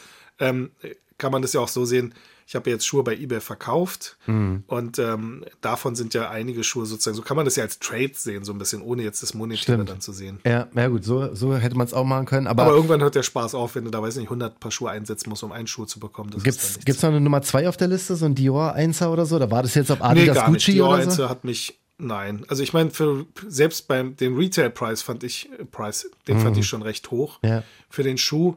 ähm, 0.41 0.71
kann 1.19 1.33
man 1.33 1.43
das 1.43 1.53
ja 1.53 1.61
auch 1.61 1.69
so 1.69 1.85
sehen. 1.85 2.15
Ich 2.49 2.55
habe 2.55 2.71
jetzt 2.71 2.87
Schuhe 2.87 3.03
bei 3.03 3.15
eBay 3.17 3.41
verkauft 3.41 4.17
Mhm. 4.27 4.63
und 4.69 5.01
ähm, 5.01 5.45
davon 5.61 5.97
sind 5.97 6.15
ja 6.15 6.31
einige 6.31 6.63
Schuhe 6.63 6.87
sozusagen, 6.87 7.17
so 7.17 7.23
kann 7.23 7.37
man 7.37 7.45
das 7.45 7.57
ja 7.57 7.65
als 7.65 7.81
Trade 7.81 8.13
sehen, 8.15 8.45
so 8.45 8.53
ein 8.53 8.59
bisschen, 8.59 8.83
ohne 8.83 9.03
jetzt 9.03 9.21
das 9.23 9.35
Monetäre 9.35 9.85
dann 9.85 10.01
zu 10.01 10.13
sehen. 10.13 10.39
Ja, 10.47 10.69
ja 10.73 10.87
gut, 10.89 11.05
so, 11.05 11.35
so 11.35 11.57
hätte 11.57 11.77
man 11.77 11.87
es 11.89 11.93
auch 11.93 12.05
machen 12.05 12.25
können. 12.27 12.47
Aber, 12.47 12.63
Aber 12.63 12.73
irgendwann 12.75 13.01
hört 13.03 13.17
der 13.17 13.25
Spaß 13.25 13.57
auf, 13.57 13.75
wenn 13.75 13.85
du 13.85 13.91
da, 13.91 14.01
weiß 14.01 14.15
nicht, 14.17 14.27
100 14.29 14.61
Paar 14.61 14.71
Schuhe 14.71 14.91
einsetzen 14.91 15.29
musst, 15.29 15.43
um 15.43 15.51
einen 15.51 15.67
Schuh 15.67 15.87
zu 15.87 15.99
bekommen. 15.99 16.31
Gibt's, 16.31 16.45
nichts. 16.77 16.85
gibt's 16.85 17.03
noch 17.03 17.11
eine 17.11 17.21
Nummer 17.21 17.43
zwei 17.43 17.69
auf 17.69 17.77
der 17.77 17.89
Liste, 17.89 18.15
so 18.15 18.27
ein 18.27 18.37
Dior 18.37 18.77
1er 18.77 19.09
oder 19.09 19.27
so? 19.27 19.41
Da 19.41 19.51
war 19.51 19.65
das 19.65 19.75
jetzt 19.75 19.89
Nee, 19.91 19.97
Adidas 20.01 20.37
gar 20.37 20.51
nicht. 20.51 20.61
Gucci 20.67 20.73
Dior 20.75 20.91
oder 20.91 21.03
so? 21.03 21.09
Einzel 21.11 21.29
hat 21.29 21.43
mich, 21.45 21.81
nein. 21.99 22.45
Also 22.47 22.63
ich 22.63 22.73
meine, 22.73 22.91
für 22.91 23.27
selbst 23.49 23.89
beim 23.89 24.15
den 24.17 24.37
Retail-Preis 24.37 25.03
fand 25.03 25.25
ich, 25.25 25.51
äh, 25.59 25.65
Preis, 25.65 26.09
den 26.29 26.39
fand 26.39 26.57
ich 26.57 26.67
schon 26.69 26.83
recht 26.83 27.11
hoch 27.11 27.41
Mhm. 27.43 27.49
Ja. 27.49 27.57
Mhm. 27.59 27.63
für 27.91 28.03
den 28.05 28.19
Schuh. 28.19 28.55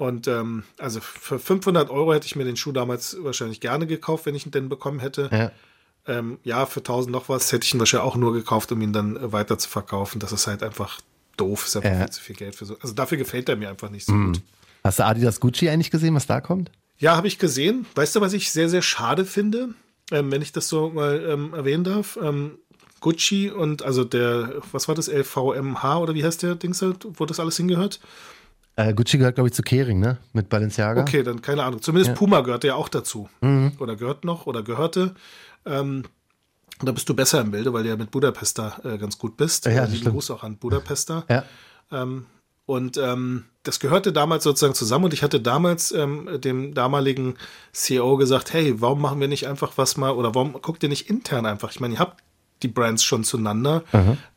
Und 0.00 0.28
ähm, 0.28 0.62
also 0.78 0.98
für 1.02 1.38
500 1.38 1.90
Euro 1.90 2.14
hätte 2.14 2.24
ich 2.26 2.34
mir 2.34 2.44
den 2.44 2.56
Schuh 2.56 2.72
damals 2.72 3.18
wahrscheinlich 3.20 3.60
gerne 3.60 3.86
gekauft, 3.86 4.24
wenn 4.24 4.34
ich 4.34 4.46
ihn 4.46 4.50
denn 4.50 4.70
bekommen 4.70 4.98
hätte. 4.98 5.28
Ja. 5.30 5.52
Ähm, 6.06 6.38
ja, 6.42 6.64
für 6.64 6.80
1000 6.80 7.12
noch 7.12 7.28
was 7.28 7.52
hätte 7.52 7.66
ich 7.66 7.74
ihn 7.74 7.80
wahrscheinlich 7.80 8.08
auch 8.10 8.16
nur 8.16 8.32
gekauft, 8.32 8.72
um 8.72 8.80
ihn 8.80 8.94
dann 8.94 9.18
äh, 9.18 9.30
weiter 9.32 9.58
zu 9.58 9.68
verkaufen. 9.68 10.18
Das 10.18 10.32
ist 10.32 10.46
halt 10.46 10.62
einfach 10.62 11.02
doof. 11.36 11.66
Ist 11.66 11.76
einfach 11.76 11.90
Ja. 11.90 11.96
Mhm. 11.96 12.00
viel 12.04 12.10
zu 12.12 12.20
viel 12.22 12.36
Geld 12.36 12.54
für 12.54 12.64
so. 12.64 12.78
Also 12.80 12.94
dafür 12.94 13.18
gefällt 13.18 13.50
er 13.50 13.56
mir 13.56 13.68
einfach 13.68 13.90
nicht 13.90 14.06
so 14.06 14.12
gut. 14.14 14.40
Hast 14.82 14.98
du 15.00 15.04
Adidas 15.04 15.38
Gucci 15.38 15.68
eigentlich 15.68 15.90
gesehen, 15.90 16.14
was 16.14 16.26
da 16.26 16.40
kommt? 16.40 16.70
Ja, 16.98 17.14
habe 17.16 17.26
ich 17.28 17.38
gesehen. 17.38 17.84
Weißt 17.94 18.16
du, 18.16 18.22
was 18.22 18.32
ich 18.32 18.50
sehr, 18.50 18.70
sehr 18.70 18.80
schade 18.80 19.26
finde, 19.26 19.74
ähm, 20.10 20.32
wenn 20.32 20.40
ich 20.40 20.52
das 20.52 20.70
so 20.70 20.88
mal 20.88 21.22
ähm, 21.28 21.52
erwähnen 21.52 21.84
darf? 21.84 22.18
Ähm, 22.22 22.52
Gucci 23.00 23.50
und 23.50 23.82
also 23.82 24.04
der, 24.04 24.62
was 24.72 24.88
war 24.88 24.94
das, 24.94 25.08
LVMH 25.08 25.98
oder 25.98 26.14
wie 26.14 26.24
heißt 26.24 26.42
der 26.42 26.54
Dings, 26.54 26.82
wo 26.82 27.26
das 27.26 27.38
alles 27.38 27.58
hingehört? 27.58 28.00
Äh, 28.88 28.94
Gucci 28.94 29.18
gehört, 29.18 29.34
glaube 29.34 29.48
ich, 29.48 29.54
zu 29.54 29.62
Kering, 29.62 30.00
ne? 30.00 30.18
Mit 30.32 30.48
Balenciaga. 30.48 31.02
Okay, 31.02 31.22
dann 31.22 31.42
keine 31.42 31.64
Ahnung. 31.64 31.82
Zumindest 31.82 32.14
Puma 32.16 32.40
gehört 32.40 32.64
ja 32.64 32.74
auch 32.74 32.88
dazu. 32.88 33.28
Mhm. 33.40 33.72
Oder 33.78 33.96
gehört 33.96 34.24
noch 34.24 34.46
oder 34.46 34.62
gehörte. 34.62 35.14
Ähm, 35.66 36.04
da 36.82 36.92
bist 36.92 37.08
du 37.08 37.14
besser 37.14 37.40
im 37.40 37.50
Bilde, 37.50 37.72
weil 37.72 37.82
du 37.82 37.90
ja 37.90 37.96
mit 37.96 38.10
Budapester 38.10 38.80
äh, 38.84 38.96
ganz 38.98 39.18
gut 39.18 39.36
bist. 39.36 39.66
Ja, 39.66 39.72
Äh, 39.72 39.74
das 39.82 39.90
Lieben. 39.92 40.12
Gruß 40.12 40.30
auch 40.30 40.42
an 40.42 40.56
Budapester. 40.56 41.24
Ja. 41.28 41.44
Ähm, 41.92 42.26
und 42.66 42.96
ähm, 42.98 43.44
das 43.64 43.80
gehörte 43.80 44.12
damals 44.12 44.44
sozusagen 44.44 44.74
zusammen 44.74 45.06
und 45.06 45.12
ich 45.12 45.22
hatte 45.24 45.40
damals 45.40 45.90
ähm, 45.92 46.28
dem 46.40 46.72
damaligen 46.72 47.34
CEO 47.72 48.16
gesagt, 48.16 48.52
hey, 48.52 48.80
warum 48.80 49.00
machen 49.00 49.20
wir 49.20 49.26
nicht 49.28 49.48
einfach 49.48 49.72
was 49.76 49.96
mal 49.96 50.12
oder 50.12 50.34
warum 50.34 50.52
guckt 50.52 50.82
ihr 50.84 50.88
nicht 50.88 51.10
intern 51.10 51.46
einfach? 51.46 51.70
Ich 51.72 51.80
meine, 51.80 51.94
ihr 51.94 52.00
habt 52.00 52.22
die 52.62 52.68
Brands 52.68 53.02
schon 53.04 53.24
zueinander. 53.24 53.82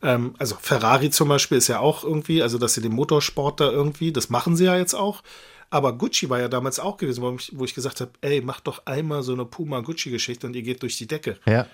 Ähm, 0.02 0.34
also 0.38 0.56
Ferrari 0.60 1.10
zum 1.10 1.28
Beispiel 1.28 1.58
ist 1.58 1.68
ja 1.68 1.80
auch 1.80 2.04
irgendwie, 2.04 2.42
also 2.42 2.58
dass 2.58 2.74
sie 2.74 2.80
den 2.82 2.92
Motorsport 2.92 3.60
da 3.60 3.70
irgendwie, 3.70 4.12
das 4.12 4.30
machen 4.30 4.56
sie 4.56 4.64
ja 4.64 4.76
jetzt 4.76 4.94
auch. 4.94 5.22
Aber 5.70 5.92
Gucci 5.92 6.30
war 6.30 6.38
ja 6.40 6.48
damals 6.48 6.78
auch 6.78 6.96
gewesen, 6.98 7.22
wo 7.22 7.34
ich, 7.34 7.52
wo 7.54 7.64
ich 7.64 7.74
gesagt 7.74 8.00
habe, 8.00 8.10
ey, 8.20 8.40
mach 8.40 8.60
doch 8.60 8.82
einmal 8.86 9.22
so 9.22 9.32
eine 9.32 9.44
Puma-Gucci-Geschichte 9.44 10.46
und 10.46 10.54
ihr 10.54 10.62
geht 10.62 10.82
durch 10.82 10.96
die 10.98 11.06
Decke. 11.08 11.36
Ja. 11.46 11.66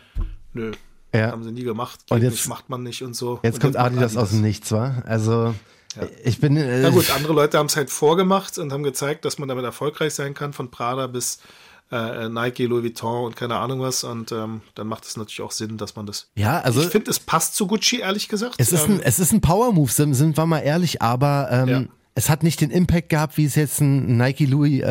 Nö, 0.54 0.72
Ja. 1.14 1.32
haben 1.32 1.44
sie 1.44 1.52
nie 1.52 1.64
gemacht. 1.64 2.00
Und 2.08 2.16
Geht 2.20 2.24
jetzt- 2.30 2.32
nicht, 2.40 2.48
macht 2.48 2.70
man 2.70 2.82
nicht 2.82 3.02
und 3.02 3.14
so. 3.14 3.40
Jetzt 3.42 3.56
und 3.56 3.60
kommt 3.62 3.74
macht 3.74 3.84
Adidas 3.86 4.16
aus 4.16 4.30
dem 4.30 4.40
Nichts, 4.42 4.72
wa? 4.72 5.02
Also, 5.06 5.54
ich 6.24 6.38
bin. 6.40 6.56
Äh, 6.56 6.82
Na 6.82 6.90
gut, 6.90 7.10
andere 7.14 7.32
Leute 7.34 7.58
haben 7.58 7.66
es 7.66 7.76
halt 7.76 7.90
vorgemacht 7.90 8.56
und 8.58 8.72
haben 8.72 8.84
gezeigt, 8.84 9.24
dass 9.24 9.38
man 9.38 9.48
damit 9.48 9.64
erfolgreich 9.64 10.14
sein 10.14 10.34
kann, 10.34 10.52
von 10.52 10.70
Prada 10.70 11.06
bis 11.08 11.40
äh, 11.92 12.29
Nike, 12.29 12.66
Louis 12.66 12.85
Vuitton 12.85 13.24
und 13.26 13.37
keine 13.37 13.57
Ahnung 13.57 13.81
was. 13.81 14.05
Und 14.05 14.31
ähm, 14.33 14.61
dann 14.74 14.87
macht 14.87 15.05
es 15.05 15.16
natürlich 15.16 15.40
auch 15.42 15.50
Sinn, 15.53 15.76
dass 15.76 15.96
man 15.96 16.07
das. 16.07 16.29
Ja, 16.37 16.61
also- 16.61 16.81
ich 16.83 16.88
finde, 16.88 17.11
es 17.11 17.18
passt 17.18 17.55
zu 17.57 17.66
Gucci, 17.66 17.98
ehrlich 18.00 18.29
gesagt. 18.29 18.55
Es 18.59 18.72
ist, 18.72 18.87
Ähm, 18.87 18.94
ein, 18.96 19.00
es 19.00 19.18
ist 19.18 19.33
ein 19.33 19.40
Power-Move, 19.40 19.90
sind, 19.90 20.14
sind 20.14 20.37
wir 20.37 20.46
mal 20.46 20.61
ehrlich, 20.61 21.03
aber 21.03 21.48
ähm, 21.50 21.68
Ja. 21.68 21.83
es 22.14 22.29
hat 22.31 22.42
nicht 22.42 22.61
den 22.61 22.70
Impact 22.70 23.09
gehabt, 23.09 23.37
wie 23.37 23.44
es 23.44 23.55
jetzt 23.57 23.81
ein 23.81 24.16
Nike 24.16 24.46
Louis 24.46 24.83
äh, 24.83 24.85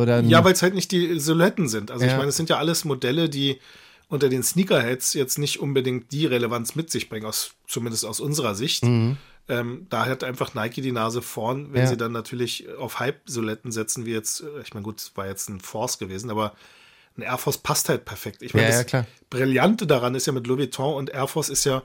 oder 0.00 0.16
ein. 0.16 0.28
ja, 0.28 0.42
weil 0.44 0.52
es 0.54 0.62
halt 0.62 0.74
nicht 0.74 0.92
die 0.92 1.18
Silhouetten 1.20 1.68
sind. 1.68 1.90
Also 1.90 2.04
Ja. 2.04 2.12
ich 2.12 2.16
meine, 2.16 2.28
es 2.30 2.36
sind 2.36 2.48
ja 2.48 2.56
alles 2.58 2.84
Modelle, 2.84 3.28
die 3.28 3.58
unter 4.08 4.28
den 4.28 4.42
Sneakerheads 4.44 5.14
jetzt 5.14 5.36
nicht 5.36 5.58
unbedingt 5.60 6.12
die 6.12 6.26
Relevanz 6.26 6.74
mit 6.76 6.90
sich 6.90 7.08
bringen, 7.08 7.26
aus, 7.26 7.50
zumindest 7.66 8.04
aus 8.06 8.20
unserer 8.20 8.54
Sicht. 8.54 8.84
Ähm, 9.48 9.86
da 9.90 10.06
hat 10.06 10.24
einfach 10.24 10.54
Nike 10.54 10.80
die 10.82 10.92
Nase 10.92 11.22
vorn, 11.22 11.72
wenn. 11.72 11.82
Ja. 11.82 11.86
sie 11.86 11.96
dann 11.96 12.12
natürlich 12.12 12.68
auf 12.78 12.98
Hype-Silhouetten 12.98 13.70
setzen, 13.70 14.04
wie 14.04 14.12
jetzt, 14.12 14.40
äh, 14.42 14.60
ich 14.62 14.74
meine, 14.74 14.82
gut, 14.84 15.00
es 15.00 15.16
war 15.16 15.26
jetzt 15.26 15.48
ein 15.48 15.60
Force 15.60 15.98
gewesen, 15.98 16.30
aber 16.30 16.52
ein 17.16 17.22
Air 17.22 17.38
Force 17.38 17.58
passt 17.58 17.88
halt 17.88 18.04
perfekt. 18.04 18.42
Ich 18.42 18.54
meine, 18.54 18.66
Ja, 18.66 18.72
ja, 18.72 18.78
das 18.82 18.86
klar. 18.86 19.06
Brillante 19.30 19.86
daran 19.86 20.14
ist 20.14 20.26
ja 20.26 20.32
mit 20.32 20.46
Louis 20.46 20.58
Vuitton 20.58 20.94
und 20.94 21.10
Air 21.10 21.28
Force 21.28 21.48
ist 21.48 21.64
ja, 21.64 21.82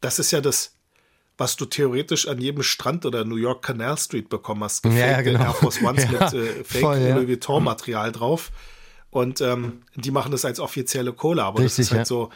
das 0.00 0.18
ist 0.18 0.30
ja 0.30 0.40
das, 0.40 0.74
was 1.36 1.56
du 1.56 1.64
theoretisch 1.64 2.28
an 2.28 2.40
jedem 2.40 2.62
Strand 2.62 3.04
oder 3.04 3.24
New 3.24 3.36
York 3.36 3.62
Canal 3.62 3.98
Street 3.98 4.28
bekommen 4.28 4.62
hast. 4.62 4.84
Ja, 4.84 4.92
ja, 4.92 5.20
genau. 5.22 5.40
Air 5.40 5.54
Force 5.54 5.82
Ones 5.82 6.04
Ja, 6.10 6.10
mit 6.12 6.34
äh, 6.34 6.64
Fake 6.64 6.80
voll, 6.82 6.98
ja. 6.98 7.16
Louis 7.16 7.28
Vuitton 7.28 7.64
Material 7.64 8.12
drauf. 8.12 8.50
Und 9.10 9.40
ähm, 9.40 9.82
die 9.96 10.12
machen 10.12 10.30
das 10.30 10.44
als 10.44 10.60
offizielle 10.60 11.12
Cola, 11.12 11.46
aber 11.48 11.58
Richtig, 11.60 11.76
das 11.76 11.86
ist 11.86 11.90
halt 11.90 12.00
ja. 12.00 12.04
so, 12.04 12.30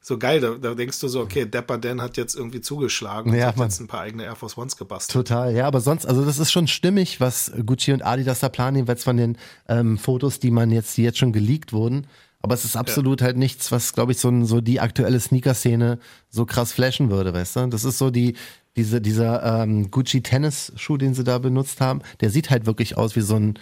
so 0.00 0.18
geil. 0.18 0.40
Da, 0.40 0.54
da 0.54 0.74
denkst 0.74 0.98
du 1.00 1.08
so, 1.08 1.20
okay, 1.20 1.46
Dapper 1.46 1.78
Dan 1.78 2.00
hat 2.00 2.16
jetzt 2.16 2.34
irgendwie 2.34 2.60
zugeschlagen 2.60 3.32
und 3.32 3.38
Ja, 3.38 3.46
hat 3.46 3.56
Mann. 3.56 3.68
jetzt 3.68 3.80
ein 3.80 3.86
paar 3.88 4.00
eigene 4.00 4.24
Air 4.24 4.36
Force 4.36 4.56
Ones 4.56 4.76
gebastelt. 4.76 5.12
Total, 5.12 5.54
ja, 5.54 5.66
aber 5.66 5.80
sonst, 5.80 6.06
also 6.06 6.24
das 6.24 6.38
ist 6.38 6.52
schon 6.52 6.66
stimmig, 6.66 7.20
was 7.20 7.52
Gucci 7.64 7.92
und 7.92 8.02
Adidas 8.02 8.40
da 8.40 8.48
planen, 8.48 8.76
jeweils 8.78 9.04
von 9.04 9.16
den 9.16 9.36
ähm, 9.68 9.98
Fotos, 9.98 10.38
die 10.40 10.50
man 10.50 10.70
jetzt, 10.70 10.96
die 10.96 11.02
jetzt 11.02 11.18
schon 11.18 11.32
geleakt 11.32 11.72
wurden. 11.72 12.06
Aber 12.40 12.54
es 12.54 12.64
ist 12.64 12.76
absolut 12.76 13.20
halt 13.20 13.36
nichts, 13.36 13.72
was, 13.72 13.92
glaube 13.92 14.12
ich, 14.12 14.18
so, 14.18 14.44
so 14.44 14.60
die 14.60 14.78
aktuelle 14.78 15.18
Sneaker-Szene 15.18 15.98
so 16.30 16.46
krass 16.46 16.72
flashen 16.72 17.10
würde, 17.10 17.34
weißt 17.34 17.56
du? 17.56 17.66
Das 17.66 17.84
ist 17.84 17.98
so 17.98 18.10
die, 18.10 18.36
diese, 18.76 19.00
dieser 19.00 19.62
ähm, 19.62 19.90
Gucci 19.90 20.22
Tennis-Schuh, 20.22 20.98
den 20.98 21.14
sie 21.14 21.24
da 21.24 21.38
benutzt 21.38 21.80
haben, 21.80 22.00
der 22.20 22.30
sieht 22.30 22.50
halt 22.50 22.64
wirklich 22.64 22.96
aus 22.96 23.16
wie 23.16 23.22
so 23.22 23.34
ein 23.34 23.58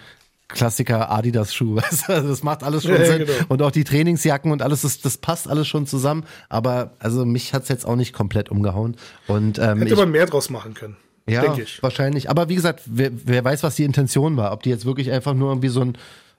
Klassiker 0.48 1.10
Adidas-Schuh, 1.10 1.76
weißt 1.76 2.08
du? 2.08 2.12
Also 2.12 2.28
das 2.28 2.42
macht 2.42 2.62
alles 2.62 2.84
schon 2.84 2.92
Ja, 2.92 3.04
Sinn. 3.04 3.18
genau. 3.26 3.32
Und 3.48 3.62
auch 3.62 3.70
die 3.70 3.84
Trainingsjacken 3.84 4.52
und 4.52 4.62
alles, 4.62 4.82
das, 4.82 5.00
das 5.00 5.18
passt 5.18 5.48
alles 5.48 5.66
schon 5.68 5.86
zusammen. 5.86 6.24
Aber 6.48 6.92
also 6.98 7.24
mich 7.24 7.52
hat's 7.54 7.68
jetzt 7.68 7.84
auch 7.86 7.96
nicht 7.96 8.12
komplett 8.12 8.48
umgehauen. 8.50 8.96
Und 9.26 9.58
ähm, 9.58 9.78
Hätte 9.78 9.92
ich, 9.94 9.98
man 9.98 10.10
mehr 10.10 10.26
draus 10.26 10.50
machen 10.50 10.74
können, 10.74 10.96
ja, 11.28 11.42
denke 11.42 11.62
ich. 11.62 11.82
wahrscheinlich. 11.82 12.30
Aber 12.30 12.48
wie 12.48 12.54
gesagt, 12.54 12.82
wer, 12.86 13.10
wer 13.12 13.44
weiß, 13.44 13.62
was 13.62 13.74
die 13.76 13.84
Intention 13.84 14.36
war. 14.36 14.52
Ob 14.52 14.62
die 14.62 14.70
jetzt 14.70 14.84
wirklich 14.86 15.10
einfach 15.10 15.34
nur 15.34 15.50
irgendwie 15.50 15.68
so 15.68 15.80
ein, 15.80 15.98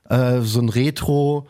äh, 0.09 0.41
so 0.41 0.59
ein 0.61 0.69
Retro, 0.69 1.47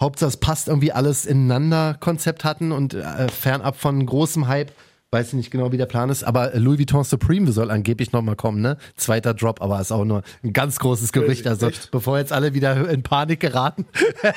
Hauptsache 0.00 0.28
es 0.30 0.36
passt 0.38 0.68
irgendwie 0.68 0.92
alles 0.92 1.26
ineinander 1.26 1.94
Konzept 2.00 2.42
hatten 2.44 2.72
und 2.72 2.94
äh, 2.94 3.28
fernab 3.28 3.76
von 3.76 4.04
großem 4.04 4.48
Hype. 4.48 4.72
Weiß 5.12 5.28
ich 5.28 5.34
nicht 5.34 5.50
genau, 5.50 5.72
wie 5.72 5.76
der 5.76 5.86
Plan 5.86 6.08
ist, 6.08 6.22
aber 6.22 6.52
Louis 6.54 6.78
Vuitton 6.78 7.02
Supreme 7.02 7.50
soll 7.50 7.72
angeblich 7.72 8.12
nochmal 8.12 8.36
kommen, 8.36 8.60
ne? 8.60 8.76
Zweiter 8.94 9.34
Drop, 9.34 9.60
aber 9.60 9.80
ist 9.80 9.90
auch 9.90 10.04
nur 10.04 10.22
ein 10.44 10.52
ganz 10.52 10.78
großes 10.78 11.10
Gerücht. 11.10 11.48
Also 11.48 11.66
echt? 11.66 11.90
bevor 11.90 12.18
jetzt 12.18 12.32
alle 12.32 12.54
wieder 12.54 12.88
in 12.88 13.02
Panik 13.02 13.40
geraten 13.40 13.86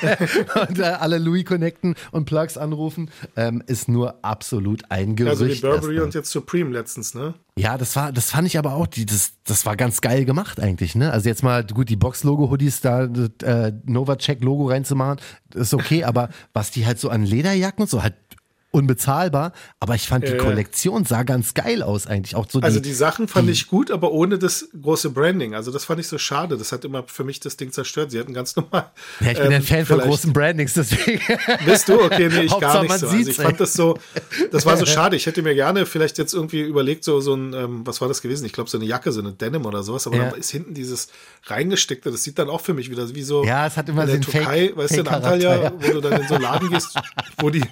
und 0.68 0.80
äh, 0.80 0.82
alle 0.82 1.18
Louis 1.18 1.44
connecten 1.44 1.94
und 2.10 2.24
Plugs 2.24 2.58
anrufen, 2.58 3.08
ähm, 3.36 3.62
ist 3.68 3.88
nur 3.88 4.24
absolut 4.24 4.82
ein 4.90 5.14
Gerücht. 5.14 5.40
Also 5.40 5.46
wie 5.46 5.60
Burberry 5.60 6.00
und 6.00 6.12
jetzt 6.12 6.32
Supreme 6.32 6.70
letztens, 6.70 7.14
ne? 7.14 7.34
Ja, 7.56 7.78
das 7.78 7.94
war, 7.94 8.10
das 8.10 8.32
fand 8.32 8.48
ich 8.48 8.58
aber 8.58 8.74
auch, 8.74 8.88
die, 8.88 9.06
das, 9.06 9.34
das 9.44 9.64
war 9.66 9.76
ganz 9.76 10.00
geil 10.00 10.24
gemacht 10.24 10.58
eigentlich, 10.58 10.96
ne? 10.96 11.12
Also 11.12 11.28
jetzt 11.28 11.44
mal, 11.44 11.64
gut, 11.64 11.88
die 11.88 11.94
Box-Logo-Hoodies 11.94 12.80
da, 12.80 13.04
äh, 13.04 13.72
Novacek-Logo 13.84 14.66
reinzumachen, 14.70 15.20
ist 15.54 15.72
okay, 15.72 16.02
aber 16.02 16.30
was 16.52 16.72
die 16.72 16.84
halt 16.84 16.98
so 16.98 17.10
an 17.10 17.24
Lederjacken 17.24 17.82
und 17.82 17.88
so, 17.88 18.02
halt 18.02 18.14
unbezahlbar, 18.74 19.52
aber 19.80 19.94
ich 19.94 20.06
fand 20.08 20.26
die. 20.28 20.36
Kollektion 20.36 21.04
sah 21.04 21.22
ganz 21.22 21.54
geil 21.54 21.82
aus 21.82 22.06
eigentlich, 22.06 22.34
auch 22.36 22.46
so 22.50 22.60
Also 22.60 22.80
die, 22.80 22.88
die 22.90 22.94
Sachen 22.94 23.28
fand 23.28 23.48
ich 23.48 23.68
gut, 23.68 23.90
aber 23.90 24.12
ohne 24.12 24.38
das 24.38 24.68
große 24.80 25.10
Branding. 25.10 25.54
Also 25.54 25.70
das 25.70 25.84
fand 25.84 26.00
ich 26.00 26.08
so 26.08 26.18
schade. 26.18 26.58
Das 26.58 26.72
hat 26.72 26.84
immer 26.84 27.04
für 27.06 27.24
mich 27.24 27.40
das 27.40 27.56
Ding 27.56 27.72
zerstört. 27.72 28.10
Sie 28.10 28.18
hätten 28.18 28.34
ganz 28.34 28.56
normal. 28.56 28.90
ja, 29.20 29.30
ich 29.30 29.38
bin 29.38 29.46
ähm, 29.46 29.52
ein 29.54 29.62
Fan 29.62 29.86
von 29.86 30.00
großen 30.00 30.32
Brandings, 30.32 30.74
deswegen. 30.74 31.20
Bist 31.64 31.88
du? 31.88 32.00
Okay, 32.02 32.28
nee, 32.28 32.42
ich 32.42 32.52
Hauptsache, 32.52 32.72
gar 32.74 32.82
nicht 32.82 32.98
so. 32.98 33.06
Also 33.08 33.30
ich 33.30 33.36
fand 33.36 33.60
das 33.60 33.72
so, 33.74 33.96
das 34.50 34.66
war 34.66 34.76
so 34.76 34.84
schade. 34.94 35.16
Ich 35.16 35.26
hätte 35.26 35.42
mir 35.42 35.54
gerne 35.54 35.86
vielleicht 35.86 36.18
jetzt 36.18 36.34
irgendwie 36.34 36.60
überlegt, 36.60 37.04
so, 37.04 37.20
so 37.20 37.34
ein, 37.34 37.52
ähm, 37.54 37.86
was 37.86 38.00
war 38.00 38.08
das 38.08 38.20
gewesen? 38.22 38.44
Ich 38.44 38.52
glaube, 38.52 38.68
so 38.68 38.76
eine 38.78 38.86
Jacke, 38.86 39.12
so 39.12 39.20
eine 39.20 39.32
Denim 39.32 39.64
oder 39.66 39.82
sowas, 39.82 40.06
aber 40.06 40.16
Ja. 40.16 40.30
dann 40.30 40.38
ist 40.38 40.50
hinten 40.50 40.74
dieses 40.74 41.08
reingesteckte, 41.46 42.10
das 42.10 42.22
sieht 42.24 42.38
dann 42.38 42.48
auch 42.50 42.60
für 42.60 42.74
mich 42.74 42.90
wieder 42.90 43.14
wie 43.14 43.22
so 43.22 43.44
Ja, 43.44 43.66
es 43.66 43.76
hat 43.76 43.88
immer 43.88 44.02
in 44.02 44.08
der 44.08 44.16
den 44.18 44.22
Fake- 44.24 44.32
Türkei, 44.42 44.72
weißt 44.74 44.96
du, 44.96 45.00
in 45.00 45.08
Antalya, 45.08 45.62
ja. 45.64 45.72
wo 45.78 45.92
du 45.92 46.00
dann 46.00 46.20
in 46.20 46.28
so 46.28 46.34
einen 46.34 46.42
Laden 46.42 46.70
gehst, 46.70 46.98
wo 47.38 47.50
die 47.50 47.62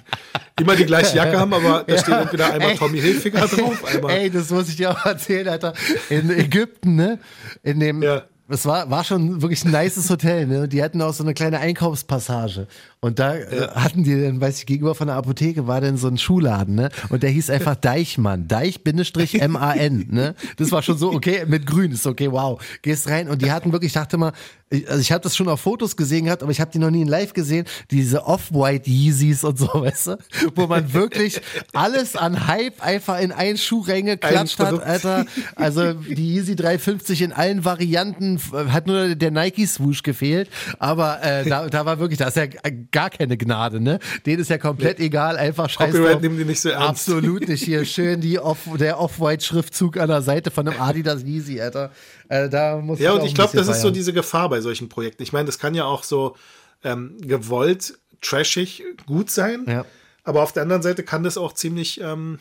immer 0.59 0.75
die 0.75 0.85
gleiche 1.01 1.15
Jacke 1.17 1.39
haben, 1.39 1.53
aber 1.53 1.83
da 1.87 1.97
steht 1.97 2.13
entweder 2.15 2.53
einmal 2.53 2.71
Ey. 2.71 2.77
Tommy 2.77 2.99
Hilfiger 2.99 3.47
drauf, 3.47 3.83
einmal. 3.93 4.11
Ey, 4.11 4.29
das 4.29 4.49
muss 4.49 4.69
ich 4.69 4.75
dir 4.77 4.91
auch 4.91 5.05
erzählen, 5.05 5.47
Alter. 5.47 5.73
In 6.09 6.29
Ägypten, 6.29 6.95
ne? 6.95 7.19
In 7.63 7.79
dem, 7.79 8.01
Ja. 8.01 8.23
es 8.49 8.65
war, 8.65 8.89
war 8.89 9.03
schon 9.03 9.41
wirklich 9.41 9.63
ein 9.65 9.71
nices 9.71 10.09
Hotel, 10.09 10.45
ne? 10.47 10.67
Die 10.67 10.83
hatten 10.83 11.01
auch 11.01 11.13
so 11.13 11.23
eine 11.23 11.33
kleine 11.33 11.59
Einkaufspassage. 11.59 12.67
Und 13.03 13.19
da 13.19 13.35
äh, 13.35 13.67
hatten 13.75 14.03
die 14.03 14.19
dann, 14.19 14.39
weiß 14.41 14.59
ich, 14.59 14.65
gegenüber 14.65 14.95
von 14.95 15.07
der 15.07 15.17
Apotheke 15.17 15.67
war 15.67 15.81
dann 15.81 15.97
so 15.97 16.07
ein 16.07 16.17
Schuhladen, 16.17 16.75
ne? 16.75 16.89
Und 17.09 17.21
der 17.21 17.29
hieß 17.29 17.49
einfach 17.49 17.75
Deichmann. 17.81 18.47
Deich-M-A-N, 18.47 20.07
ne? 20.09 20.35
Das 20.57 20.71
war 20.71 20.81
schon 20.81 20.97
so, 20.97 21.11
okay, 21.11 21.43
mit 21.47 21.65
grün 21.65 21.91
ist 21.91 22.07
okay, 22.07 22.31
wow. 22.31 22.61
Gehst 22.81 23.09
rein 23.09 23.27
und 23.29 23.41
die 23.41 23.51
hatten 23.51 23.71
wirklich, 23.71 23.89
ich 23.89 23.93
dachte 23.93 24.17
mal, 24.17 24.31
ich- 24.69 24.87
also 24.89 25.01
ich 25.01 25.11
habe 25.11 25.21
das 25.21 25.35
schon 25.35 25.47
auf 25.49 25.61
Fotos 25.61 25.95
gesehen 25.97 26.25
gehabt, 26.25 26.41
aber 26.43 26.51
ich 26.51 26.59
habe 26.61 26.71
die 26.71 26.79
noch 26.79 26.89
nie 26.89 27.01
in 27.01 27.07
live 27.07 27.33
gesehen, 27.33 27.65
diese 27.91 28.25
Off-White 28.25 28.89
Yeezys 28.89 29.43
und 29.43 29.57
so, 29.59 29.67
weißt 29.73 30.07
du? 30.07 30.17
Wo 30.55 30.67
man 30.67 30.93
wirklich 30.93 31.41
alles 31.73 32.15
an 32.15 32.47
Hype 32.47 32.81
einfach 32.83 33.19
in 33.19 33.31
einen 33.31 33.57
Schuh 33.57 33.81
reingeklatscht 33.81 34.59
hat. 34.59 34.81
Alter. 34.83 35.25
Also 35.55 35.93
die 35.93 36.35
Yeezy 36.35 36.55
350 36.55 37.21
in 37.21 37.33
allen 37.33 37.65
Varianten, 37.65 38.35
f- 38.37 38.51
hat 38.71 38.87
nur 38.87 39.15
der 39.15 39.31
Nike-Swoosh 39.31 40.03
gefehlt, 40.03 40.49
aber 40.79 41.21
äh, 41.21 41.47
da, 41.47 41.67
da 41.69 41.85
war 41.85 41.99
wirklich, 41.99 42.19
da 42.19 42.27
ist 42.27 42.37
ja 42.37 42.45
gar 42.93 43.09
keine 43.09 43.35
Gnade, 43.37 43.81
ne? 43.81 43.99
Denen 44.25 44.41
ist 44.41 44.49
ja 44.49 44.57
komplett 44.57 44.99
egal, 44.99 45.35
einfach 45.35 45.69
scheiß 45.69 45.91
Copyright 45.91 46.21
nehmen 46.21 46.37
die 46.37 46.45
nicht 46.45 46.61
so 46.61 46.69
ernst. 46.69 47.09
Absolut 47.09 47.47
nicht. 47.49 47.63
Hier 47.63 47.83
schön 47.83 48.21
die 48.21 48.39
Off, 48.39 48.59
der 48.79 48.99
Off-White-Schriftzug 48.99 49.97
an 49.97 50.07
der 50.07 50.21
Seite 50.21 50.51
von 50.51 50.65
einem 50.67 50.79
Adidas 50.79 51.23
Yeezy, 51.23 51.59
Alter. 51.59 51.91
Äh, 52.29 52.47
da 52.47 52.77
muss 52.77 52.99
Ja, 52.99 53.11
und 53.11 53.25
ich 53.25 53.35
glaube, 53.35 53.57
das 53.57 53.67
ist 53.67 53.77
so 53.77 53.81
feiern. 53.87 53.93
diese 53.95 54.13
Gefahr 54.13 54.47
bei 54.47 54.61
solchen 54.61 54.87
Projekten. 54.87 55.23
Ich 55.23 55.33
meine, 55.33 55.47
das 55.47 55.59
kann 55.59 55.75
ja 55.75 55.83
auch 55.83 56.03
so 56.03 56.37
ähm, 56.83 57.17
gewollt, 57.19 57.97
trashig 58.21 58.83
gut 59.05 59.29
sein. 59.29 59.65
Ja. 59.67 59.85
Aber 60.23 60.41
auf 60.43 60.53
der 60.53 60.63
anderen 60.63 60.81
Seite 60.81 61.03
kann 61.03 61.23
das 61.23 61.37
auch 61.37 61.53
ziemlich 61.53 61.99
ähm, 61.99 62.39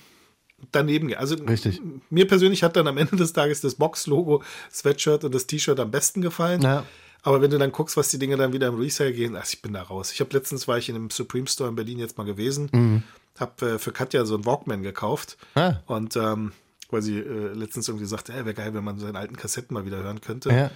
daneben 0.71 1.09
gehen. 1.09 1.19
Also 1.19 1.35
Richtig. 1.37 1.81
mir 2.11 2.27
persönlich 2.29 2.63
hat 2.63 2.77
dann 2.77 2.87
am 2.87 2.99
Ende 2.99 3.17
des 3.17 3.33
Tages 3.33 3.61
das 3.61 3.75
Box-Logo, 3.75 4.43
Sweatshirt 4.73 5.25
und 5.25 5.35
das 5.35 5.47
T-Shirt 5.47 5.81
am 5.81 5.91
besten 5.91 6.21
gefallen. 6.23 6.63
Ja. 6.63 6.85
Aber 7.23 7.41
wenn 7.41 7.51
du 7.51 7.59
dann 7.59 7.73
guckst, 7.73 7.97
was 7.97 8.09
die 8.09 8.19
Dinge 8.19 8.37
dann 8.37 8.53
wieder 8.53 8.67
im 8.69 8.75
Resale 8.79 9.13
gehen, 9.13 9.37
also 9.37 9.51
ich 9.55 9.63
bin 9.63 9.73
da 9.73 9.83
raus. 9.83 10.13
Ich 10.13 10.21
habe 10.21 10.31
letztens 10.37 10.67
war 10.69 10.79
ich 10.79 10.89
in 10.89 10.97
einem 10.97 11.11
Supreme 11.11 11.47
Store 11.47 11.71
in 11.71 11.77
Berlin 11.77 11.99
jetzt 11.99 12.19
mal 12.19 12.25
gewesen, 12.25 12.69
Mhm. 12.73 13.03
habe 13.39 13.73
äh, 13.75 13.79
für 13.79 13.93
Katja 13.93 14.25
so 14.25 14.35
einen 14.35 14.45
Walkman 14.45 14.83
gekauft 14.83 15.37
Ah. 15.55 15.77
und 15.87 16.17
ähm, 16.17 16.53
weil 16.91 17.01
sie 17.03 17.19
äh, 17.19 17.53
letztens 17.55 17.89
irgendwie 17.89 18.07
sagte, 18.07 18.33
ey, 18.33 18.45
wäre 18.45 18.55
geil, 18.55 18.75
wenn 18.75 18.85
man 18.85 18.99
seine 18.99 19.19
alten 19.19 19.37
Kassetten 19.37 19.73
mal 19.75 19.87
wieder 19.87 20.03
hören 20.03 20.21
könnte. 20.21 20.51
Ja. 20.51 20.71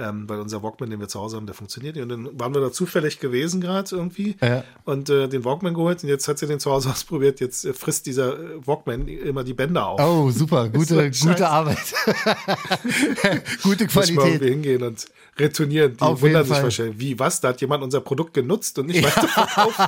Ähm, 0.00 0.28
weil 0.28 0.38
unser 0.38 0.62
Walkman, 0.62 0.90
den 0.90 1.00
wir 1.00 1.08
zu 1.08 1.18
Hause 1.18 1.36
haben, 1.36 1.46
der 1.46 1.56
funktioniert 1.56 1.96
nicht. 1.96 2.04
Und 2.04 2.08
dann 2.10 2.38
waren 2.38 2.54
wir 2.54 2.60
da 2.60 2.70
zufällig 2.70 3.18
gewesen 3.18 3.60
gerade 3.60 3.96
irgendwie 3.96 4.36
Ja. 4.40 4.62
und 4.84 5.10
äh, 5.10 5.26
den 5.28 5.44
Walkman 5.44 5.74
geholt 5.74 6.04
und 6.04 6.08
jetzt 6.08 6.28
hat 6.28 6.38
sie 6.38 6.46
den 6.46 6.60
zu 6.60 6.70
Hause 6.70 6.90
ausprobiert. 6.92 7.40
Jetzt 7.40 7.64
äh, 7.64 7.72
frisst 7.74 8.06
dieser 8.06 8.34
äh, 8.38 8.64
Walkman 8.64 9.08
immer 9.08 9.42
die 9.42 9.54
Bänder 9.54 9.88
auf. 9.88 10.00
Oh, 10.00 10.30
super. 10.30 10.68
Gute, 10.72 11.10
gute. 11.10 11.48
Arbeit. 11.48 11.78
gute 13.62 13.84
Muss 13.84 13.94
mal 13.94 14.04
irgendwie 14.04 14.14
Qualität. 14.14 14.48
hingehen 14.48 14.82
und 14.82 15.06
retournieren. 15.38 15.96
Die 15.96 16.00
Auf 16.00 16.20
wundern 16.22 16.44
sich 16.44 16.54
Fall. 16.54 16.62
wahrscheinlich, 16.64 16.98
wie, 17.00 17.18
was? 17.18 17.40
Da 17.40 17.48
hat 17.48 17.60
jemand 17.60 17.82
unser 17.82 18.00
Produkt 18.00 18.34
genutzt 18.34 18.78
und 18.78 18.86
nicht 18.86 19.04
weiterverkauft. 19.04 19.78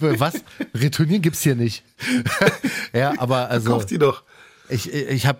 Was? 0.00 0.34
Retournieren 0.74 1.22
gibt's 1.22 1.42
hier 1.42 1.54
nicht. 1.54 1.84
ja, 2.92 3.14
aber 3.18 3.48
also. 3.50 3.70
Kauft 3.70 3.90
die 3.90 3.98
doch. 3.98 4.22
Ich, 4.68 4.92
ich 4.92 5.26
habe 5.26 5.38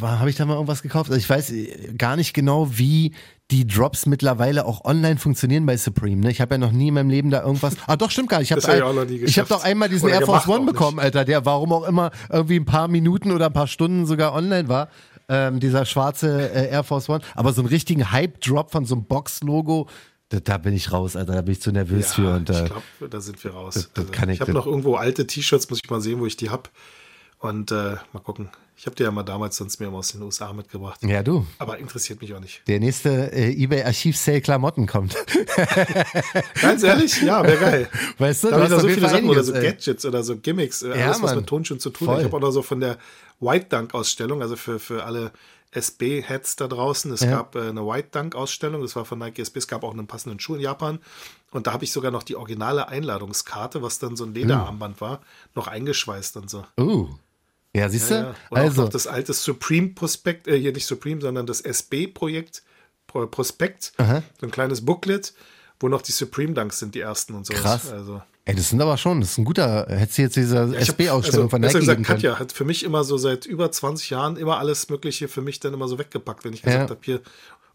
habe 0.00 0.30
ich 0.30 0.36
da 0.36 0.44
mal 0.44 0.54
irgendwas 0.54 0.82
gekauft? 0.82 1.10
Also 1.10 1.18
ich 1.18 1.28
weiß 1.28 1.52
gar 1.96 2.14
nicht 2.16 2.34
genau, 2.34 2.68
wie 2.78 3.14
die 3.50 3.66
Drops 3.66 4.04
mittlerweile 4.06 4.66
auch 4.66 4.84
online 4.84 5.16
funktionieren 5.16 5.64
bei 5.64 5.76
Supreme. 5.76 6.20
Ne? 6.20 6.30
Ich 6.30 6.40
habe 6.40 6.54
ja 6.54 6.58
noch 6.58 6.72
nie 6.72 6.88
in 6.88 6.94
meinem 6.94 7.08
Leben 7.08 7.30
da 7.30 7.42
irgendwas. 7.42 7.76
Ah, 7.86 7.96
doch, 7.96 8.10
stimmt 8.10 8.28
gar 8.28 8.40
nicht. 8.40 8.50
Ich 8.50 8.66
habe 8.66 9.00
hab 9.00 9.10
ich 9.10 9.38
hab 9.38 9.48
doch 9.48 9.64
einmal 9.64 9.88
diesen 9.88 10.10
Air 10.10 10.22
Force 10.22 10.46
One 10.46 10.66
bekommen, 10.66 10.98
Alter, 10.98 11.24
der 11.24 11.46
warum 11.46 11.72
auch 11.72 11.84
immer 11.84 12.10
irgendwie 12.30 12.56
ein 12.56 12.66
paar 12.66 12.86
Minuten 12.86 13.32
oder 13.32 13.46
ein 13.46 13.52
paar 13.52 13.66
Stunden 13.66 14.04
sogar 14.04 14.34
online 14.34 14.68
war. 14.68 14.88
Ähm, 15.30 15.58
dieser 15.60 15.86
schwarze 15.86 16.50
äh, 16.52 16.70
Air 16.70 16.84
Force 16.84 17.08
One. 17.08 17.22
Aber 17.34 17.52
so 17.54 17.62
einen 17.62 17.68
richtigen 17.68 18.10
Hype-Drop 18.10 18.70
von 18.70 18.84
so 18.84 18.94
einem 18.94 19.04
Box-Logo, 19.04 19.88
da, 20.28 20.40
da, 20.40 20.58
bin 20.58 20.74
ich 20.74 20.92
raus, 20.92 21.16
Alter. 21.16 21.34
Da 21.34 21.42
bin 21.42 21.52
ich 21.52 21.62
zu 21.62 21.72
nervös 21.72 22.08
ja, 22.08 22.14
für. 22.14 22.34
Und, 22.34 22.50
äh, 22.50 22.64
ich 22.64 22.64
glaube, 22.66 22.82
da 23.08 23.20
sind 23.20 23.42
wir 23.42 23.52
raus. 23.52 23.74
Das, 23.74 23.92
das 23.94 24.04
also, 24.04 24.24
ich 24.24 24.34
ich 24.34 24.40
habe 24.40 24.52
noch 24.52 24.66
irgendwo 24.66 24.96
alte 24.96 25.26
T-Shirts, 25.26 25.70
muss 25.70 25.80
ich 25.82 25.88
mal 25.88 26.02
sehen, 26.02 26.20
wo 26.20 26.26
ich 26.26 26.36
die 26.36 26.50
hab. 26.50 26.70
Und 27.40 27.70
äh, 27.70 27.96
mal 28.12 28.20
gucken. 28.22 28.50
Ich 28.76 28.86
habe 28.86 28.94
dir 28.94 29.04
ja 29.04 29.10
mal 29.10 29.24
damals 29.24 29.56
sonst 29.56 29.80
mir 29.80 29.88
aus 29.88 30.12
den 30.12 30.22
USA 30.22 30.52
mitgebracht. 30.52 31.00
Ja, 31.02 31.22
du. 31.24 31.44
Aber 31.58 31.78
interessiert 31.78 32.20
mich 32.20 32.32
auch 32.32 32.38
nicht. 32.38 32.62
Der 32.68 32.78
nächste 32.78 33.32
äh, 33.32 33.50
eBay 33.50 33.82
Archiv-Sale 33.82 34.40
Klamotten 34.40 34.86
kommt. 34.86 35.16
Ganz 36.62 36.84
ehrlich, 36.84 37.20
ja, 37.22 37.42
wäre 37.42 37.58
geil. 37.58 37.88
Weißt 38.18 38.44
du, 38.44 38.50
da 38.50 38.60
habe 38.60 38.74
ich 38.74 38.80
so 38.80 38.88
viele 38.88 39.08
Sachen 39.08 39.28
oder 39.28 39.42
so 39.42 39.52
Gadgets 39.52 40.06
oder 40.06 40.22
so 40.22 40.36
Gimmicks, 40.36 40.82
äh, 40.82 40.96
ja, 40.96 41.06
alles, 41.06 41.22
was 41.22 41.34
mit 41.34 41.48
Tonschuhen 41.48 41.80
zu 41.80 41.90
tun 41.90 42.08
hat. 42.08 42.18
Ich 42.18 42.24
habe 42.26 42.36
auch 42.36 42.40
noch 42.40 42.52
so 42.52 42.62
von 42.62 42.78
der 42.78 42.98
White 43.40 43.66
Dunk-Ausstellung, 43.68 44.42
also 44.42 44.54
für, 44.54 44.78
für 44.78 45.02
alle 45.02 45.32
SB-Heads 45.72 46.54
da 46.54 46.68
draußen. 46.68 47.10
Es 47.12 47.20
ja. 47.22 47.30
gab 47.30 47.56
äh, 47.56 47.70
eine 47.70 47.84
White 47.84 48.10
Dunk-Ausstellung, 48.12 48.82
das 48.82 48.94
war 48.94 49.04
von 49.04 49.18
Nike 49.18 49.40
SB. 49.40 49.58
Es 49.58 49.66
gab 49.66 49.82
auch 49.82 49.92
einen 49.92 50.06
passenden 50.06 50.38
Schuh 50.38 50.54
in 50.54 50.60
Japan. 50.60 51.00
Und 51.50 51.66
da 51.66 51.72
habe 51.72 51.82
ich 51.82 51.90
sogar 51.90 52.12
noch 52.12 52.22
die 52.22 52.36
originale 52.36 52.86
Einladungskarte, 52.86 53.82
was 53.82 53.98
dann 53.98 54.14
so 54.14 54.24
ein 54.24 54.34
Lederarmband 54.34 55.00
war, 55.00 55.20
noch 55.56 55.66
eingeschweißt 55.66 56.36
und 56.36 56.48
so. 56.48 56.64
Uh. 56.78 57.08
Ja, 57.74 57.88
siehst 57.88 58.10
du? 58.10 58.14
Ja, 58.14 58.20
ja. 58.20 58.34
also. 58.50 58.84
auch 58.84 58.88
das 58.88 59.06
alte 59.06 59.32
Supreme-Prospekt, 59.32 60.48
äh, 60.48 60.58
hier 60.58 60.72
nicht 60.72 60.86
Supreme, 60.86 61.20
sondern 61.20 61.46
das 61.46 61.60
SB-Projekt, 61.60 62.62
Prospekt, 63.06 63.92
Aha. 63.96 64.22
so 64.38 64.46
ein 64.46 64.50
kleines 64.50 64.84
Booklet, 64.84 65.32
wo 65.80 65.88
noch 65.88 66.02
die 66.02 66.12
Supreme 66.12 66.52
Dunks 66.52 66.78
sind, 66.78 66.94
die 66.94 67.00
ersten 67.00 67.34
und 67.34 67.46
so. 67.46 67.54
Krass. 67.54 67.90
Also. 67.90 68.20
Ey, 68.44 68.54
das 68.54 68.70
sind 68.70 68.80
aber 68.80 68.96
schon, 68.96 69.20
das 69.20 69.32
ist 69.32 69.38
ein 69.38 69.44
guter, 69.44 69.86
hättest 69.88 70.18
du 70.18 70.22
jetzt 70.22 70.36
diese 70.36 70.56
ja, 70.56 70.72
SB-Ausstellung 70.72 71.46
also, 71.46 71.50
von 71.50 71.60
Nike 71.60 71.80
gesagt, 71.80 72.04
Katja 72.04 72.38
hat 72.38 72.52
für 72.52 72.64
mich 72.64 72.82
immer 72.82 73.04
so 73.04 73.18
seit 73.18 73.44
über 73.44 73.70
20 73.70 74.08
Jahren 74.08 74.36
immer 74.38 74.58
alles 74.58 74.88
Mögliche 74.88 75.28
für 75.28 75.42
mich 75.42 75.60
dann 75.60 75.74
immer 75.74 75.86
so 75.86 75.98
weggepackt, 75.98 76.44
wenn 76.44 76.54
ich 76.54 76.62
gesagt 76.62 76.88
ja. 76.88 76.96
habe, 76.96 77.00
hier, 77.02 77.20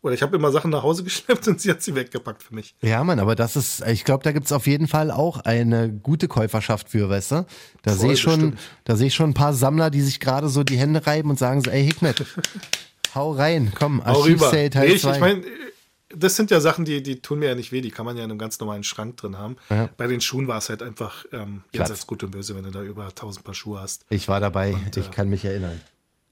oder 0.04 0.14
ich 0.14 0.22
habe 0.22 0.36
immer 0.36 0.52
Sachen 0.52 0.70
nach 0.70 0.84
Hause 0.84 1.04
geschleppt 1.04 1.48
und 1.48 1.60
sie 1.60 1.72
hat 1.72 1.82
sie 1.82 1.96
weggepackt 1.96 2.44
für 2.44 2.54
mich. 2.54 2.76
Ja, 2.82 3.04
Mann, 3.04 3.20
aber 3.20 3.36
das 3.36 3.56
ist, 3.56 3.82
ich 3.88 4.04
glaube, 4.04 4.24
da 4.24 4.32
gibt's 4.32 4.52
auf 4.52 4.68
jeden 4.68 4.88
Fall 4.88 5.10
auch 5.10 5.40
eine 5.40 5.92
gute 5.92 6.28
Käuferschaft 6.28 6.90
für, 6.90 7.10
weißt 7.10 7.32
du? 7.32 7.46
Da 7.82 7.94
sehe 7.94 8.14
ich 8.14 8.22
schon, 8.22 8.52
bestimmt. 8.52 8.60
da 8.84 8.96
sehe 8.96 9.08
ich 9.08 9.16
schon 9.16 9.32
ein 9.32 9.34
paar 9.34 9.54
Sammler, 9.54 9.90
die 9.90 10.02
sich 10.02 10.20
gerade 10.20 10.50
so 10.50 10.64
die 10.64 10.78
Hände 10.78 11.08
reiben 11.08 11.30
und 11.30 11.40
sagen 11.40 11.62
so, 11.62 11.72
ey 11.72 11.84
Hikmet, 11.86 12.24
hau 13.16 13.32
rein, 13.32 13.72
komm, 13.74 14.02
Archiv-Sale 14.02 14.70
Teil 14.70 14.90
nee, 14.90 14.94
ich, 14.96 15.06
ich 15.06 15.20
meine, 15.20 15.44
das 16.16 16.36
sind 16.36 16.52
ja 16.52 16.60
Sachen, 16.60 16.86
die, 16.86 17.02
die 17.02 17.22
tun 17.22 17.40
mir 17.40 17.50
ja 17.50 17.56
nicht 17.56 17.72
weh, 17.72 17.82
die 17.82 17.90
kann 17.90 18.06
man 18.06 18.18
ja 18.18 18.24
in 18.24 18.30
einem 18.30 18.38
ganz 18.38 18.60
normalen 18.60 18.84
Schrank 18.84 19.18
drin 19.18 19.38
haben. 19.38 19.56
Ja. 19.70 19.90
Bei 19.98 20.08
den 20.08 20.22
Schuhen 20.22 20.48
war 20.48 20.58
es 20.58 20.70
halt 20.70 20.84
einfach 20.84 21.26
ähm, 21.32 21.64
jetzt 21.72 21.90
als 21.90 22.06
gut 22.06 22.24
und 22.24 22.32
böse, 22.32 22.56
wenn 22.56 22.64
du 22.64 22.72
da 22.72 22.84
über 22.84 23.06
1000 23.06 23.44
Paar 23.44 23.56
Schuhe 23.56 23.82
hast. 23.82 24.06
Ich 24.10 24.28
war 24.28 24.40
dabei, 24.40 24.74
und, 24.74 24.98
ich 24.98 25.08
äh, 25.08 25.12
kann 25.12 25.30
mich 25.30 25.46
erinnern. 25.46 25.82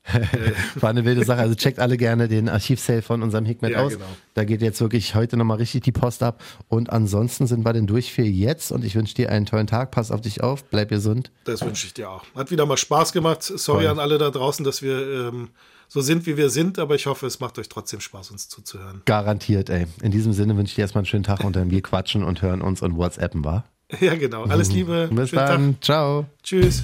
War 0.76 0.90
eine 0.90 1.06
wilde 1.06 1.24
Sache. 1.24 1.42
Also 1.42 1.56
checkt 1.56 1.80
alle 1.80 1.98
gerne 1.98 2.28
den 2.28 2.50
Archivsale 2.50 3.02
von 3.02 3.22
unserem 3.22 3.46
Hikmet 3.46 3.72
ja, 3.72 3.82
aus. 3.82 3.94
Genau. 3.94 4.06
Da 4.34 4.44
geht 4.44 4.62
jetzt 4.62 4.82
wirklich 4.82 5.16
heute 5.16 5.38
nochmal 5.38 5.58
richtig 5.58 5.84
die 5.84 5.92
Post 5.92 6.24
ab. 6.24 6.42
Und 6.68 6.90
ansonsten 6.90 7.48
sind 7.48 7.64
wir 7.66 7.74
denn 7.74 7.88
durch 7.88 8.12
für 8.12 8.24
jetzt. 8.24 8.72
Und 8.72 8.84
ich 8.84 8.96
wünsche 8.96 9.14
dir 9.14 9.30
einen 9.30 9.46
tollen 9.46 9.68
Tag. 9.68 9.92
Pass 9.92 10.12
auf 10.12 10.22
dich 10.22 10.42
auf. 10.42 10.64
Bleib 10.66 10.90
gesund. 10.90 11.32
Das 11.46 11.62
wünsche 11.62 11.86
ich 11.86 11.94
dir 11.94 12.10
auch. 12.10 12.24
Hat 12.36 12.52
wieder 12.52 12.66
mal 12.66 12.78
Spaß 12.78 13.14
gemacht. 13.14 13.44
Sorry 13.44 13.84
Voll. 13.84 13.92
an 13.92 14.00
alle 14.00 14.18
da 14.18 14.32
draußen, 14.32 14.66
dass 14.66 14.82
wir 14.82 15.30
ähm, 15.30 15.50
so 15.88 16.02
sind, 16.02 16.26
wie 16.26 16.36
wir 16.36 16.50
sind. 16.50 16.80
Aber 16.80 16.96
ich 16.96 17.06
hoffe, 17.06 17.28
es 17.28 17.40
macht 17.40 17.60
euch 17.60 17.70
trotzdem 17.70 18.00
Spaß, 18.00 18.32
uns 18.32 18.50
zuzuhören. 18.50 19.02
Garantiert, 19.06 19.70
ey. 19.70 19.86
In 20.02 20.12
diesem 20.12 20.34
Sinne 20.34 20.58
wünsche 20.58 20.72
ich 20.72 20.76
dir 20.76 20.82
erstmal 20.82 21.02
einen 21.02 21.08
schönen 21.08 21.24
Tag 21.24 21.44
und 21.44 21.56
dann 21.56 21.70
wir 21.70 21.82
quatschen 21.82 22.24
und 22.24 22.42
hören 22.42 22.62
uns 22.62 22.82
und 22.82 22.98
WhatsAppen, 22.98 23.44
war? 23.46 23.66
Ja, 24.00 24.16
genau. 24.16 24.46
Alles 24.46 24.72
Liebe. 24.72 25.10
Bis 25.12 25.32
dann. 25.32 25.74
Tag. 25.74 25.84
Ciao. 25.84 26.26
Tschüss. 26.44 26.84